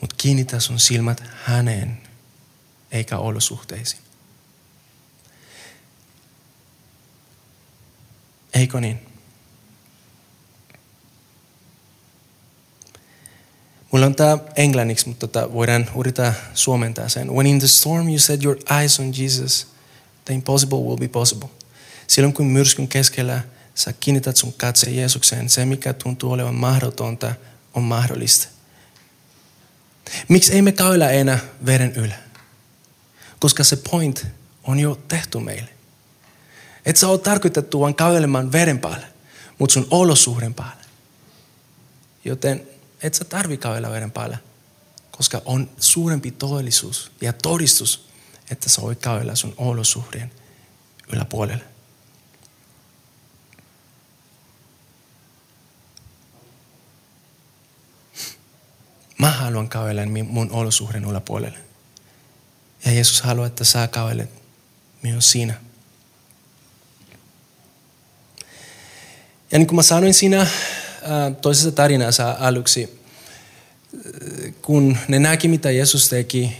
Mutta 0.00 0.16
kiinnitä 0.18 0.60
sun 0.60 0.78
silmät 0.78 1.22
häneen, 1.44 2.01
eikä 2.92 3.18
olosuhteisiin. 3.18 4.02
Eikö 8.54 8.80
niin? 8.80 9.00
Mulla 13.92 14.06
on 14.06 14.14
tää 14.14 14.38
englanniksi, 14.56 15.08
mutta 15.08 15.26
tota 15.28 15.52
voidaan 15.52 15.90
yrittää 16.00 16.34
suomentaa 16.54 17.08
sen. 17.08 17.34
When 17.34 17.46
in 17.46 17.58
the 17.58 17.68
storm 17.68 18.08
you 18.08 18.18
set 18.18 18.44
your 18.44 18.58
eyes 18.80 19.00
on 19.00 19.12
Jesus, 19.18 19.66
the 20.24 20.34
impossible 20.34 20.78
will 20.78 20.96
be 20.96 21.08
possible. 21.08 21.48
Silloin 22.06 22.34
kun 22.34 22.46
myrskyn 22.46 22.88
keskellä 22.88 23.42
sä 23.74 23.92
kiinnität 23.92 24.36
sun 24.36 24.52
katse 24.52 24.90
Jeesukseen, 24.90 25.50
se 25.50 25.64
mikä 25.64 25.92
tuntuu 25.92 26.32
olevan 26.32 26.54
mahdotonta 26.54 27.34
on 27.74 27.82
mahdollista. 27.82 28.48
Miksi 30.28 30.52
ei 30.52 30.62
me 30.62 30.72
käydä 30.72 31.10
enää 31.10 31.38
veren 31.66 31.92
yllä? 31.92 32.31
Koska 33.42 33.64
se 33.64 33.76
point 33.90 34.26
on 34.62 34.78
jo 34.78 35.00
tehty 35.08 35.38
meille. 35.38 35.68
Et 36.86 36.96
sä 36.96 37.08
ole 37.08 37.18
tarkoitettu 37.18 37.80
vaan 37.80 37.94
kävelemään 37.94 38.52
veren 38.52 38.78
päälle, 38.78 39.06
mutta 39.58 39.74
sun 39.74 39.86
olosuhden 39.90 40.54
päälle. 40.54 40.84
Joten 42.24 42.68
et 43.02 43.14
sä 43.14 43.24
tarvi 43.24 43.56
kävellä 43.56 43.90
veren 43.90 44.10
päälle, 44.10 44.38
koska 45.10 45.42
on 45.44 45.70
suurempi 45.80 46.30
todellisuus 46.30 47.12
ja 47.20 47.32
todistus, 47.32 48.08
että 48.50 48.68
sä 48.68 48.82
voit 48.82 48.98
kävellä 48.98 49.34
sun 49.34 49.54
olosuhteen 49.56 50.32
yläpuolelle. 51.12 51.64
Mä 59.18 59.30
haluan 59.30 59.68
kävellä 59.68 60.06
mun 60.06 60.50
olosuhden 60.50 61.04
yläpuolelle. 61.04 61.71
Ja 62.84 62.92
Jeesus 62.92 63.22
haluaa, 63.22 63.46
että 63.46 63.64
sä 63.64 63.88
kävelet 63.88 64.30
myös 65.02 65.30
siinä. 65.30 65.54
Ja 69.52 69.58
niin 69.58 69.66
kuin 69.66 69.76
mä 69.76 69.82
sanoin 69.82 70.14
siinä 70.14 70.46
toisessa 71.42 71.72
tarinassa 71.72 72.36
aluksi, 72.38 73.02
kun 74.62 74.98
ne 75.08 75.18
näki 75.18 75.48
mitä 75.48 75.70
Jeesus 75.70 76.08
teki, 76.08 76.56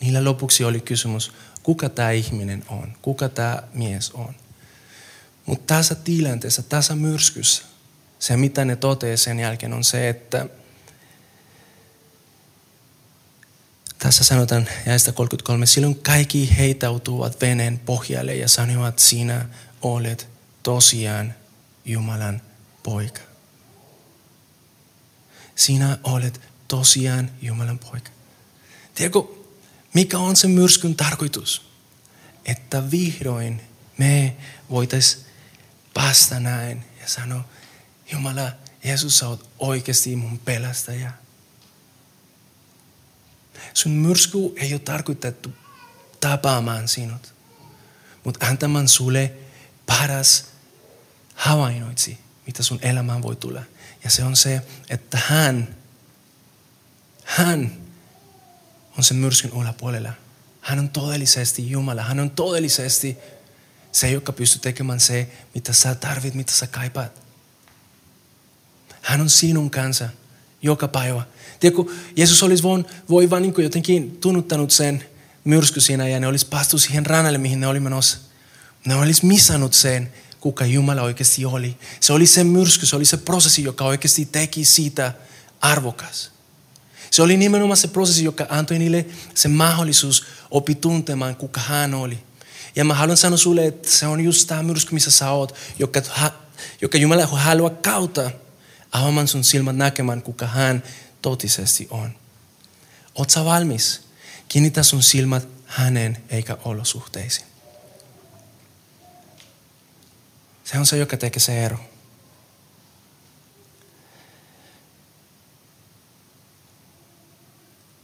niillä 0.00 0.24
lopuksi 0.24 0.64
oli 0.64 0.80
kysymys, 0.80 1.32
kuka 1.62 1.88
tämä 1.88 2.10
ihminen 2.10 2.64
on, 2.68 2.96
kuka 3.02 3.28
tämä 3.28 3.62
mies 3.74 4.10
on. 4.10 4.34
Mutta 5.46 5.74
tässä 5.74 5.94
tilanteessa, 5.94 6.62
tässä 6.62 6.94
myrskyssä, 6.94 7.62
se 8.18 8.36
mitä 8.36 8.64
ne 8.64 8.76
toteaa 8.76 9.16
sen 9.16 9.40
jälkeen 9.40 9.72
on 9.72 9.84
se, 9.84 10.08
että 10.08 10.46
tässä 14.04 14.24
sanotaan 14.24 14.68
jäistä 14.86 15.12
33, 15.12 15.66
silloin 15.66 16.02
kaikki 16.02 16.56
heitautuvat 16.58 17.40
veneen 17.40 17.78
pohjalle 17.78 18.34
ja 18.34 18.48
sanovat, 18.48 18.98
sinä 18.98 19.48
olet 19.82 20.28
tosiaan 20.62 21.34
Jumalan 21.84 22.42
poika. 22.82 23.20
Sinä 25.54 25.98
olet 26.02 26.40
tosiaan 26.68 27.30
Jumalan 27.42 27.78
poika. 27.78 28.10
Tiedätkö, 28.94 29.22
mikä 29.94 30.18
on 30.18 30.36
se 30.36 30.48
myrskyn 30.48 30.96
tarkoitus? 30.96 31.70
Että 32.44 32.90
vihdoin 32.90 33.60
me 33.98 34.36
voitais 34.70 35.26
päästä 35.94 36.40
näin 36.40 36.84
ja 37.00 37.08
sanoa, 37.08 37.44
Jumala, 38.12 38.52
Jeesus, 38.84 39.18
sä 39.18 39.28
oot 39.28 39.50
oikeasti 39.58 40.16
mun 40.16 40.38
pelastaja. 40.38 41.23
Sun 43.74 43.92
myrsky 43.92 44.38
ei 44.56 44.72
ole 44.72 44.80
tarkoitettu 44.80 45.52
tapaamaan 46.20 46.88
sinut, 46.88 47.34
mutta 48.24 48.46
antamaan 48.46 48.88
sulle 48.88 49.32
paras 49.86 50.44
havainnoitsi 51.34 52.24
mitä 52.46 52.62
sun 52.62 52.78
elämään 52.82 53.22
voi 53.22 53.36
tulla. 53.36 53.62
Ja 54.04 54.10
se 54.10 54.24
on 54.24 54.36
se, 54.36 54.62
että 54.90 55.18
hän, 55.26 55.76
hän 57.24 57.72
on 58.98 59.04
sen 59.04 59.16
myrskyn 59.16 59.50
yläpuolella. 59.60 60.12
Hän 60.60 60.78
on 60.78 60.88
todellisesti 60.88 61.70
Jumala. 61.70 62.02
Hän 62.02 62.20
on 62.20 62.30
todellisesti 62.30 63.18
se, 63.92 64.10
joka 64.10 64.32
pystyy 64.32 64.60
tekemään 64.60 65.00
se, 65.00 65.30
mitä 65.54 65.72
sä 65.72 65.94
tarvit, 65.94 66.34
mitä 66.34 66.52
sä 66.52 66.66
kaipaat. 66.66 67.22
Hän 69.02 69.20
on 69.20 69.30
sinun 69.30 69.70
kanssa 69.70 70.08
joka 70.64 70.88
päivä. 70.88 71.22
Tiedätkö, 71.60 71.92
Jeesus 72.16 72.42
olisi 72.42 72.62
voin, 72.62 72.84
voi 73.08 73.30
vaan 73.30 73.42
niin 73.42 73.54
jotenkin 73.58 74.16
tunnuttanut 74.20 74.70
sen 74.70 75.04
myrsky 75.44 75.80
siinä 75.80 76.08
ja 76.08 76.20
ne 76.20 76.26
olisi 76.26 76.46
päästy 76.46 76.78
siihen 76.78 77.06
rannalle, 77.06 77.38
mihin 77.38 77.60
ne 77.60 77.66
oli 77.66 77.80
menossa. 77.80 78.18
Ne 78.84 78.94
olisi 78.94 79.26
missannut 79.26 79.74
sen, 79.74 80.12
kuka 80.40 80.66
Jumala 80.66 81.02
oikeasti 81.02 81.44
oli. 81.44 81.76
Se 82.00 82.12
oli 82.12 82.26
se 82.26 82.44
myrsky, 82.44 82.86
se 82.86 82.96
oli 82.96 83.04
se 83.04 83.16
prosessi, 83.16 83.62
joka 83.62 83.84
oikeasti 83.84 84.26
teki 84.26 84.64
siitä 84.64 85.12
arvokas. 85.60 86.30
Se 87.10 87.22
oli 87.22 87.36
nimenomaan 87.36 87.76
se 87.76 87.88
prosessi, 87.88 88.24
joka 88.24 88.46
antoi 88.48 88.78
niille 88.78 89.06
se 89.34 89.48
mahdollisuus 89.48 90.24
opi 90.50 90.74
tuntemaan, 90.74 91.36
kuka 91.36 91.60
hän 91.60 91.94
oli. 91.94 92.18
Ja 92.76 92.84
mä 92.84 92.94
haluan 92.94 93.16
sanoa 93.16 93.36
sulle, 93.36 93.66
että 93.66 93.90
se 93.90 94.06
on 94.06 94.20
just 94.20 94.48
tämä 94.48 94.62
myrsky, 94.62 94.94
missä 94.94 95.10
sä 95.10 95.30
oot, 95.30 95.54
joka, 95.78 96.02
joka 96.80 96.98
Jumala 96.98 97.26
haluaa 97.26 97.70
kautta 97.70 98.30
avaamaan 98.94 99.28
sun 99.28 99.44
silmät 99.44 99.76
näkemään, 99.76 100.22
kuka 100.22 100.46
hän 100.46 100.82
totisesti 101.22 101.86
on. 101.90 102.14
Oot 103.14 103.30
sä 103.30 103.44
valmis? 103.44 104.00
Kiinnitä 104.48 104.82
sun 104.82 105.02
silmät 105.02 105.48
hänen 105.66 106.22
eikä 106.28 106.56
olosuhteisiin. 106.64 107.46
Se 110.64 110.78
on 110.78 110.86
se, 110.86 110.96
joka 110.96 111.16
tekee 111.16 111.40
se 111.40 111.64
ero. 111.64 111.78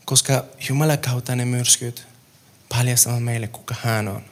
Koska 0.05 0.45
Jumala 0.69 0.97
kautta 0.97 1.37
ne 1.37 1.45
myrskyt 1.45 2.07
paljastavat 2.69 3.25
meille, 3.25 3.49
kuka 3.49 3.75
hän 3.83 4.09
on. 4.09 4.25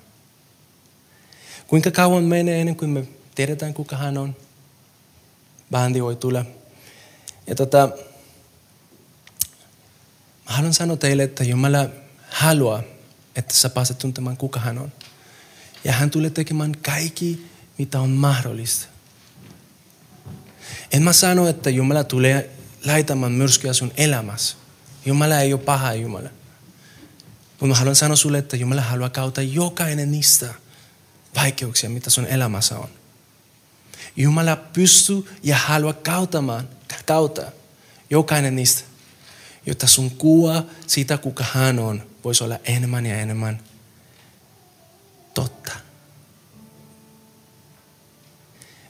Kuinka 1.66 1.90
kauan 1.90 2.24
menee 2.24 2.60
ennen 2.60 2.76
kuin 2.76 2.90
me 2.90 3.08
tiedetään, 3.34 3.74
kuka 3.74 3.96
hän 3.96 4.18
on? 4.18 4.36
Bändi 5.70 6.02
voi 6.02 6.16
tulla. 6.16 6.44
Ja 7.46 7.54
tota, 7.54 7.88
haluan 10.44 10.74
sanoa 10.74 10.96
teille, 10.96 11.22
että 11.22 11.44
Jumala 11.44 11.86
haluaa, 12.30 12.82
että 13.36 13.54
sä 13.54 13.68
pääset 13.68 13.98
tuntemaan, 13.98 14.36
kuka 14.36 14.60
hän 14.60 14.78
on. 14.78 14.92
Ja 15.84 15.92
hän 15.92 16.10
tulee 16.10 16.30
tekemään 16.30 16.76
kaikki, 16.82 17.46
mitä 17.78 18.00
on 18.00 18.10
mahdollista. 18.10 18.86
En 20.92 21.02
mä 21.02 21.12
sano, 21.12 21.48
että 21.48 21.70
Jumala 21.70 22.04
tulee 22.04 22.50
laitamaan 22.84 23.32
myrskyä 23.32 23.72
sun 23.72 23.92
elämässä. 23.96 24.56
Jumala 25.06 25.38
ei 25.38 25.52
ole 25.52 25.60
paha 25.60 25.94
Jumala. 25.94 26.28
Mutta 27.50 27.66
mä 27.66 27.74
haluan 27.74 27.96
sanoa 27.96 28.16
sulle, 28.16 28.38
että 28.38 28.56
Jumala 28.56 28.80
haluaa 28.80 29.10
kautta 29.10 29.42
jokainen 29.42 30.10
niistä 30.10 30.54
vaikeuksia, 31.34 31.90
mitä 31.90 32.10
sun 32.10 32.26
elämässä 32.26 32.78
on. 32.78 32.88
Jumala 34.18 34.56
pystyy 34.56 35.38
ja 35.42 35.56
haluaa 35.56 35.92
kautamaan, 35.92 36.68
kautta 37.06 37.42
jokainen 38.10 38.56
niistä, 38.56 38.84
jotta 39.66 39.86
sun 39.86 40.10
kuva 40.10 40.64
siitä, 40.86 41.18
kuka 41.18 41.44
hän 41.52 41.78
on, 41.78 42.06
voisi 42.24 42.44
olla 42.44 42.58
enemmän 42.64 43.06
ja 43.06 43.20
enemmän 43.20 43.60
totta. 45.34 45.72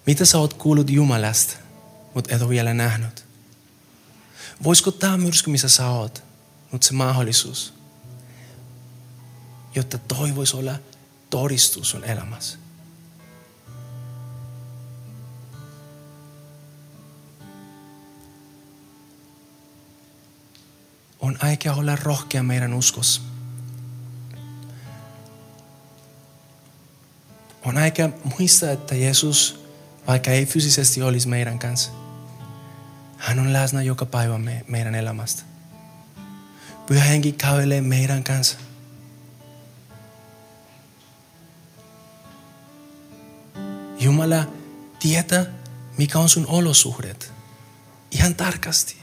Mitä 0.06 0.24
sä 0.24 0.38
oot 0.38 0.54
kuullut 0.54 0.90
Jumalasta, 0.90 1.56
mutta 2.14 2.34
et 2.34 2.42
ole 2.42 2.50
vielä 2.50 2.74
nähnyt? 2.74 3.24
Voisiko 4.64 4.90
tämä 4.90 5.16
myrsky, 5.16 5.50
missä 5.50 5.68
sä 5.68 5.88
oot, 5.88 6.22
mutta 6.72 6.86
se 6.86 6.94
mahdollisuus, 6.94 7.74
jotta 9.74 9.98
toi 9.98 10.36
voisi 10.36 10.56
olla 10.56 10.74
todistus 11.30 11.90
sun 11.90 12.04
elämässä? 12.04 12.58
On 21.28 21.36
aika 21.40 21.72
olla 21.72 21.96
rohkea 21.96 22.42
meidän 22.42 22.74
uskossa. 22.74 23.20
On 27.64 27.78
aika 27.78 28.08
muistaa, 28.24 28.70
että 28.70 28.94
Jeesus, 28.94 29.64
vaikka 30.06 30.30
ei 30.30 30.46
fyysisesti 30.46 31.02
olisi 31.02 31.28
meidän 31.28 31.58
kanssa, 31.58 31.90
hän 33.16 33.38
on 33.38 33.52
läsnä 33.52 33.82
joka 33.82 34.06
päivä 34.06 34.38
me, 34.38 34.64
meidän 34.68 34.94
elämästä. 34.94 35.42
Pyhä 36.86 37.04
henki 37.04 37.32
kävelee 37.32 37.80
meidän 37.80 38.24
kanssa. 38.24 38.58
Jumala 44.00 44.46
tietää, 44.98 45.46
mikä 45.98 46.18
on 46.18 46.28
sun 46.28 46.46
olosuhdet. 46.46 47.32
Ihan 48.10 48.34
tarkasti. 48.34 48.97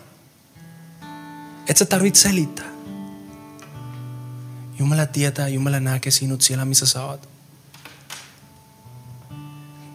Et 1.68 1.78
sä 1.78 1.86
tarvitse 1.86 2.22
selittää. 2.22 2.66
Jumala 4.80 5.06
tietää, 5.06 5.48
Jumala 5.48 5.80
näkee 5.80 6.12
sinut 6.12 6.42
siellä, 6.42 6.66
missä 6.66 6.86
sä 6.86 7.06
oot. 7.06 7.30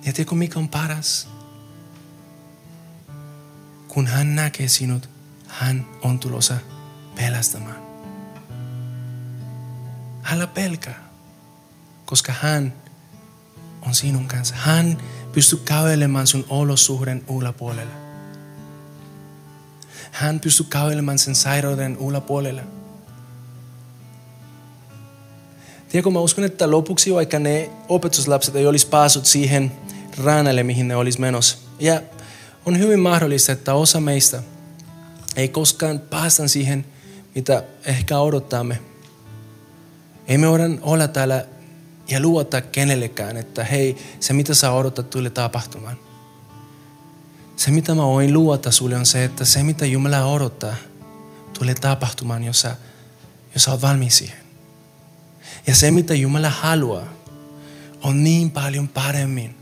Ja 0.05 0.13
tiedätkö, 0.13 0.35
mikä 0.35 0.59
on 0.59 0.69
paras? 0.69 1.29
Kun 3.89 4.07
hän 4.07 4.37
näkee 4.37 4.69
sinut, 4.69 5.09
hän 5.47 5.87
on 6.03 6.19
tulossa 6.19 6.57
pelastamaan. 7.15 7.83
Älä 10.23 10.47
pelkää, 10.47 11.11
koska 12.05 12.35
hän 12.41 12.73
on 13.83 13.95
sinun 13.95 14.29
kanssa. 14.29 14.55
Hän 14.55 14.99
pystyy 15.33 15.59
kävelemään 15.65 16.27
sun 16.27 16.45
olosuhden 16.49 17.25
ulkopuolella. 17.29 18.10
Hän 20.11 20.41
pystyy 20.41 20.67
kävelemään 20.71 21.19
sen 21.19 21.35
sairauden 21.35 21.97
ulkopuolella. 21.99 22.63
Tiedätkö, 25.89 26.11
mä 26.11 26.21
uskon, 26.21 26.45
että 26.45 26.71
lopuksi 26.71 27.15
vaikka 27.15 27.39
ne 27.39 27.71
opetuslapset 27.89 28.57
ei 28.57 28.67
olisi 28.67 28.87
päässyt 28.87 29.27
siihen 29.27 29.73
rannalle, 30.25 30.63
mihin 30.63 30.89
ne 30.89 30.97
olisi 30.97 31.21
menossa. 31.21 31.59
Ja 31.79 32.03
on 32.67 32.79
hyvin 32.79 33.01
mahdollista, 33.01 33.53
että 33.53 33.75
osa 33.75 34.01
meistä 34.01 34.43
ei 35.37 35.49
koskaan 35.49 35.99
päästä 35.99 36.49
siihen, 36.49 36.87
mitä 37.35 37.63
ehkä 37.85 38.19
odottamme. 38.19 38.79
Ei 40.29 40.39
me 40.39 40.49
voida 40.49 40.65
olla 40.81 41.09
täällä 41.09 41.47
ja 42.09 42.21
luottaa 42.21 42.61
kenellekään, 42.61 43.37
että 43.37 43.65
hei, 43.65 43.97
se 44.21 44.33
mitä 44.33 44.55
sä 44.55 44.73
odotat 44.73 45.11
tulee 45.11 45.31
tapahtumaan. 45.31 46.10
Se 47.61 47.71
mitä 47.71 47.95
mä 47.95 48.03
voin 48.03 48.33
luota 48.33 48.71
sulle 48.71 48.97
on 48.97 49.07
se, 49.07 49.25
että 49.25 49.45
se 49.45 49.63
mitä 49.63 49.87
Jumala 49.87 50.25
odottaa 50.25 50.75
tulee 51.59 51.75
tapahtumaan, 51.75 52.45
jos 52.45 52.61
sä, 52.61 52.77
jos 53.55 53.65
sä 53.65 53.71
oot 53.71 53.83
valmis 53.83 54.19
siihen. 54.19 54.39
Ja 55.67 55.75
se 55.75 55.91
mitä 55.91 56.15
Jumala 56.15 56.51
haluaa 56.51 57.05
on 58.03 58.25
niin 58.25 58.51
paljon 58.51 58.89
paremmin, 58.89 59.57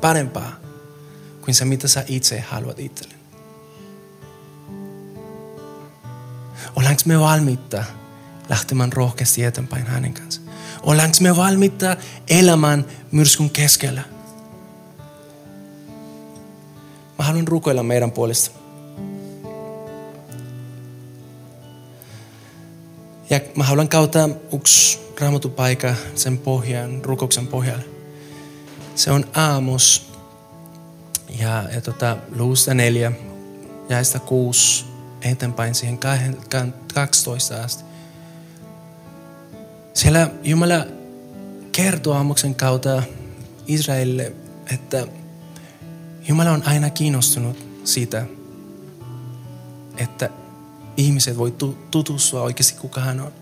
parempaa 0.00 0.52
kuin 1.40 1.54
se 1.54 1.64
mitä 1.64 1.88
sä 1.88 2.04
itse 2.08 2.40
haluat 2.40 2.78
itselleni. 2.78 3.20
Ollaanko 6.76 7.02
me 7.04 7.20
valmiita 7.20 7.84
lähtemään 8.48 8.92
rohkeasti 8.92 9.44
eteenpäin 9.44 9.86
hänen 9.86 10.14
kanssa? 10.14 10.40
Ollaanko 10.82 11.16
me 11.20 11.36
valmiita 11.36 11.96
elämään 12.28 12.84
myrskyn 13.12 13.50
keskellä? 13.50 14.15
Mä 17.18 17.24
haluan 17.24 17.48
rukoilla 17.48 17.82
meidän 17.82 18.12
puolesta. 18.12 18.50
Ja 23.30 23.40
mä 23.56 23.64
haluan 23.64 23.88
kautta 23.88 24.28
yksi 24.52 24.98
raamatupaikka 25.20 25.94
sen 26.14 26.38
pohjan, 26.38 27.04
rukouksen 27.04 27.46
pohjalle. 27.46 27.84
Se 28.94 29.10
on 29.10 29.24
Aamos 29.34 30.12
ja, 31.40 31.64
ja 31.74 31.80
tota, 31.80 32.16
luusta 32.36 32.74
neljä, 32.74 33.12
jäistä 33.88 34.18
kuusi 34.18 34.84
eteenpäin 35.22 35.74
siihen 35.74 35.98
12 36.94 37.62
asti. 37.62 37.84
Siellä 39.94 40.30
Jumala 40.42 40.86
kertoo 41.72 42.14
Aamoksen 42.14 42.54
kautta 42.54 43.02
Israelille, 43.66 44.32
että 44.74 45.06
Jumala 46.28 46.50
on 46.50 46.62
aina 46.66 46.90
kiinnostunut 46.90 47.66
siitä, 47.84 48.26
että 49.96 50.30
ihmiset 50.96 51.38
voi 51.38 51.54
tutustua 51.90 52.42
oikeasti 52.42 52.74
kuka 52.80 53.00
hän 53.00 53.20
on. 53.20 53.32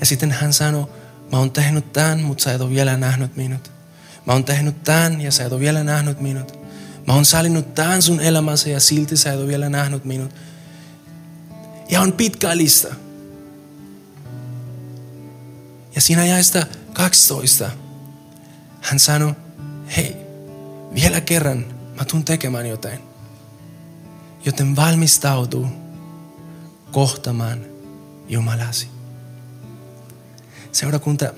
Ja 0.00 0.06
sitten 0.06 0.30
hän 0.30 0.52
sanoi, 0.52 0.86
mä 1.32 1.38
oon 1.38 1.50
tehnyt 1.50 1.92
tämän, 1.92 2.20
mutta 2.20 2.44
sä 2.44 2.52
et 2.52 2.60
ole 2.60 2.70
vielä 2.70 2.96
nähnyt 2.96 3.36
minut. 3.36 3.70
Mä 4.26 4.32
oon 4.32 4.44
tehnyt 4.44 4.84
tämän 4.84 5.20
ja 5.20 5.32
sä 5.32 5.44
et 5.44 5.52
ole 5.52 5.60
vielä 5.60 5.84
nähnyt 5.84 6.20
minut. 6.20 6.58
Mä 7.06 7.14
oon 7.14 7.24
salinnut 7.24 7.74
tämän 7.74 8.02
sun 8.02 8.20
elämässä 8.20 8.68
ja 8.68 8.80
silti 8.80 9.16
sä 9.16 9.32
et 9.32 9.38
ole 9.38 9.48
vielä 9.48 9.68
nähnyt 9.68 10.04
minut. 10.04 10.34
Ja 11.90 12.00
on 12.00 12.12
pitkä 12.12 12.56
lista. 12.56 12.94
Ja 15.94 16.00
siinä 16.00 16.26
jäistä 16.26 16.66
12 16.92 17.70
hän 18.80 18.98
sanoi, 18.98 19.34
hei, 19.96 20.16
vielä 20.94 21.20
kerran 21.20 21.66
mä 21.98 22.04
tuun 22.04 22.24
tekemään 22.24 22.66
jotain. 22.66 23.00
Joten 24.44 24.76
valmistautuu 24.76 25.66
kohtamaan 26.92 27.64
Jumalasi. 28.28 28.88
Seurakunta, 30.72 31.34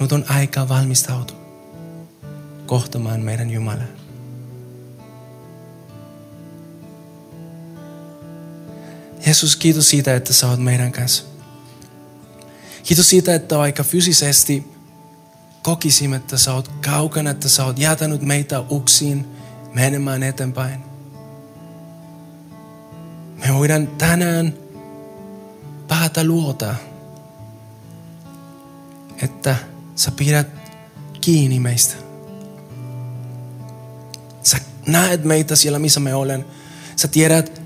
nyt 0.00 0.12
on 0.12 0.24
aika 0.28 0.68
valmistautua 0.68 1.42
kohtamaan 2.66 3.20
meidän 3.20 3.50
Jumalaa. 3.50 3.84
Jeesus, 9.26 9.56
kiitos 9.56 9.90
siitä, 9.90 10.16
että 10.16 10.32
sä 10.32 10.48
oot 10.48 10.60
meidän 10.60 10.92
kanssa. 10.92 11.24
Kiitos 12.82 13.08
siitä, 13.08 13.34
että 13.34 13.60
aika 13.60 13.84
fyysisesti 13.84 14.71
kokisimme, 15.62 16.16
että 16.16 16.38
sä 16.38 16.54
oot 16.54 16.68
kaukana, 16.68 17.30
että 17.30 17.48
sä 17.48 17.64
oot 17.64 17.78
jätänyt 17.78 18.22
meitä 18.22 18.60
uksiin 18.60 19.26
menemään 19.74 20.22
eteenpäin. 20.22 20.80
Me 23.46 23.54
voidaan 23.54 23.86
tänään 23.86 24.54
päätä 25.88 26.24
luota, 26.24 26.74
että 29.22 29.56
sä 29.96 30.10
pidät 30.10 30.48
kiinni 31.20 31.60
meistä. 31.60 31.94
Sä 34.42 34.56
näet 34.86 35.24
meitä 35.24 35.56
siellä, 35.56 35.78
missä 35.78 36.00
me 36.00 36.14
olen. 36.14 36.44
Sä 36.96 37.08
tiedät, 37.08 37.62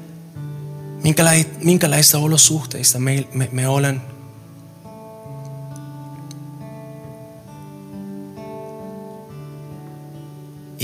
minkälaista 1.63 2.19
olosuhteista 2.19 2.99
me, 2.99 3.25
me, 3.35 3.49
me 3.53 3.69
olen 3.69 4.03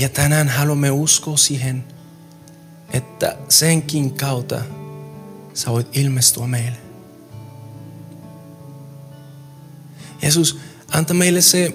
Ja 0.03 0.09
tänään 0.09 0.49
haluamme 0.49 0.91
uskoa 0.91 1.37
siihen, 1.37 1.83
että 2.93 3.37
senkin 3.49 4.13
kautta 4.13 4.61
sä 5.53 5.71
voit 5.71 5.97
ilmestyä 5.97 6.47
meille. 6.47 6.77
Jeesus, 10.21 10.59
anta 10.91 11.13
meille 11.13 11.41
se 11.41 11.73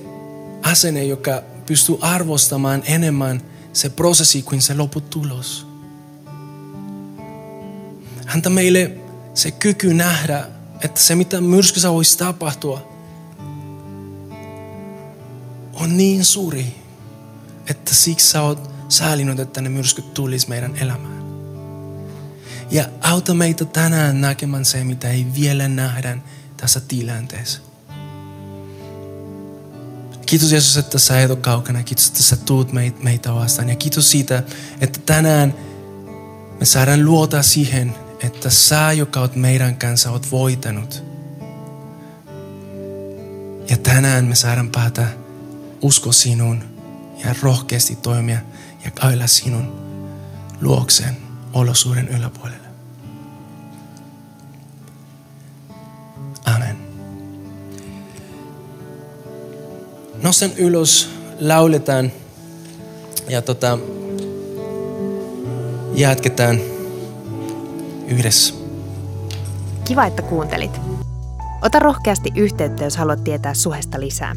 asenne, 0.63 1.05
joka 1.05 1.43
pystyy 1.67 1.97
arvostamaan 2.01 2.83
enemmän 2.87 3.43
se 3.73 3.91
prosessi 3.91 4.43
kuin 4.43 4.63
se 4.63 4.75
lopputulos. 4.75 5.67
Anta 8.35 8.51
meille 8.51 8.91
se 9.35 9.51
kyky 9.51 9.95
nähdä, 9.95 10.47
että 10.85 11.01
se 11.01 11.15
mitä 11.15 11.41
myrskyssä 11.41 11.93
voisi 11.93 12.19
tapahtua, 12.19 12.89
on 15.73 15.97
niin 15.97 16.25
suuri, 16.25 16.88
että 17.71 17.95
siksi 17.95 18.27
sä 18.27 18.43
oot 18.43 18.71
säälinyt, 18.89 19.41
että 19.41 19.61
ne 19.61 19.69
myrskyt 19.69 20.15
tulisi 20.15 20.49
meidän 20.49 20.77
elämään. 20.77 21.19
Ja 22.71 22.85
auta 23.01 23.35
meitä 23.35 23.65
tänään 23.65 24.21
näkemään 24.21 24.65
se, 24.65 24.85
mitä 24.85 25.11
ei 25.11 25.27
vielä 25.35 25.69
nähdä 25.69 26.19
tässä 26.57 26.81
tilanteessa. 26.81 27.61
Kiitos 30.27 30.53
Jeesus, 30.53 30.77
että 30.77 30.99
sä 30.99 31.21
et 31.21 31.31
ole 31.31 31.39
kaukana. 31.39 31.83
Kiitos, 31.83 32.09
että 32.09 32.23
sä 32.23 32.37
tuut 32.37 32.73
meitä 33.03 33.35
vastaan. 33.35 33.69
Ja 33.69 33.77
kiitos 33.77 34.11
siitä, 34.11 34.43
että 34.81 35.01
tänään 35.07 35.55
me 36.61 36.67
saadaan 36.67 37.05
luota 37.05 37.43
siihen, 37.43 37.95
että 38.23 38.51
sä, 38.51 38.93
joka 38.93 39.21
oot 39.21 39.37
meidän 39.37 39.77
kanssa, 39.77 40.11
oot 40.11 40.31
voitanut. 40.31 41.05
Ja 43.71 43.77
tänään 43.77 44.25
me 44.25 44.35
saadaan 44.35 44.71
päätä 44.71 45.07
usko 45.83 46.13
sinun 46.13 46.78
ja 47.25 47.35
rohkeasti 47.43 47.97
toimia 47.97 48.39
ja 48.85 48.91
kailla 48.91 49.27
sinun 49.27 49.73
luokseen 50.61 51.17
olosuuden 51.53 52.09
yläpuolelle. 52.09 52.69
Amen. 56.45 56.77
Nosten 60.23 60.53
ylös, 60.57 61.11
lauletaan 61.41 62.13
ja 63.29 63.43
tota, 63.43 63.79
jatketaan 65.95 66.61
yhdessä. 68.07 68.55
Kiva, 69.85 70.07
että 70.07 70.23
kuuntelit. 70.23 70.81
Ota 71.63 71.79
rohkeasti 71.79 72.31
yhteyttä, 72.37 72.85
jos 72.85 72.97
haluat 72.97 73.25
tietää 73.25 73.55
suhesta 73.55 74.01
lisää. 74.01 74.37